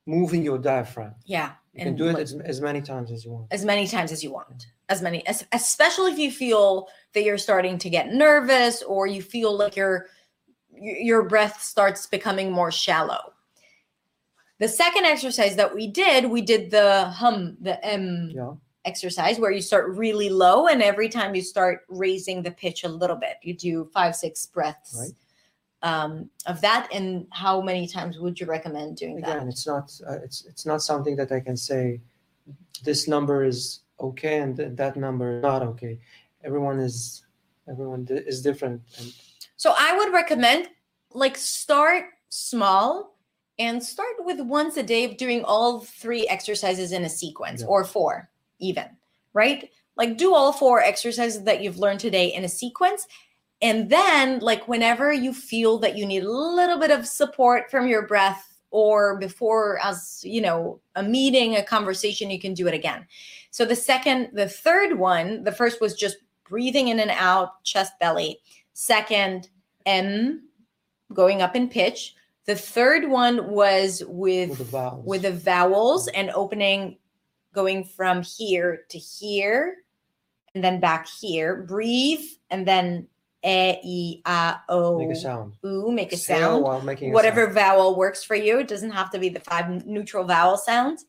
moving 0.05 0.43
your 0.43 0.57
diaphragm. 0.57 1.16
Yeah. 1.26 1.51
You 1.74 1.86
can 1.86 1.95
do 1.95 2.07
it 2.09 2.20
as, 2.20 2.34
as 2.34 2.61
many 2.61 2.82
times 2.82 3.09
as 3.11 3.26
you 3.26 3.32
want. 3.32 3.47
as 3.49 3.66
many 3.66 3.88
times 3.88 4.11
as 4.11 4.24
you 4.24 4.32
want 4.32 4.68
as 4.89 5.01
many 5.01 5.26
as, 5.28 5.45
especially 5.53 6.11
if 6.11 6.20
you 6.20 6.32
feel 6.32 6.88
that 7.14 7.24
you're 7.24 7.38
starting 7.38 7.78
to 7.80 7.89
get 7.89 8.14
nervous 8.14 8.84
or 8.84 9.07
you 9.07 9.22
feel 9.22 9.55
like 9.57 9.76
your 9.76 10.07
your 10.80 11.24
breath 11.24 11.61
starts 11.61 12.05
becoming 12.05 12.51
more 12.51 12.72
shallow 12.72 13.33
the 14.60 14.68
second 14.68 15.06
exercise 15.06 15.56
that 15.56 15.74
we 15.74 15.88
did 15.88 16.26
we 16.30 16.41
did 16.41 16.72
the 16.72 17.06
hum 17.06 17.58
the 17.62 17.84
m 17.86 18.32
Yeah. 18.34 18.54
exercise 18.86 19.39
where 19.39 19.51
you 19.51 19.62
start 19.62 19.86
really 19.95 20.30
low 20.30 20.68
and 20.68 20.82
every 20.82 21.10
time 21.10 21.36
you 21.36 21.41
start 21.41 21.82
raising 21.89 22.43
the 22.43 22.51
pitch 22.51 22.84
a 22.84 22.89
little 22.89 23.16
bit 23.16 23.38
you 23.41 23.54
do 23.56 23.89
five 23.93 24.16
six 24.16 24.45
breaths 24.45 24.91
Right. 24.99 25.16
um, 25.89 26.30
of 26.45 26.62
that 26.62 26.88
and 26.93 27.28
how 27.32 27.62
many 27.62 27.88
times 27.88 28.20
would 28.20 28.39
you 28.39 28.45
recommend 28.45 28.97
doing 28.97 29.18
Again, 29.18 29.39
that 29.39 29.47
it's 29.47 29.66
not 29.68 29.91
uh, 30.08 30.20
it's 30.24 30.45
it's 30.45 30.66
not 30.66 30.82
something 30.82 31.16
that 31.18 31.32
I 31.32 31.39
can 31.39 31.58
say. 31.58 32.01
This 32.84 33.08
number 33.08 33.45
is 33.45 33.80
okay 33.99 34.39
and 34.43 34.58
th- 34.58 34.76
that 34.76 34.95
number 34.97 35.38
is 35.38 35.43
not 35.43 35.62
okay. 35.64 35.99
Everyone 36.43 36.80
is 36.80 37.24
everyone 37.70 38.04
di- 38.04 38.26
is 38.32 38.41
different. 38.41 38.82
And 38.99 39.14
So 39.56 39.74
I 39.78 39.95
would 39.97 40.12
recommend 40.12 40.68
like 41.14 41.38
start 41.38 42.06
small 42.30 43.12
and 43.60 43.84
start 43.84 44.16
with 44.20 44.39
once 44.41 44.78
a 44.78 44.84
day 44.84 45.14
doing 45.14 45.43
all 45.43 45.82
three 45.82 46.28
exercises 46.28 46.91
in 46.91 47.04
a 47.04 47.10
sequence 47.10 47.62
Yeah. 47.62 47.68
or 47.68 47.84
four 47.84 48.30
even, 48.60 48.86
right? 49.34 49.70
Like 49.95 50.18
do 50.18 50.34
all 50.34 50.54
four 50.54 50.82
exercises 50.82 51.43
that 51.43 51.62
you've 51.62 51.78
learned 51.78 51.99
today 51.99 52.34
in 52.34 52.43
a 52.43 52.49
sequence 52.49 53.08
and 53.62 53.89
then 53.89 54.39
like 54.39 54.68
whenever 54.68 55.12
you 55.14 55.34
feel 55.34 55.78
that 55.80 55.97
you 55.97 56.06
need 56.06 56.24
a 56.24 56.30
little 56.32 56.80
bit 56.80 56.91
of 56.91 57.08
support 57.08 57.72
from 57.72 57.88
your 57.88 58.06
breath 58.08 58.60
or 58.72 59.18
before 59.20 59.80
as 59.84 60.20
you 60.24 60.41
know 60.41 60.80
a 60.95 61.04
meeting 61.04 61.56
a 61.56 61.64
conversation 61.64 62.30
you 62.30 62.39
can 62.39 62.54
do 62.54 62.68
it 62.68 62.74
again 62.74 63.06
so 63.51 63.66
the 63.66 63.76
second 63.76 64.30
the 64.34 64.49
third 64.49 64.97
one 64.97 65.43
the 65.43 65.51
first 65.51 65.80
was 65.80 65.93
just 65.93 66.18
breathing 66.43 66.89
in 66.89 66.99
and 66.99 67.12
out 67.12 67.64
chest 67.64 67.93
belly 67.99 68.39
second 68.74 69.49
m 69.86 70.41
going 71.14 71.41
up 71.41 71.56
in 71.56 71.70
pitch 71.70 72.16
the 72.46 72.56
third 72.56 73.10
one 73.10 73.50
was 73.50 74.04
with 74.08 74.50
with 74.50 74.58
the 74.58 74.64
vowels. 74.66 75.06
with 75.06 75.22
the 75.22 75.32
vowels 75.32 76.08
and 76.08 76.30
opening 76.32 76.98
going 77.54 77.84
from 77.84 78.24
here 78.24 78.86
to 78.89 78.98
here 78.98 79.78
and 80.54 80.64
then 80.64 80.80
back 80.80 81.08
here 81.08 81.64
breathe 81.64 82.26
and 82.50 82.68
then 82.68 83.08
e 83.46 84.22
i 84.26 84.58
a 84.70 84.72
o 84.72 84.98
make 84.98 85.12
a 85.12 85.16
sound. 85.16 85.54
oo 85.66 85.91
make 85.91 86.14
a 86.14 86.18
sound 86.18 86.64
while 86.64 86.82
making 86.82 87.12
a 87.12 87.14
whatever 87.14 87.44
sound. 87.44 87.56
vowel 87.56 87.96
works 87.96 88.24
for 88.24 88.36
you. 88.36 88.60
It 88.60 88.68
doesn't 88.68 88.91
have 88.91 89.12
to 89.12 89.20
be 89.20 89.30
the 89.30 89.39
five 89.41 89.86
neutral 89.86 90.24
vowel 90.24 90.58
sounds. 90.58 91.06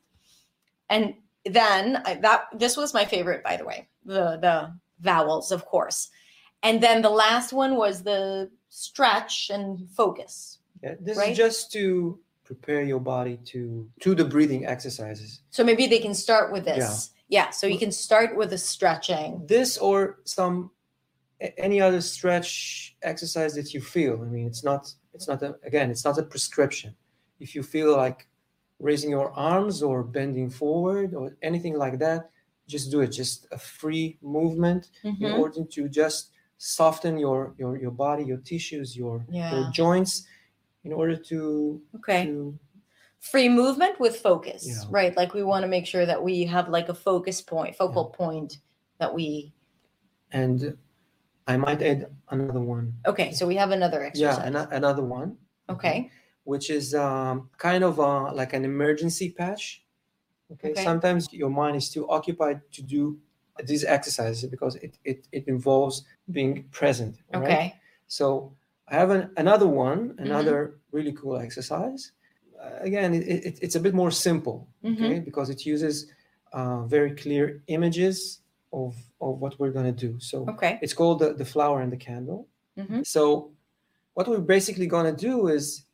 And 0.89 1.15
then 1.45 2.01
I, 2.05 2.15
that 2.15 2.45
this 2.53 2.75
was 2.75 2.93
my 2.93 3.05
favorite, 3.05 3.43
by 3.43 3.55
the 3.57 3.65
way, 3.65 3.87
the 4.03 4.37
the 4.37 4.73
vowels, 4.99 5.51
of 5.51 5.65
course. 5.65 6.09
And 6.63 6.81
then 6.81 7.01
the 7.01 7.09
last 7.09 7.53
one 7.53 7.75
was 7.75 8.03
the 8.03 8.49
stretch 8.69 9.49
and 9.53 9.89
focus. 9.91 10.54
Yeah, 10.83 10.95
this 10.99 11.17
right? 11.17 11.31
is 11.31 11.37
just 11.37 11.71
to 11.73 12.19
prepare 12.43 12.83
your 12.83 12.99
body 12.99 13.37
to 13.45 13.89
to 14.01 14.15
the 14.15 14.25
breathing 14.25 14.65
exercises. 14.65 15.41
So 15.49 15.63
maybe 15.63 15.87
they 15.87 15.99
can 15.99 16.13
start 16.13 16.51
with 16.51 16.65
this. 16.65 17.11
Yeah. 17.27 17.45
yeah 17.45 17.49
so 17.51 17.65
you 17.67 17.79
can 17.79 17.91
start 17.91 18.35
with 18.37 18.49
the 18.51 18.57
stretching. 18.57 19.45
This 19.47 19.77
or 19.77 20.19
some 20.25 20.71
any 21.57 21.81
other 21.81 22.01
stretch 22.01 22.95
exercise 23.01 23.53
that 23.55 23.73
you 23.73 23.81
feel. 23.81 24.21
I 24.21 24.25
mean, 24.25 24.47
it's 24.47 24.63
not 24.63 24.93
it's 25.13 25.27
not 25.27 25.41
a, 25.41 25.55
again, 25.63 25.89
it's 25.89 26.05
not 26.05 26.17
a 26.17 26.23
prescription. 26.23 26.95
If 27.39 27.55
you 27.55 27.63
feel 27.63 27.95
like 27.95 28.27
raising 28.79 29.09
your 29.09 29.31
arms 29.31 29.81
or 29.81 30.03
bending 30.03 30.49
forward 30.49 31.13
or 31.13 31.35
anything 31.41 31.77
like 31.77 31.97
that, 31.99 32.29
just 32.67 32.91
do 32.91 33.01
it. 33.01 33.07
Just 33.07 33.47
a 33.51 33.57
free 33.57 34.17
movement 34.21 34.89
in 35.03 35.15
Mhm. 35.15 35.39
order 35.39 35.63
to 35.75 35.89
just 35.89 36.31
soften 36.57 37.17
your 37.17 37.53
your 37.57 37.77
your 37.77 37.91
body, 37.91 38.23
your 38.23 38.41
tissues, 38.51 38.95
your 38.95 39.25
Yeah. 39.29 39.51
your 39.53 39.71
joints, 39.71 40.25
in 40.85 40.93
order 40.93 41.15
to 41.17 41.81
Okay. 41.97 42.25
to 42.25 42.57
Free 43.19 43.49
movement 43.49 43.99
with 43.99 44.17
focus. 44.17 44.67
Yeah. 44.67 44.83
Right. 44.91 45.17
Like 45.17 45.33
we 45.33 45.41
want 45.43 45.63
to 45.63 45.67
make 45.67 45.87
sure 45.87 46.05
that 46.05 46.21
we 46.21 46.45
have 46.45 46.69
like 46.69 46.89
a 46.89 46.93
focus 46.93 47.41
point, 47.41 47.75
focal 47.75 48.05
point 48.05 48.59
that 48.99 49.11
we 49.11 49.51
and 50.31 50.77
I 51.47 51.57
might 51.57 51.81
add 51.81 52.07
another 52.29 52.59
one. 52.59 52.93
Okay, 53.07 53.31
so 53.31 53.47
we 53.47 53.55
have 53.55 53.71
another 53.71 54.03
exercise. 54.03 54.37
Yeah, 54.37 54.45
an- 54.61 54.71
another 54.71 55.03
one. 55.03 55.37
Okay. 55.69 56.11
Which 56.43 56.69
is 56.69 56.93
um, 56.93 57.49
kind 57.57 57.83
of 57.83 57.99
uh, 57.99 58.31
like 58.33 58.53
an 58.53 58.63
emergency 58.65 59.31
patch. 59.31 59.83
Okay? 60.51 60.71
Okay. 60.71 60.83
Sometimes 60.83 61.31
your 61.33 61.49
mind 61.49 61.77
is 61.77 61.89
too 61.89 62.07
occupied 62.09 62.61
to 62.73 62.81
do 62.83 63.17
these 63.65 63.83
exercises 63.85 64.47
because 64.49 64.75
it, 64.75 64.97
it, 65.03 65.27
it 65.31 65.47
involves 65.47 66.03
being 66.29 66.65
present. 66.71 67.17
right? 67.33 67.43
Okay. 67.43 67.75
So 68.07 68.53
I 68.87 68.95
have 68.95 69.09
an, 69.09 69.31
another 69.37 69.67
one, 69.67 70.09
Mm-hmm. 70.09 70.23
another 70.25 70.79
really 70.91 71.13
cool 71.13 71.37
exercise. 71.37 72.11
Uh, 72.61 72.77
again, 72.81 73.13
it, 73.13 73.23
it, 73.27 73.59
it's 73.61 73.75
a 73.75 73.79
bit 73.79 73.93
more 73.93 74.11
simple, 74.11 74.67
Mhm. 74.83 75.03
okay, 75.03 75.19
because 75.19 75.49
it 75.49 75.65
uses 75.65 76.11
uh, 76.53 76.83
very 76.85 77.11
clear 77.15 77.61
images 77.67 78.41
of, 78.71 78.95
of 79.19 79.39
what 79.39 79.59
we're 79.59 79.71
going 79.71 79.93
to 79.95 80.07
do. 80.07 80.19
So 80.19 80.45
Okay. 80.49 80.79
it's 80.81 80.93
called 80.93 81.19
the, 81.19 81.33
the 81.33 81.45
flower 81.45 81.81
and 81.81 81.91
the 81.91 81.97
candle. 81.97 82.47
Mhm. 82.77 83.05
So 83.05 83.51
what 84.13 84.27
we're 84.27 84.39
basically 84.55 84.87
going 84.87 85.05
to 85.15 85.25
do 85.29 85.47
is 85.47 85.85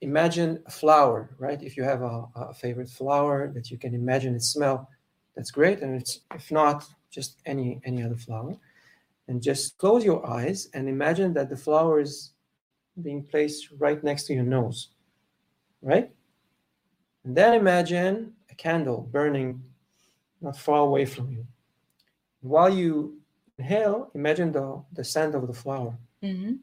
imagine 0.00 0.62
a 0.66 0.70
flower, 0.70 1.30
right? 1.38 1.62
If 1.62 1.76
you 1.76 1.84
have 1.84 2.02
a, 2.02 2.24
a 2.34 2.54
favorite 2.54 2.88
flower 2.88 3.52
that 3.54 3.70
you 3.70 3.78
can 3.78 3.94
imagine 3.94 4.34
it 4.34 4.42
smell, 4.42 4.88
that's 5.36 5.50
great. 5.50 5.80
And 5.82 5.94
it's 6.00 6.20
if 6.34 6.50
not, 6.50 6.84
just 7.10 7.40
any 7.46 7.80
any 7.84 8.02
other 8.02 8.16
flower. 8.16 8.56
And 9.30 9.40
just 9.40 9.78
close 9.78 10.04
your 10.04 10.28
eyes 10.28 10.68
and 10.74 10.88
imagine 10.88 11.32
that 11.34 11.48
the 11.50 11.56
flower 11.56 12.00
is 12.00 12.32
being 13.00 13.22
placed 13.22 13.68
right 13.78 14.02
next 14.02 14.24
to 14.24 14.34
your 14.34 14.42
nose, 14.42 14.88
right? 15.80 16.10
And 17.24 17.36
then 17.36 17.54
imagine 17.54 18.32
a 18.50 18.56
candle 18.56 19.08
burning 19.12 19.62
not 20.40 20.56
far 20.56 20.80
away 20.80 21.04
from 21.06 21.30
you. 21.30 21.46
While 22.40 22.70
you 22.70 23.20
inhale, 23.56 24.10
imagine 24.16 24.50
the, 24.50 24.82
the 24.92 25.04
scent 25.04 25.36
of 25.36 25.46
the 25.46 25.54
flower. 25.54 25.96
Mm-hmm. 26.24 26.54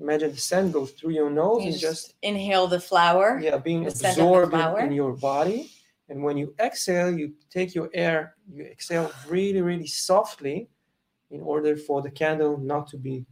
Imagine 0.00 0.32
the 0.32 0.44
scent 0.50 0.72
goes 0.72 0.90
through 0.90 1.12
your 1.12 1.30
nose 1.30 1.62
You 1.62 1.70
and 1.70 1.78
just 1.78 2.14
inhale 2.22 2.66
the 2.66 2.80
flower. 2.80 3.38
yeah, 3.40 3.56
being 3.58 3.84
the 3.84 3.92
scent 3.92 4.18
of 4.18 4.26
the 4.26 4.42
absorbed 4.42 4.82
in 4.82 4.90
your 4.90 5.12
body. 5.12 5.70
And 6.08 6.24
when 6.24 6.36
you 6.36 6.56
exhale, 6.58 7.16
you 7.16 7.34
take 7.50 7.72
your 7.72 7.88
air, 7.94 8.34
you 8.52 8.64
exhale 8.64 9.12
really, 9.28 9.62
really 9.62 9.86
softly 9.86 10.70
in 11.30 11.40
order 11.40 11.76
for 11.76 12.02
the 12.02 12.10
candle 12.10 12.56
not 12.58 12.86
to 12.88 12.96
be 12.96 13.24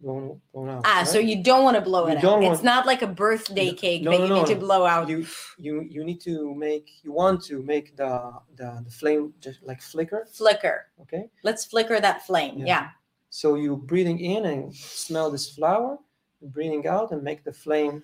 blown, 0.00 0.40
blown 0.52 0.68
out. 0.68 0.82
Ah, 0.84 0.98
right? 0.98 1.08
so 1.08 1.18
you 1.18 1.42
don't 1.42 1.64
want 1.64 1.74
to 1.76 1.80
blow 1.80 2.06
You 2.06 2.12
it 2.12 2.24
out. 2.24 2.40
want- 2.40 2.54
It's 2.54 2.62
not 2.62 2.86
like 2.86 3.02
a 3.02 3.06
birthday 3.08 3.72
cake 3.72 4.02
no, 4.02 4.10
that 4.12 4.18
no, 4.18 4.24
you 4.24 4.30
no, 4.30 4.36
need 4.42 4.46
to 4.54 4.56
blow 4.56 4.86
out. 4.86 5.08
you 5.08 5.26
you 5.58 5.80
you 5.90 6.04
need 6.04 6.20
to 6.20 6.54
make 6.54 6.86
you 7.02 7.12
want 7.12 7.42
to 7.46 7.62
make 7.62 7.96
the 7.96 8.32
the, 8.56 8.80
the 8.84 8.90
flame 8.90 9.32
just 9.40 9.62
like 9.64 9.80
flicker 9.82 10.26
Flicker. 10.32 10.86
okay 11.02 11.28
Let's 11.42 11.64
flicker 11.64 11.98
that 12.00 12.24
flame. 12.26 12.58
Yeah. 12.58 12.66
Yeah. 12.66 12.88
so 13.30 13.56
you're 13.56 13.76
breathing 13.76 14.20
in 14.20 14.46
and 14.46 14.72
smell 14.74 15.30
this 15.30 15.50
flower 15.50 15.98
breathing 16.40 16.86
out 16.86 17.10
and 17.12 17.20
make 17.22 17.42
the 17.42 17.52
flame 17.52 18.00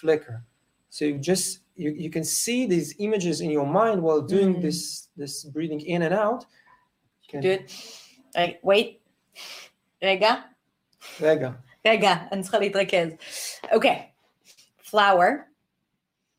flicker 0.00 0.42
so 0.88 1.04
you 1.04 1.18
just 1.18 1.60
you, 1.76 1.90
you 2.04 2.10
can 2.10 2.24
see 2.24 2.66
these 2.66 2.94
images 2.98 3.40
in 3.42 3.50
your 3.50 3.66
mind 3.66 4.02
while 4.02 4.22
doing 4.22 4.54
Mm. 4.56 4.62
this 4.62 5.08
this 5.16 5.44
breathing 5.44 5.80
in 5.94 6.00
and 6.02 6.14
out 6.14 6.46
can, 7.30 7.40
Do 7.42 7.50
it 7.50 7.70
Right, 8.37 8.55
wait. 8.63 8.99
רגע. 10.03 10.35
רגע. 11.21 11.51
רגע, 11.87 12.13
אני 12.31 12.41
צריכה 12.43 12.59
להתרכז. 12.59 13.09
Okay. 13.71 13.97
Flower. 14.83 15.47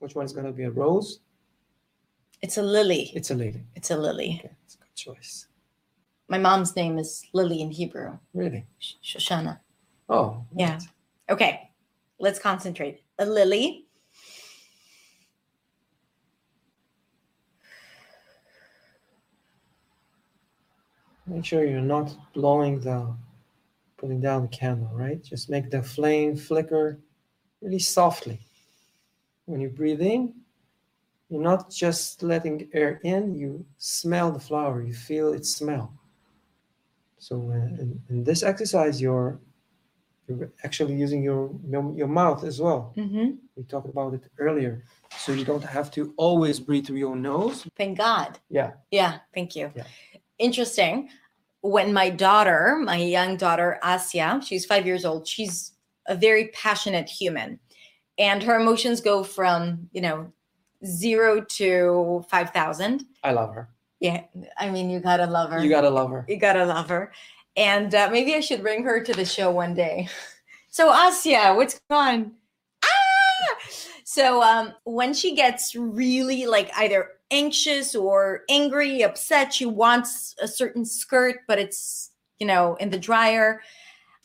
which 0.01 0.15
one 0.15 0.25
is 0.27 0.33
going 0.33 0.47
to 0.47 0.53
be 0.53 0.65
a 0.65 0.71
rose 0.71 1.21
It's 2.43 2.59
a 2.59 2.63
lily. 2.63 3.11
it's 3.15 3.31
a 3.31 3.35
lady 3.35 3.63
It's 3.75 3.91
a 3.91 3.97
lily. 3.97 4.31
okay 4.41 4.55
it's 4.65 4.75
a 4.75 4.79
good 4.79 4.95
choice 4.95 5.47
My 6.29 6.39
mom's 6.39 6.75
name 6.77 6.95
is 6.99 7.11
Lily 7.35 7.61
in 7.61 7.71
Hebrew. 7.71 8.19
really 8.35 8.63
Sh- 8.79 8.95
Shoshana. 9.11 9.55
oh 10.09 10.45
Yeah. 10.57 10.73
right. 10.75 10.83
Okay. 11.35 11.53
Let's 12.25 12.39
concentrate. 12.39 12.97
A 13.19 13.27
lily. 13.39 13.65
Make 21.30 21.46
sure 21.46 21.64
you're 21.64 21.82
not 21.82 22.16
blowing 22.34 22.80
the, 22.80 23.16
putting 23.98 24.20
down 24.20 24.42
the 24.42 24.48
candle, 24.48 24.90
right? 24.94 25.24
Just 25.24 25.50
make 25.50 25.70
the 25.70 25.84
flame 25.84 26.36
flicker 26.36 27.00
really 27.62 27.80
softly. 27.80 28.40
When 29.46 29.62
you 29.62 29.70
breathe 29.70 30.02
in, 30.02 30.34
you're 31.30 31.42
not 31.42 31.70
just 31.70 32.24
letting 32.24 32.68
air 32.74 33.00
in, 33.04 33.36
you 33.36 33.64
smell 33.78 34.32
the 34.32 34.40
flower, 34.40 34.82
you 34.82 34.94
feel 34.94 35.34
its 35.34 35.56
smell. 35.56 35.94
So 37.20 37.36
uh, 37.52 37.82
in, 37.82 38.02
in 38.10 38.24
this 38.24 38.42
exercise, 38.42 39.00
you're, 39.00 39.40
you're 40.28 40.52
actually 40.64 40.96
using 40.96 41.22
your, 41.22 41.52
your, 41.68 41.94
your 41.96 42.08
mouth 42.08 42.44
as 42.44 42.60
well. 42.60 42.94
Mm-hmm. 42.98 43.32
We 43.56 43.64
talked 43.64 43.90
about 43.90 44.16
it 44.16 44.24
earlier. 44.40 44.84
So 45.18 45.34
you 45.34 45.46
don't 45.46 45.64
have 45.64 45.92
to 45.92 46.14
always 46.18 46.60
breathe 46.60 46.88
through 46.88 46.98
your 46.98 47.16
nose. 47.16 47.68
Thank 47.76 48.00
God. 48.00 48.40
Yeah. 48.50 48.72
Yeah, 48.90 49.20
thank 49.34 49.56
you. 49.56 49.72
Yeah. 49.76 49.84
Interesting. 50.40 51.10
When 51.62 51.94
my 51.94 52.10
daughter, 52.10 52.80
my 52.84 52.98
young 52.98 53.36
daughter, 53.38 53.80
Asia, 53.84 54.42
she's 54.46 54.66
five 54.66 54.86
years 54.86 55.06
old, 55.06 55.28
she's 55.28 55.74
a 56.08 56.16
very 56.16 56.48
passionate 56.50 57.10
human. 57.10 57.60
And 58.18 58.44
her 58.44 58.60
emotions 58.60 59.02
go 59.02 59.24
from, 59.24 59.90
you 59.92 60.02
know, 60.02 60.32
zero 60.86 61.42
to 61.42 62.26
5,000. 62.30 63.06
I 63.24 63.32
love 63.32 63.54
her. 63.54 63.70
Yeah. 64.00 64.24
I 64.58 64.70
mean, 64.70 64.90
you 64.90 65.00
gotta 65.00 65.26
love 65.26 65.52
her. 65.52 65.64
You 65.64 65.70
gotta 65.70 65.90
love 65.90 66.10
her. 66.12 66.26
You 66.28 66.38
gotta 66.38 66.66
love 66.66 66.90
her. 66.90 67.12
And 67.56 67.94
uh, 67.94 68.10
maybe 68.12 68.36
I 68.36 68.40
should 68.40 68.62
bring 68.62 68.84
her 68.84 69.04
to 69.04 69.14
the 69.14 69.26
show 69.26 69.52
one 69.52 69.74
day. 69.74 70.08
So, 70.72 70.94
Asia, 70.94 71.56
what's 71.56 71.82
going 71.90 72.00
on? 72.00 72.32
Ah! 72.86 73.56
So, 74.04 74.44
um, 74.44 74.74
when 74.84 75.16
she 75.16 75.36
gets 75.36 75.74
really 75.74 76.46
like 76.46 76.70
either 76.78 77.10
anxious 77.32 77.96
or 77.96 78.44
angry, 78.50 79.02
upset, 79.04 79.54
she 79.54 79.66
wants 79.66 80.36
a 80.42 80.48
certain 80.48 80.86
skirt, 80.86 81.42
but 81.48 81.60
it's, 81.60 82.12
you 82.40 82.48
know, 82.48 82.76
in 82.76 82.90
the 82.90 83.00
dryer. 83.00 83.62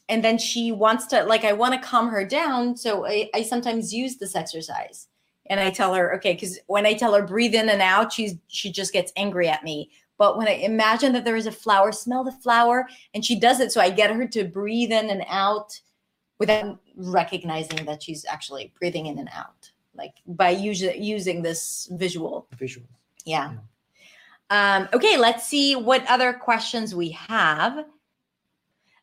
And 0.08 0.22
then 0.22 0.38
she 0.38 0.72
wants 0.72 1.06
to, 1.08 1.24
like, 1.24 1.44
I 1.44 1.52
want 1.52 1.74
to 1.74 1.88
calm 1.88 2.08
her 2.08 2.24
down. 2.24 2.76
So, 2.76 3.06
I, 3.06 3.30
I 3.34 3.42
sometimes 3.42 3.92
use 3.92 4.16
this 4.16 4.36
exercise. 4.36 5.08
And 5.50 5.60
I 5.60 5.70
tell 5.70 5.92
her, 5.94 6.14
okay, 6.16 6.32
because 6.32 6.58
when 6.68 6.86
I 6.86 6.94
tell 6.94 7.14
her 7.14 7.22
breathe 7.22 7.54
in 7.54 7.68
and 7.68 7.82
out, 7.82 8.12
she's 8.12 8.34
she 8.48 8.72
just 8.72 8.92
gets 8.92 9.12
angry 9.16 9.48
at 9.48 9.62
me. 9.62 9.90
But 10.16 10.38
when 10.38 10.48
I 10.48 10.52
imagine 10.52 11.12
that 11.12 11.24
there 11.24 11.36
is 11.36 11.46
a 11.46 11.52
flower, 11.52 11.92
smell 11.92 12.24
the 12.24 12.32
flower, 12.32 12.86
and 13.14 13.24
she 13.24 13.38
does 13.38 13.60
it, 13.60 13.72
so 13.72 13.80
I 13.80 13.90
get 13.90 14.14
her 14.14 14.26
to 14.28 14.44
breathe 14.44 14.92
in 14.92 15.10
and 15.10 15.24
out 15.28 15.78
without 16.38 16.78
recognizing 16.96 17.84
that 17.84 18.02
she's 18.02 18.24
actually 18.24 18.72
breathing 18.78 19.06
in 19.06 19.18
and 19.18 19.28
out, 19.34 19.70
like 19.94 20.14
by 20.26 20.50
using 20.50 21.02
using 21.02 21.42
this 21.42 21.88
visual. 21.92 22.46
Visual. 22.58 22.86
Yeah. 23.24 23.54
Um, 24.50 24.88
okay, 24.92 25.16
let's 25.16 25.46
see 25.46 25.74
what 25.74 26.06
other 26.06 26.32
questions 26.32 26.94
we 26.94 27.10
have. 27.10 27.86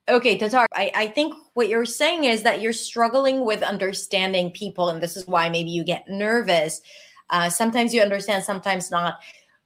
Okay, 0.09 0.37
Tatar, 0.37 0.67
I, 0.73 0.91
I 0.93 1.07
think 1.07 1.35
what 1.53 1.69
you're 1.69 1.85
saying 1.85 2.25
is 2.25 2.43
that 2.43 2.61
you're 2.61 2.73
struggling 2.73 3.45
with 3.45 3.63
understanding 3.63 4.51
people, 4.51 4.89
and 4.89 5.01
this 5.01 5.15
is 5.15 5.27
why 5.27 5.49
maybe 5.49 5.69
you 5.69 5.83
get 5.83 6.07
nervous. 6.09 6.81
Uh, 7.29 7.49
sometimes 7.49 7.93
you 7.93 8.01
understand, 8.01 8.43
sometimes 8.43 8.91
not. 8.91 9.19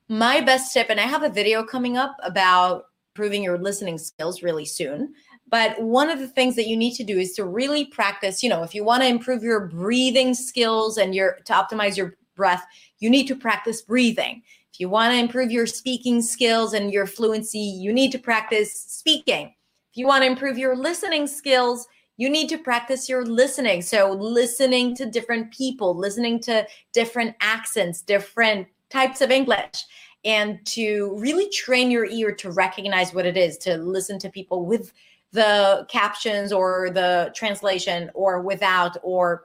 My 0.07 0.41
best 0.41 0.71
tip, 0.71 0.89
and 0.89 0.99
I 0.99 1.03
have 1.03 1.23
a 1.23 1.30
video 1.30 1.63
coming 1.63 1.97
up 1.97 2.15
about 2.21 2.86
improving 3.13 3.43
your 3.43 3.57
listening 3.57 3.97
skills 3.97 4.43
really 4.43 4.65
soon. 4.65 5.13
But 5.55 5.81
one 5.81 6.09
of 6.09 6.19
the 6.19 6.27
things 6.27 6.57
that 6.57 6.67
you 6.67 6.75
need 6.75 6.95
to 6.95 7.03
do 7.05 7.17
is 7.17 7.31
to 7.35 7.45
really 7.45 7.85
practice. 7.85 8.43
You 8.43 8.49
know, 8.49 8.63
if 8.63 8.75
you 8.75 8.83
want 8.83 9.03
to 9.03 9.07
improve 9.07 9.41
your 9.41 9.67
breathing 9.67 10.33
skills 10.33 10.97
and 10.97 11.15
your 11.15 11.37
to 11.45 11.53
optimize 11.53 11.95
your 11.95 12.17
breath, 12.35 12.65
you 12.99 13.09
need 13.09 13.25
to 13.27 13.37
practice 13.37 13.81
breathing. 13.81 14.41
If 14.73 14.81
you 14.81 14.89
want 14.89 15.13
to 15.13 15.17
improve 15.17 15.51
your 15.51 15.65
speaking 15.65 16.21
skills 16.21 16.73
and 16.73 16.91
your 16.91 17.07
fluency, 17.07 17.57
you 17.57 17.93
need 17.93 18.11
to 18.11 18.19
practice 18.19 18.73
speaking. 18.73 19.45
If 19.91 19.95
you 19.95 20.07
want 20.07 20.23
to 20.23 20.29
improve 20.29 20.57
your 20.57 20.75
listening 20.75 21.25
skills, 21.25 21.87
you 22.17 22.29
need 22.29 22.49
to 22.49 22.57
practice 22.57 23.07
your 23.07 23.25
listening. 23.25 23.81
So, 23.81 24.11
listening 24.11 24.93
to 24.97 25.09
different 25.09 25.53
people, 25.53 25.95
listening 25.95 26.41
to 26.41 26.67
different 26.91 27.33
accents, 27.39 28.01
different 28.01 28.67
types 28.89 29.21
of 29.21 29.31
English, 29.31 29.85
and 30.25 30.59
to 30.65 31.15
really 31.17 31.47
train 31.47 31.91
your 31.91 32.07
ear 32.07 32.35
to 32.35 32.51
recognize 32.51 33.13
what 33.13 33.25
it 33.25 33.37
is 33.37 33.57
to 33.59 33.77
listen 33.77 34.19
to 34.19 34.29
people 34.29 34.65
with 34.65 34.91
the 35.36 35.86
captions 35.89 36.51
or 36.51 36.89
the 36.89 37.31
translation 37.36 38.09
or 38.13 38.41
without, 38.41 38.97
or 39.03 39.43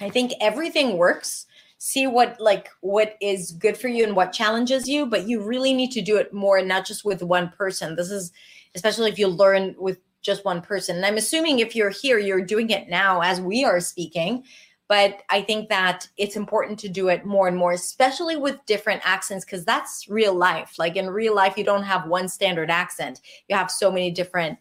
I 0.00 0.08
think 0.08 0.32
everything 0.40 0.96
works. 0.96 1.46
See 1.78 2.06
what 2.06 2.40
like 2.40 2.68
what 2.80 3.16
is 3.20 3.52
good 3.52 3.76
for 3.76 3.88
you 3.88 4.04
and 4.04 4.16
what 4.16 4.32
challenges 4.32 4.88
you 4.88 5.04
but 5.04 5.28
you 5.28 5.42
really 5.42 5.74
need 5.74 5.90
to 5.92 6.00
do 6.00 6.16
it 6.16 6.32
more 6.32 6.56
and 6.56 6.66
not 6.66 6.86
just 6.86 7.04
with 7.04 7.22
one 7.22 7.50
person. 7.50 7.96
This 7.96 8.10
is 8.10 8.32
especially 8.74 9.10
if 9.10 9.18
you 9.18 9.28
learn 9.28 9.74
with 9.78 9.98
just 10.22 10.44
one 10.44 10.62
person. 10.62 10.96
And 10.96 11.04
i'm 11.04 11.18
assuming 11.18 11.58
if 11.58 11.76
you're 11.76 11.90
here 11.90 12.18
you're 12.18 12.44
doing 12.44 12.70
it 12.70 12.88
now 12.88 13.20
as 13.20 13.40
we 13.40 13.64
are 13.64 13.78
speaking 13.78 14.44
but 14.88 15.22
i 15.28 15.42
think 15.42 15.68
that 15.68 16.08
it's 16.16 16.36
important 16.36 16.78
to 16.78 16.88
do 16.88 17.08
it 17.08 17.26
more 17.26 17.46
and 17.46 17.56
more 17.56 17.72
especially 17.72 18.36
with 18.36 18.64
different 18.66 19.02
accents 19.04 19.44
because 19.44 19.64
that's 19.64 20.08
real 20.08 20.34
life. 20.34 20.78
Like 20.78 20.96
in 20.96 21.10
real 21.10 21.34
life 21.34 21.58
you 21.58 21.64
don't 21.64 21.84
have 21.84 22.08
one 22.08 22.28
standard 22.28 22.70
accent. 22.70 23.20
You 23.48 23.56
have 23.56 23.70
so 23.70 23.92
many 23.92 24.10
different 24.10 24.58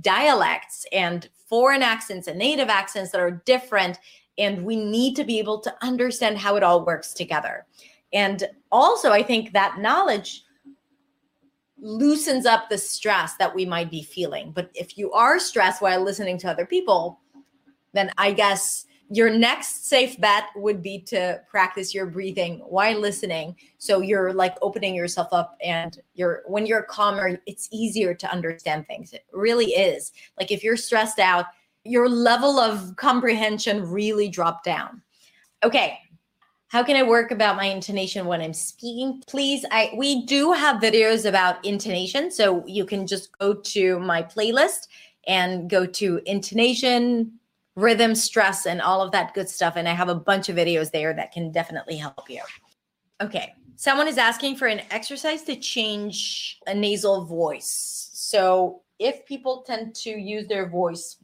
dialects 0.00 0.86
and 0.92 1.28
foreign 1.48 1.82
accents 1.82 2.28
and 2.28 2.38
native 2.38 2.68
accents 2.68 3.10
that 3.10 3.20
are 3.20 3.42
different 3.44 3.98
and 4.38 4.64
we 4.64 4.76
need 4.76 5.16
to 5.16 5.24
be 5.24 5.38
able 5.38 5.58
to 5.60 5.74
understand 5.82 6.38
how 6.38 6.54
it 6.56 6.62
all 6.62 6.84
works 6.84 7.12
together. 7.12 7.66
And 8.12 8.48
also, 8.70 9.10
I 9.10 9.22
think 9.22 9.52
that 9.52 9.78
knowledge 9.78 10.44
loosens 11.80 12.46
up 12.46 12.68
the 12.68 12.78
stress 12.78 13.34
that 13.34 13.54
we 13.54 13.64
might 13.66 13.90
be 13.90 14.02
feeling. 14.02 14.52
But 14.52 14.70
if 14.74 14.96
you 14.96 15.12
are 15.12 15.38
stressed 15.38 15.82
while 15.82 16.02
listening 16.02 16.38
to 16.38 16.50
other 16.50 16.66
people, 16.66 17.20
then 17.92 18.10
I 18.16 18.32
guess 18.32 18.86
your 19.10 19.30
next 19.30 19.86
safe 19.86 20.20
bet 20.20 20.44
would 20.54 20.82
be 20.82 21.00
to 21.00 21.40
practice 21.48 21.94
your 21.94 22.06
breathing 22.06 22.58
while 22.60 22.98
listening. 22.98 23.56
So 23.78 24.00
you're 24.00 24.32
like 24.32 24.54
opening 24.60 24.94
yourself 24.94 25.28
up 25.32 25.56
and 25.64 25.98
you're 26.14 26.42
when 26.46 26.66
you're 26.66 26.82
calmer, 26.82 27.38
it's 27.46 27.68
easier 27.72 28.14
to 28.14 28.30
understand 28.30 28.86
things. 28.86 29.12
It 29.12 29.24
really 29.32 29.72
is. 29.72 30.12
Like 30.38 30.50
if 30.50 30.62
you're 30.62 30.76
stressed 30.76 31.18
out, 31.18 31.46
your 31.84 32.08
level 32.08 32.58
of 32.58 32.96
comprehension 32.96 33.90
really 33.90 34.28
dropped 34.28 34.64
down. 34.64 35.02
Okay. 35.62 35.98
How 36.68 36.82
can 36.82 36.96
I 36.96 37.02
work 37.02 37.30
about 37.30 37.56
my 37.56 37.64
intonation 37.64 38.26
when 38.26 38.42
I'm 38.42 38.52
speaking? 38.52 39.22
Please, 39.26 39.64
I 39.70 39.90
we 39.96 40.26
do 40.26 40.52
have 40.52 40.82
videos 40.82 41.26
about 41.26 41.64
intonation, 41.64 42.30
so 42.30 42.62
you 42.66 42.84
can 42.84 43.06
just 43.06 43.36
go 43.38 43.54
to 43.54 43.98
my 44.00 44.22
playlist 44.22 44.88
and 45.26 45.70
go 45.70 45.86
to 45.86 46.20
intonation, 46.26 47.38
rhythm, 47.78 48.14
stress, 48.14 48.66
and 48.66 48.80
all 48.80 49.00
of 49.00 49.12
that 49.12 49.34
good 49.34 49.48
stuff. 49.48 49.74
And 49.76 49.88
I 49.88 49.92
have 49.92 50.08
a 50.08 50.14
bunch 50.14 50.48
of 50.48 50.56
videos 50.56 50.90
there 50.90 51.14
that 51.14 51.32
can 51.32 51.52
definitely 51.52 51.96
help 51.96 52.28
you. 52.28 52.42
Okay. 53.20 53.54
Someone 53.76 54.08
is 54.08 54.18
asking 54.18 54.56
for 54.56 54.66
an 54.66 54.82
exercise 54.90 55.42
to 55.42 55.54
change 55.54 56.58
a 56.66 56.74
nasal 56.74 57.24
voice. 57.24 58.10
So 58.12 58.82
if 58.98 59.24
people 59.26 59.62
tend 59.66 59.94
to 59.96 60.10
use 60.10 60.48
their 60.48 60.68
voice 60.68 61.16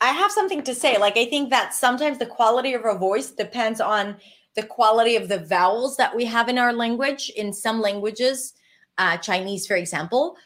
I 0.00 0.12
have 0.12 0.30
something 0.30 0.62
to 0.62 0.74
say. 0.74 0.98
Like, 0.98 1.16
I 1.16 1.24
think 1.24 1.50
that 1.50 1.74
sometimes 1.74 2.18
the 2.18 2.26
quality 2.26 2.74
of 2.74 2.84
our 2.84 2.96
voice 2.96 3.30
depends 3.30 3.80
on 3.80 4.16
the 4.54 4.62
quality 4.62 5.16
of 5.16 5.28
the 5.28 5.40
vowels 5.40 5.96
that 5.96 6.14
we 6.14 6.24
have 6.24 6.48
in 6.48 6.58
our 6.58 6.72
language. 6.72 7.30
In 7.30 7.52
some 7.52 7.80
languages, 7.80 8.54
uh, 8.98 9.16
Chinese, 9.16 9.66
for 9.66 9.74
example, 9.74 10.36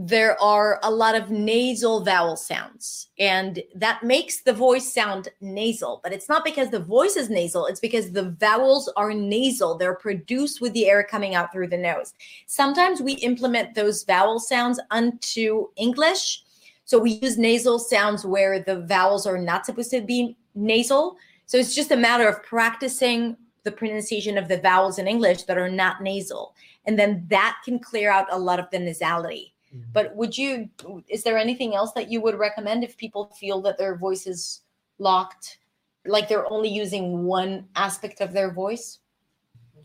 there 0.00 0.40
are 0.40 0.78
a 0.84 0.90
lot 0.90 1.16
of 1.16 1.28
nasal 1.28 2.04
vowel 2.04 2.36
sounds, 2.36 3.08
and 3.18 3.60
that 3.74 4.04
makes 4.04 4.42
the 4.42 4.52
voice 4.52 4.94
sound 4.94 5.28
nasal. 5.40 6.00
But 6.04 6.12
it's 6.12 6.28
not 6.28 6.44
because 6.44 6.70
the 6.70 6.78
voice 6.78 7.16
is 7.16 7.28
nasal, 7.28 7.66
it's 7.66 7.80
because 7.80 8.12
the 8.12 8.30
vowels 8.30 8.88
are 8.96 9.12
nasal. 9.12 9.76
They're 9.76 9.96
produced 9.96 10.60
with 10.60 10.72
the 10.72 10.88
air 10.88 11.02
coming 11.02 11.34
out 11.34 11.52
through 11.52 11.68
the 11.68 11.76
nose. 11.76 12.14
Sometimes 12.46 13.02
we 13.02 13.14
implement 13.14 13.74
those 13.74 14.04
vowel 14.04 14.38
sounds 14.38 14.78
unto 14.92 15.66
English. 15.74 16.44
So 16.84 17.00
we 17.00 17.18
use 17.20 17.36
nasal 17.36 17.80
sounds 17.80 18.24
where 18.24 18.60
the 18.60 18.82
vowels 18.82 19.26
are 19.26 19.36
not 19.36 19.66
supposed 19.66 19.90
to 19.90 20.00
be 20.00 20.36
nasal. 20.54 21.16
So 21.46 21.58
it's 21.58 21.74
just 21.74 21.90
a 21.90 21.96
matter 21.96 22.28
of 22.28 22.42
practicing 22.44 23.36
the 23.64 23.72
pronunciation 23.72 24.38
of 24.38 24.46
the 24.46 24.60
vowels 24.60 25.00
in 25.00 25.08
English 25.08 25.42
that 25.42 25.58
are 25.58 25.68
not 25.68 26.02
nasal. 26.02 26.54
And 26.86 26.96
then 26.96 27.26
that 27.30 27.56
can 27.64 27.80
clear 27.80 28.10
out 28.12 28.26
a 28.30 28.38
lot 28.38 28.60
of 28.60 28.70
the 28.70 28.78
nasality. 28.78 29.50
Mm-hmm. 29.74 29.90
But 29.92 30.14
would 30.16 30.36
you, 30.36 30.68
is 31.08 31.22
there 31.22 31.38
anything 31.38 31.74
else 31.74 31.92
that 31.92 32.10
you 32.10 32.20
would 32.20 32.36
recommend 32.36 32.84
if 32.84 32.96
people 32.96 33.26
feel 33.38 33.60
that 33.62 33.78
their 33.78 33.96
voice 33.96 34.26
is 34.26 34.62
locked, 34.98 35.58
like 36.06 36.28
they're 36.28 36.50
only 36.50 36.68
using 36.68 37.24
one 37.24 37.66
aspect 37.76 38.20
of 38.20 38.32
their 38.32 38.50
voice? 38.50 39.00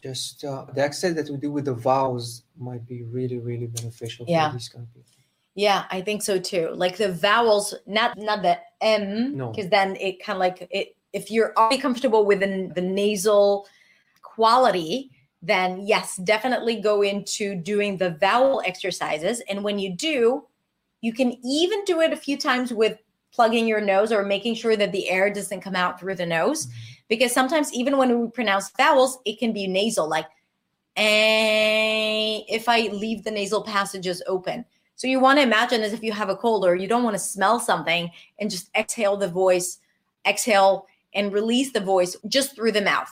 Just 0.02 0.44
uh, 0.44 0.66
the 0.74 0.84
exercise 0.84 1.16
that 1.16 1.30
we 1.30 1.38
do 1.38 1.52
with 1.52 1.66
the 1.66 1.74
vowels 1.74 2.44
might 2.58 2.86
be 2.86 3.04
really, 3.04 3.40
really 3.40 3.68
beneficial 3.68 4.26
yeah. 4.28 4.50
for 4.50 4.58
these 4.58 4.70
kind 4.70 4.84
of 4.86 4.94
people. 4.94 5.10
Yeah, 5.56 5.86
I 5.92 6.02
think 6.02 6.24
so 6.24 6.40
too. 6.40 6.72
Like 6.74 6.98
the 6.98 7.12
vowels, 7.12 7.76
not 7.86 8.18
not 8.18 8.42
the 8.42 8.60
M, 8.82 9.38
because 9.38 9.66
no. 9.66 9.70
then 9.70 9.96
it 9.98 10.24
kind 10.24 10.38
of 10.38 10.40
like 10.40 10.68
it. 10.72 10.96
If 11.14 11.30
you're 11.30 11.54
already 11.56 11.78
comfortable 11.78 12.26
with 12.26 12.40
the, 12.40 12.72
the 12.74 12.82
nasal 12.82 13.68
quality, 14.24 15.12
then 15.44 15.86
yes, 15.86 16.16
definitely 16.24 16.78
go 16.78 17.02
into 17.02 17.54
doing 17.54 17.98
the 17.98 18.12
vowel 18.12 18.64
exercises. 18.66 19.42
And 19.50 19.62
when 19.62 19.78
you 19.78 19.94
do, 19.94 20.46
you 21.02 21.12
can 21.12 21.38
even 21.46 21.84
do 21.84 22.00
it 22.00 22.14
a 22.14 22.18
few 22.18 22.38
times 22.38 22.74
with 22.74 22.98
plugging 23.34 23.68
your 23.68 23.82
nose 23.82 24.14
or 24.14 24.24
making 24.24 24.56
sure 24.56 24.78
that 24.78 24.94
the 24.94 25.10
air 25.10 25.32
doesn't 25.32 25.60
come 25.60 25.76
out 25.76 26.00
through 26.00 26.16
the 26.16 26.26
nose. 26.26 26.70
Because 27.10 27.34
sometimes, 27.34 27.74
even 27.74 27.98
when 27.98 28.22
we 28.22 28.30
pronounce 28.30 28.72
vowels, 28.78 29.20
it 29.26 29.38
can 29.38 29.52
be 29.52 29.68
nasal, 29.68 30.08
like, 30.08 30.28
eh, 30.96 32.40
if 32.48 32.70
I 32.70 32.88
leave 32.94 33.26
the 33.26 33.32
nasal 33.32 33.64
passages 33.64 34.24
open. 34.28 34.64
So 34.96 35.08
you 35.08 35.20
want 35.20 35.40
to 35.40 35.44
imagine 35.44 35.82
as 35.82 35.92
if 35.92 36.04
you 36.04 36.14
have 36.14 36.30
a 36.30 36.38
cold 36.38 36.64
or 36.64 36.76
you 36.76 36.88
don't 36.88 37.04
want 37.04 37.16
to 37.16 37.20
smell 37.20 37.60
something 37.60 38.10
and 38.40 38.50
just 38.50 38.70
exhale 38.78 39.18
the 39.18 39.28
voice, 39.28 39.80
exhale 40.26 40.88
and 41.14 41.34
release 41.34 41.74
the 41.74 41.82
voice 41.82 42.16
just 42.30 42.56
through 42.56 42.72
the 42.72 42.82
mouth. 42.82 43.10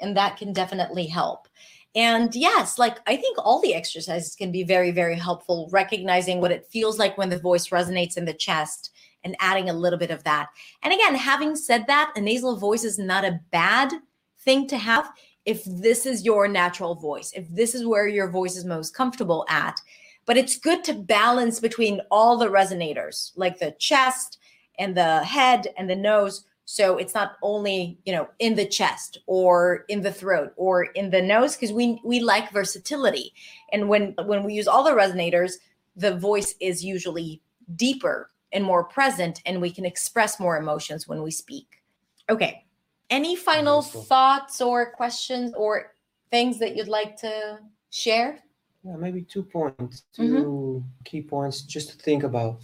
And 0.00 0.16
that 0.16 0.38
can 0.38 0.54
definitely 0.54 1.06
help. 1.06 1.48
And 1.94 2.34
yes, 2.34 2.78
like 2.78 2.98
I 3.06 3.16
think 3.16 3.38
all 3.38 3.60
the 3.60 3.74
exercises 3.74 4.34
can 4.34 4.50
be 4.50 4.64
very, 4.64 4.90
very 4.90 5.16
helpful, 5.16 5.68
recognizing 5.70 6.40
what 6.40 6.50
it 6.50 6.66
feels 6.66 6.98
like 6.98 7.16
when 7.16 7.30
the 7.30 7.38
voice 7.38 7.68
resonates 7.68 8.16
in 8.16 8.24
the 8.24 8.34
chest 8.34 8.90
and 9.22 9.36
adding 9.40 9.70
a 9.70 9.74
little 9.74 9.98
bit 9.98 10.10
of 10.10 10.24
that. 10.24 10.48
And 10.82 10.92
again, 10.92 11.14
having 11.14 11.56
said 11.56 11.86
that, 11.86 12.12
a 12.16 12.20
nasal 12.20 12.56
voice 12.56 12.84
is 12.84 12.98
not 12.98 13.24
a 13.24 13.40
bad 13.50 13.92
thing 14.40 14.66
to 14.68 14.76
have 14.76 15.10
if 15.44 15.64
this 15.64 16.06
is 16.06 16.24
your 16.24 16.48
natural 16.48 16.94
voice, 16.94 17.32
if 17.34 17.48
this 17.48 17.74
is 17.74 17.86
where 17.86 18.08
your 18.08 18.28
voice 18.28 18.56
is 18.56 18.64
most 18.64 18.94
comfortable 18.94 19.44
at. 19.48 19.80
But 20.26 20.36
it's 20.36 20.58
good 20.58 20.82
to 20.84 20.94
balance 20.94 21.60
between 21.60 22.00
all 22.10 22.38
the 22.38 22.48
resonators, 22.48 23.32
like 23.36 23.58
the 23.58 23.72
chest 23.78 24.38
and 24.78 24.96
the 24.96 25.22
head 25.22 25.68
and 25.76 25.88
the 25.88 25.96
nose, 25.96 26.44
so 26.64 26.96
it's 26.96 27.14
not 27.14 27.36
only, 27.42 27.98
you 28.04 28.12
know, 28.12 28.28
in 28.38 28.54
the 28.54 28.66
chest 28.66 29.18
or 29.26 29.84
in 29.88 30.00
the 30.00 30.12
throat 30.12 30.52
or 30.56 30.84
in 30.84 31.10
the 31.10 31.20
nose 31.20 31.56
because 31.56 31.72
we 31.72 32.00
we 32.04 32.20
like 32.20 32.50
versatility. 32.52 33.34
And 33.72 33.88
when 33.88 34.14
when 34.24 34.44
we 34.44 34.54
use 34.54 34.66
all 34.66 34.82
the 34.82 34.92
resonators, 34.92 35.54
the 35.96 36.16
voice 36.16 36.54
is 36.60 36.84
usually 36.84 37.42
deeper 37.76 38.30
and 38.52 38.64
more 38.64 38.84
present 38.84 39.42
and 39.44 39.60
we 39.60 39.70
can 39.70 39.84
express 39.84 40.40
more 40.40 40.56
emotions 40.56 41.06
when 41.06 41.22
we 41.22 41.30
speak. 41.30 41.82
Okay. 42.30 42.64
Any 43.10 43.36
final 43.36 43.82
thoughts 43.82 44.60
or 44.62 44.90
questions 44.92 45.52
or 45.54 45.92
things 46.30 46.58
that 46.60 46.74
you'd 46.74 46.88
like 46.88 47.16
to 47.18 47.58
share? 47.90 48.38
Yeah, 48.82 48.96
maybe 48.96 49.22
two 49.22 49.42
points, 49.42 50.04
2 50.14 50.22
mm-hmm. 50.22 50.86
key 51.04 51.22
points 51.22 51.62
just 51.62 51.90
to 51.90 51.96
think 51.96 52.22
about. 52.22 52.60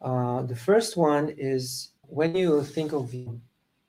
Uh, 0.00 0.42
the 0.42 0.56
first 0.56 0.96
one 0.96 1.34
is 1.36 1.90
when 2.08 2.34
you 2.36 2.62
think 2.62 2.92
of 2.92 3.14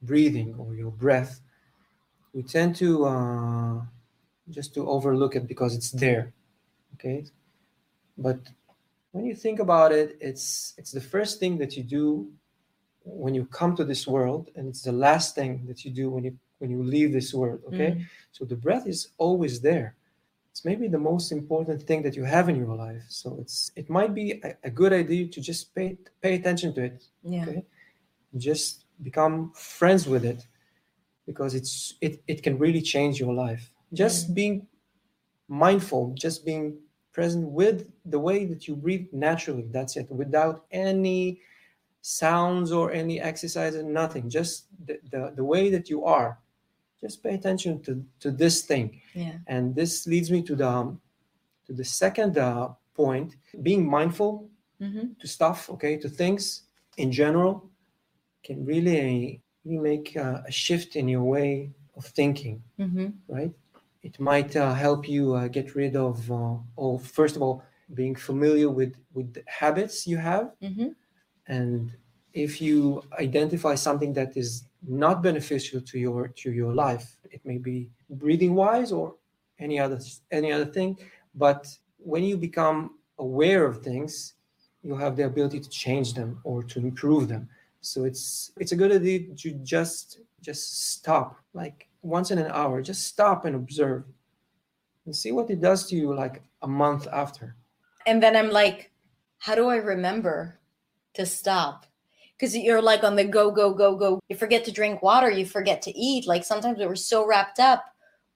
breathing 0.02 0.56
or 0.58 0.76
your 0.76 0.92
breath, 0.92 1.42
we 2.34 2.44
tend 2.44 2.76
to 2.78 3.06
uh, 3.06 3.82
just 4.50 4.74
to 4.76 4.88
overlook 4.88 5.36
it 5.36 5.48
because 5.48 5.76
it's 5.76 5.92
there. 5.92 6.34
Okay, 6.96 7.26
but 8.18 8.40
when 9.12 9.26
you 9.26 9.36
think 9.36 9.60
about 9.60 9.92
it, 9.92 10.18
it's 10.20 10.74
it's 10.78 10.92
the 10.92 11.02
first 11.02 11.40
thing 11.40 11.58
that 11.58 11.78
you 11.78 11.84
do 11.84 12.32
when 13.04 13.34
you 13.34 13.46
come 13.46 13.76
to 13.76 13.86
this 13.86 14.08
world, 14.08 14.50
and 14.56 14.68
it's 14.68 14.82
the 14.82 14.92
last 14.92 15.36
thing 15.36 15.66
that 15.68 15.86
you 15.86 15.92
do 15.92 16.10
when 16.10 16.24
you 16.24 16.38
when 16.60 16.70
you 16.70 16.84
leave 16.84 17.12
this 17.14 17.34
world. 17.34 17.62
Okay, 17.68 17.92
mm. 17.92 18.06
so 18.32 18.46
the 18.46 18.56
breath 18.56 18.88
is 18.88 19.10
always 19.18 19.62
there 19.62 19.96
it's 20.58 20.66
maybe 20.66 20.88
the 20.88 20.98
most 20.98 21.32
important 21.32 21.84
thing 21.84 22.02
that 22.02 22.16
you 22.16 22.24
have 22.24 22.50
in 22.50 22.56
your 22.56 22.76
life 22.76 23.06
so 23.10 23.38
it's 23.40 23.72
it 23.76 23.92
might 23.92 24.16
be 24.16 24.42
a, 24.44 24.56
a 24.64 24.72
good 24.72 24.92
idea 24.92 25.28
to 25.28 25.40
just 25.40 25.76
pay 25.76 25.96
pay 26.20 26.34
attention 26.34 26.74
to 26.74 26.82
it 26.84 27.04
yeah 27.22 27.44
okay? 27.44 27.64
Just 28.36 28.86
become 29.04 29.52
friends 29.54 30.08
with 30.08 30.26
it 30.26 30.46
because 31.26 31.54
it's 31.56 31.96
it, 32.02 32.22
it 32.28 32.44
can 32.44 32.58
really 32.58 32.82
change 32.82 33.20
your 33.20 33.34
life. 33.34 33.72
Just 33.94 34.34
being 34.34 34.68
mindful 35.48 36.14
just 36.18 36.46
being 36.46 36.78
present 37.14 37.48
with 37.48 37.90
the 38.06 38.20
way 38.20 38.46
that 38.46 38.68
you 38.68 38.76
breathe 38.76 39.08
naturally 39.12 39.66
that's 39.72 39.96
it 39.96 40.10
without 40.12 40.66
any 40.72 41.40
sounds 42.02 42.72
or 42.72 42.92
any 42.92 43.20
exercises 43.20 43.84
nothing 43.84 44.30
just 44.30 44.68
the, 44.86 45.00
the, 45.12 45.34
the 45.36 45.44
way 45.44 45.70
that 45.70 45.90
you 45.90 46.06
are. 46.06 46.40
Just 47.02 47.22
pay 47.22 47.36
attention 47.36 47.82
to, 47.84 48.04
to 48.22 48.32
this 48.32 48.64
thing. 48.64 49.02
Yeah. 49.14 49.34
And 49.46 49.76
this 49.76 50.08
leads 50.08 50.32
me 50.32 50.42
to 50.44 50.56
the 50.56 50.68
um, 50.68 51.00
to 51.68 51.74
the 51.74 51.84
second 51.84 52.38
uh, 52.38 52.70
point 52.96 53.36
being 53.62 53.88
mindful 53.88 54.50
mm-hmm. 54.82 55.08
to 55.20 55.28
stuff 55.28 55.70
okay 55.70 55.98
to 55.98 56.10
things 56.10 56.64
in 56.98 57.12
general 57.12 57.70
can 58.44 58.66
really, 58.66 59.42
make 59.64 60.16
uh, 60.16 60.42
a 60.48 60.52
shift 60.52 60.96
in 60.96 61.08
your 61.10 61.24
way 61.24 61.72
of 61.98 62.06
thinking, 62.06 62.64
mm-hmm. 62.80 63.08
right? 63.28 63.52
It 64.02 64.20
might 64.20 64.56
uh, 64.56 64.74
help 64.74 65.10
you 65.10 65.34
uh, 65.34 65.48
get 65.50 65.76
rid 65.76 65.96
of, 65.96 66.32
uh, 66.32 66.56
oh, 66.78 66.98
first 66.98 67.36
of 67.36 67.42
all, 67.42 67.64
being 67.94 68.16
familiar 68.16 68.70
with 68.70 68.96
with 69.14 69.34
the 69.34 69.44
habits 69.48 70.06
you 70.08 70.18
have, 70.18 70.52
mm-hmm. 70.62 70.90
and 71.48 71.92
if 72.34 72.62
you 72.62 73.02
identify 73.20 73.76
something 73.76 74.14
that 74.14 74.38
is 74.38 74.64
not 74.88 75.24
beneficial 75.24 75.82
to 75.82 75.98
your 75.98 76.28
to 76.28 76.52
your 76.52 76.74
life, 76.74 77.18
it 77.32 77.42
may 77.46 77.58
be 77.58 77.90
breathing 78.10 78.54
wise 78.56 78.92
or 78.92 79.16
any 79.60 79.80
other 79.80 80.00
any 80.32 80.52
other 80.52 80.66
thing. 80.66 80.98
But 81.34 81.68
when 81.98 82.24
you 82.24 82.38
become 82.38 82.98
aware 83.18 83.66
of 83.66 83.82
things, 83.82 84.34
you 84.84 84.96
have 84.96 85.16
the 85.16 85.26
ability 85.26 85.60
to 85.60 85.70
change 85.70 86.14
them 86.14 86.40
or 86.44 86.64
to 86.64 86.80
improve 86.80 87.28
them. 87.28 87.50
So 87.88 88.04
it's 88.04 88.52
it's 88.58 88.74
a 88.74 88.76
good 88.76 88.92
idea 88.92 89.34
to 89.34 89.52
just 89.64 90.20
just 90.42 90.92
stop, 90.92 91.38
like 91.54 91.88
once 92.02 92.32
in 92.32 92.38
an 92.38 92.52
hour, 92.52 92.82
just 92.82 93.08
stop 93.08 93.46
and 93.46 93.56
observe 93.56 94.04
and 95.06 95.16
see 95.16 95.32
what 95.32 95.50
it 95.50 95.62
does 95.62 95.88
to 95.88 95.96
you 95.96 96.14
like 96.14 96.44
a 96.62 96.68
month 96.68 97.08
after. 97.12 97.56
And 98.06 98.22
then 98.22 98.36
I'm 98.36 98.52
like, 98.52 98.92
how 99.40 99.56
do 99.56 99.70
I 99.70 99.78
remember 99.78 100.60
to 101.14 101.26
stop? 101.26 101.86
Because 102.36 102.56
you're 102.56 102.82
like 102.82 103.04
on 103.04 103.16
the 103.16 103.24
go, 103.24 103.52
go, 103.52 103.74
go, 103.74 103.96
go. 103.96 104.20
You 104.28 104.36
forget 104.36 104.66
to 104.66 104.72
drink 104.72 105.02
water, 105.02 105.32
you 105.32 105.46
forget 105.46 105.82
to 105.84 105.98
eat. 105.98 106.28
Like 106.28 106.44
sometimes 106.44 106.80
we're 106.80 106.96
so 106.96 107.26
wrapped 107.26 107.60
up 107.60 107.86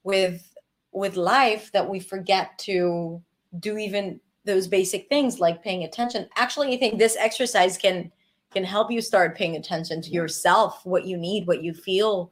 with 0.03 0.47
with 0.93 1.17
life 1.17 1.71
that 1.73 1.89
we 1.89 1.99
forget 1.99 2.57
to 2.59 3.21
do 3.59 3.77
even 3.77 4.19
those 4.45 4.67
basic 4.67 5.07
things 5.09 5.39
like 5.39 5.63
paying 5.63 5.83
attention. 5.83 6.27
Actually, 6.37 6.73
I 6.73 6.77
think 6.77 6.97
this 6.97 7.17
exercise 7.17 7.77
can 7.77 8.11
can 8.51 8.63
help 8.63 8.91
you 8.91 9.01
start 9.01 9.37
paying 9.37 9.55
attention 9.55 10.01
to 10.01 10.11
yourself, 10.11 10.85
what 10.85 11.05
you 11.05 11.17
need, 11.17 11.47
what 11.47 11.63
you 11.63 11.73
feel. 11.73 12.31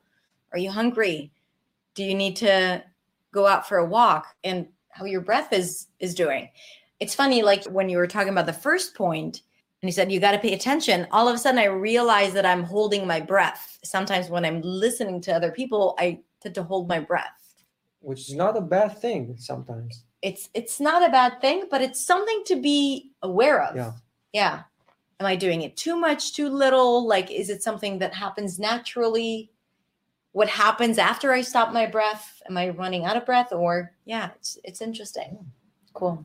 Are 0.52 0.60
you 0.60 0.70
hungry? 0.70 1.32
Do 1.96 2.04
you 2.04 2.14
need 2.14 2.36
to 2.38 2.84
go 3.32 3.48
out 3.48 3.68
for 3.68 3.78
a 3.78 3.86
walk 3.86 4.28
and 4.44 4.68
how 4.90 5.06
your 5.06 5.22
breath 5.22 5.54
is 5.54 5.88
is 6.00 6.14
doing? 6.14 6.50
It's 7.00 7.16
funny 7.16 7.42
like 7.42 7.64
when 7.66 7.90
you 7.90 7.98
were 7.98 8.08
talking 8.08 8.30
about 8.30 8.46
the 8.46 8.54
first 8.54 8.96
point 8.96 9.42
and 9.82 9.88
you 9.88 9.94
said 9.94 10.12
you 10.12 10.20
got 10.20 10.32
to 10.32 10.40
pay 10.40 10.54
attention, 10.54 11.08
all 11.12 11.30
of 11.30 11.36
a 11.36 11.38
sudden 11.38 11.60
I 11.60 11.66
realized 11.66 12.34
that 12.34 12.46
I'm 12.46 12.64
holding 12.64 13.08
my 13.08 13.22
breath. 13.22 13.80
Sometimes 13.84 14.30
when 14.30 14.44
I'm 14.44 14.62
listening 14.62 15.22
to 15.22 15.34
other 15.34 15.52
people, 15.52 15.96
I 15.98 16.20
tend 16.42 16.56
to 16.56 16.64
hold 16.64 16.90
my 16.90 17.00
breath. 17.00 17.64
Which 18.02 18.30
is 18.30 18.36
not 18.36 18.58
a 18.58 18.62
bad 18.62 18.98
thing 18.98 19.36
sometimes. 19.38 20.04
It's 20.22 20.50
it's 20.54 20.82
not 20.82 21.08
a 21.08 21.12
bad 21.12 21.40
thing, 21.40 21.68
but 21.72 21.82
it's 21.82 22.06
something 22.06 22.44
to 22.48 22.58
be 22.58 23.12
aware 23.22 23.64
of. 23.64 23.76
Yeah. 23.76 23.94
Yeah 24.34 24.64
am 25.20 25.26
i 25.26 25.36
doing 25.36 25.62
it 25.62 25.76
too 25.76 25.96
much 25.96 26.34
too 26.34 26.50
little 26.50 27.08
like 27.08 27.30
is 27.32 27.50
it 27.50 27.64
something 27.64 28.00
that 28.00 28.14
happens 28.14 28.60
naturally 28.60 29.52
what 30.32 30.48
happens 30.48 30.98
after 30.98 31.32
i 31.32 31.42
stop 31.42 31.74
my 31.74 31.86
breath 31.86 32.42
am 32.50 32.58
i 32.58 32.70
running 32.70 33.06
out 33.06 33.18
of 33.18 33.26
breath 33.26 33.52
or 33.52 33.94
yeah 34.06 34.30
it's 34.36 34.58
it's 34.64 34.82
interesting 34.82 35.38
cool 35.94 36.24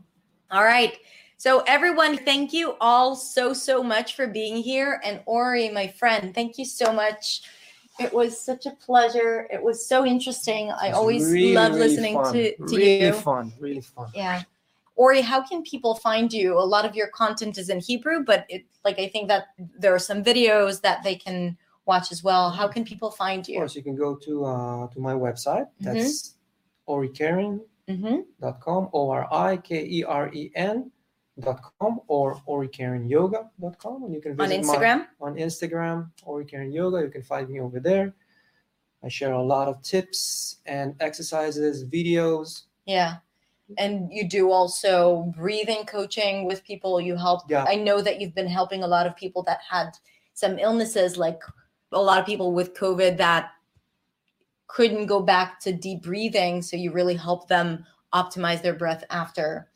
all 0.50 0.64
right 0.64 0.98
So, 1.36 1.60
everyone, 1.66 2.16
thank 2.16 2.52
you 2.52 2.76
all 2.80 3.16
so, 3.16 3.52
so 3.52 3.82
much 3.82 4.14
for 4.14 4.26
being 4.26 4.56
here. 4.56 5.00
And 5.04 5.20
Ori, 5.26 5.68
my 5.68 5.88
friend, 5.88 6.32
thank 6.34 6.58
you 6.58 6.64
so 6.64 6.92
much. 6.92 7.42
It 7.98 8.14
was 8.14 8.40
such 8.40 8.66
a 8.66 8.70
pleasure. 8.70 9.46
It 9.52 9.62
was 9.62 9.86
so 9.86 10.06
interesting. 10.06 10.70
I 10.70 10.92
always 10.92 11.30
really, 11.30 11.52
love 11.52 11.72
listening 11.72 12.14
fun. 12.14 12.32
to, 12.32 12.56
to 12.56 12.62
really 12.64 13.02
you. 13.02 13.12
fun, 13.12 13.52
really 13.60 13.82
fun. 13.82 14.08
Yeah. 14.14 14.42
Ori, 14.96 15.20
how 15.22 15.42
can 15.42 15.62
people 15.62 15.94
find 15.96 16.32
you? 16.32 16.56
A 16.58 16.60
lot 16.74 16.84
of 16.84 16.94
your 16.94 17.08
content 17.08 17.58
is 17.58 17.68
in 17.68 17.80
Hebrew, 17.80 18.22
but 18.24 18.46
it 18.48 18.64
like 18.84 18.98
I 18.98 19.08
think 19.08 19.28
that 19.28 19.48
there 19.58 19.92
are 19.94 19.98
some 19.98 20.22
videos 20.22 20.80
that 20.82 21.02
they 21.02 21.16
can 21.16 21.56
watch 21.86 22.12
as 22.12 22.22
well. 22.22 22.50
How 22.50 22.68
can 22.68 22.84
people 22.84 23.10
find 23.10 23.46
you? 23.48 23.56
Of 23.56 23.60
course, 23.62 23.74
you 23.76 23.82
can 23.82 23.96
go 23.96 24.14
to 24.16 24.44
uh, 24.44 24.86
to 24.88 25.00
my 25.00 25.12
website. 25.14 25.66
Mhm. 25.82 25.84
That's 25.94 26.34
orikeren.com, 26.88 27.60
Mm-hmm. 27.88 28.96
O 28.96 29.10
R 29.10 29.26
I 29.32 29.56
K 29.58 29.84
E 29.84 30.04
R 30.04 30.30
E 30.32 30.50
N 30.54 30.90
dot 31.40 31.60
com 31.80 32.00
or 32.06 32.36
orikerenyoga.com 32.48 34.04
and 34.04 34.14
you 34.14 34.20
can 34.20 34.32
On 34.40 34.48
visit 34.48 34.64
my- 34.64 34.76
Instagram? 34.76 35.06
on 35.20 35.34
Instagram, 35.34 36.10
Orikeren 36.26 36.72
Yoga. 36.72 37.00
You 37.02 37.10
can 37.10 37.22
find 37.22 37.48
me 37.50 37.60
over 37.60 37.80
there. 37.80 38.14
I 39.02 39.08
share 39.08 39.32
a 39.32 39.42
lot 39.42 39.68
of 39.68 39.82
tips 39.82 40.58
and 40.66 40.94
exercises, 41.00 41.84
videos. 41.84 42.62
Yeah. 42.86 43.16
And 43.78 44.12
you 44.12 44.28
do 44.28 44.50
also 44.50 45.32
breathing 45.36 45.86
coaching 45.86 46.44
with 46.44 46.64
people 46.64 47.00
you 47.00 47.16
help. 47.16 47.42
Yeah. 47.48 47.64
I 47.66 47.76
know 47.76 48.02
that 48.02 48.20
you've 48.20 48.34
been 48.34 48.46
helping 48.48 48.82
a 48.82 48.86
lot 48.86 49.06
of 49.06 49.16
people 49.16 49.42
that 49.44 49.60
had 49.68 49.96
some 50.34 50.58
illnesses, 50.58 51.16
like 51.16 51.40
a 51.92 52.00
lot 52.00 52.18
of 52.18 52.26
people 52.26 52.52
with 52.52 52.74
COVID 52.74 53.16
that 53.16 53.52
couldn't 54.66 55.06
go 55.06 55.20
back 55.20 55.60
to 55.60 55.72
deep 55.72 56.02
breathing. 56.02 56.60
So 56.60 56.76
you 56.76 56.92
really 56.92 57.14
help 57.16 57.48
them 57.48 57.86
optimize 58.12 58.60
their 58.62 58.74
breath 58.74 59.04
after 59.10 59.68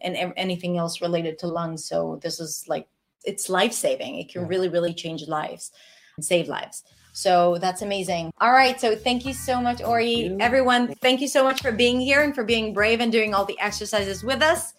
and 0.00 0.32
anything 0.36 0.76
else 0.76 1.00
related 1.00 1.38
to 1.38 1.46
lungs. 1.46 1.86
So 1.86 2.18
this 2.22 2.40
is 2.40 2.64
like, 2.68 2.86
it's 3.24 3.48
life 3.48 3.72
saving. 3.72 4.18
It 4.18 4.30
can 4.30 4.42
Yeah. 4.42 4.48
really, 4.48 4.68
really 4.68 4.94
change 4.94 5.26
lives 5.28 5.72
and 6.16 6.24
save 6.24 6.48
lives. 6.48 6.84
So 7.14 7.58
that's 7.58 7.80
amazing. 7.80 8.32
All 8.40 8.50
right. 8.50 8.78
So 8.80 8.96
thank 8.96 9.24
you 9.24 9.32
so 9.32 9.60
much, 9.60 9.80
Ori. 9.80 10.10
you. 10.10 10.36
Everyone, 10.40 10.92
thank 10.96 11.20
you 11.20 11.28
so 11.28 11.44
much 11.44 11.62
for 11.62 11.70
being 11.70 12.00
here 12.00 12.22
and 12.22 12.34
for 12.34 12.42
being 12.42 12.74
brave 12.74 13.00
and 13.00 13.12
doing 13.12 13.32
all 13.32 13.44
the 13.44 13.58
exercises 13.60 14.24
with 14.24 14.42
us. 14.42 14.74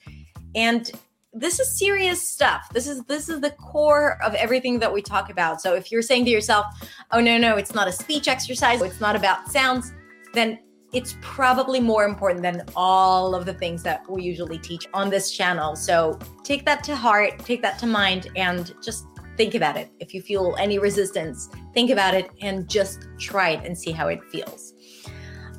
And 0.54 0.92
this 1.34 1.62
is 1.62 1.80
serious 1.80 2.28
stuff. 2.28 2.68
This 2.74 2.88
is 2.88 3.04
this 3.06 3.30
is 3.30 3.40
the 3.40 3.52
core 3.52 4.22
of 4.22 4.36
everything 4.36 4.80
that 4.80 4.92
we 4.92 5.02
talk 5.02 5.30
about. 5.30 5.62
So 5.62 5.76
if 5.76 5.92
you're 5.92 6.02
saying 6.02 6.26
to 6.26 6.32
yourself, 6.32 6.66
"Oh 7.12 7.22
no, 7.22 7.38
no, 7.38 7.56
it's 7.56 7.74
not 7.74 7.88
a 7.88 7.92
speech 7.92 8.28
exercise, 8.28 8.82
it's 8.82 9.02
not 9.02 9.16
about 9.16 9.50
sounds," 9.50 9.94
then 10.34 10.60
it's 10.92 11.18
probably 11.22 11.80
more 11.80 12.06
important 12.06 12.42
than 12.42 12.64
all 12.76 13.34
of 13.34 13.46
the 13.46 13.54
things 13.54 13.82
that 13.84 14.10
we 14.10 14.24
usually 14.24 14.58
teach 14.58 14.88
on 14.94 15.10
this 15.10 15.32
channel. 15.32 15.76
So 15.76 16.20
take 16.44 16.66
that 16.66 16.84
to 16.86 16.96
heart, 16.96 17.40
take 17.40 17.62
that 17.62 17.80
to 17.80 17.86
mind, 17.86 18.30
and 18.36 18.74
just 18.82 19.06
think 19.38 19.56
about 19.56 19.78
it. 19.78 19.90
If 20.00 20.14
you 20.14 20.22
feel 20.22 20.56
any 20.60 20.80
resistance, 20.80 21.50
think 21.74 21.92
about 21.92 22.14
it 22.14 22.30
and 22.42 22.70
just 22.70 23.08
try 23.20 23.52
it 23.52 23.66
and 23.66 23.78
see 23.78 23.92
how 23.92 24.08
it 24.08 24.24
feels. 24.32 24.74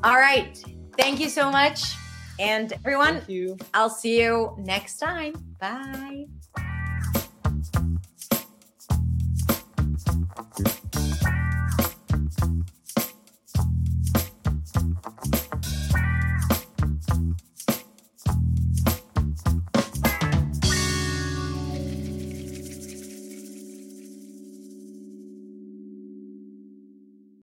All 0.05 0.17
right. 0.17 0.63
Thank 0.99 1.21
you 1.21 1.29
so 1.29 1.51
much. 1.51 1.95
And 2.39 2.73
everyone, 2.85 3.23
I'll 3.75 3.91
see 3.91 4.21
you 4.21 4.55
next 4.59 4.99
time. 4.99 5.35
Bye. 5.59 6.27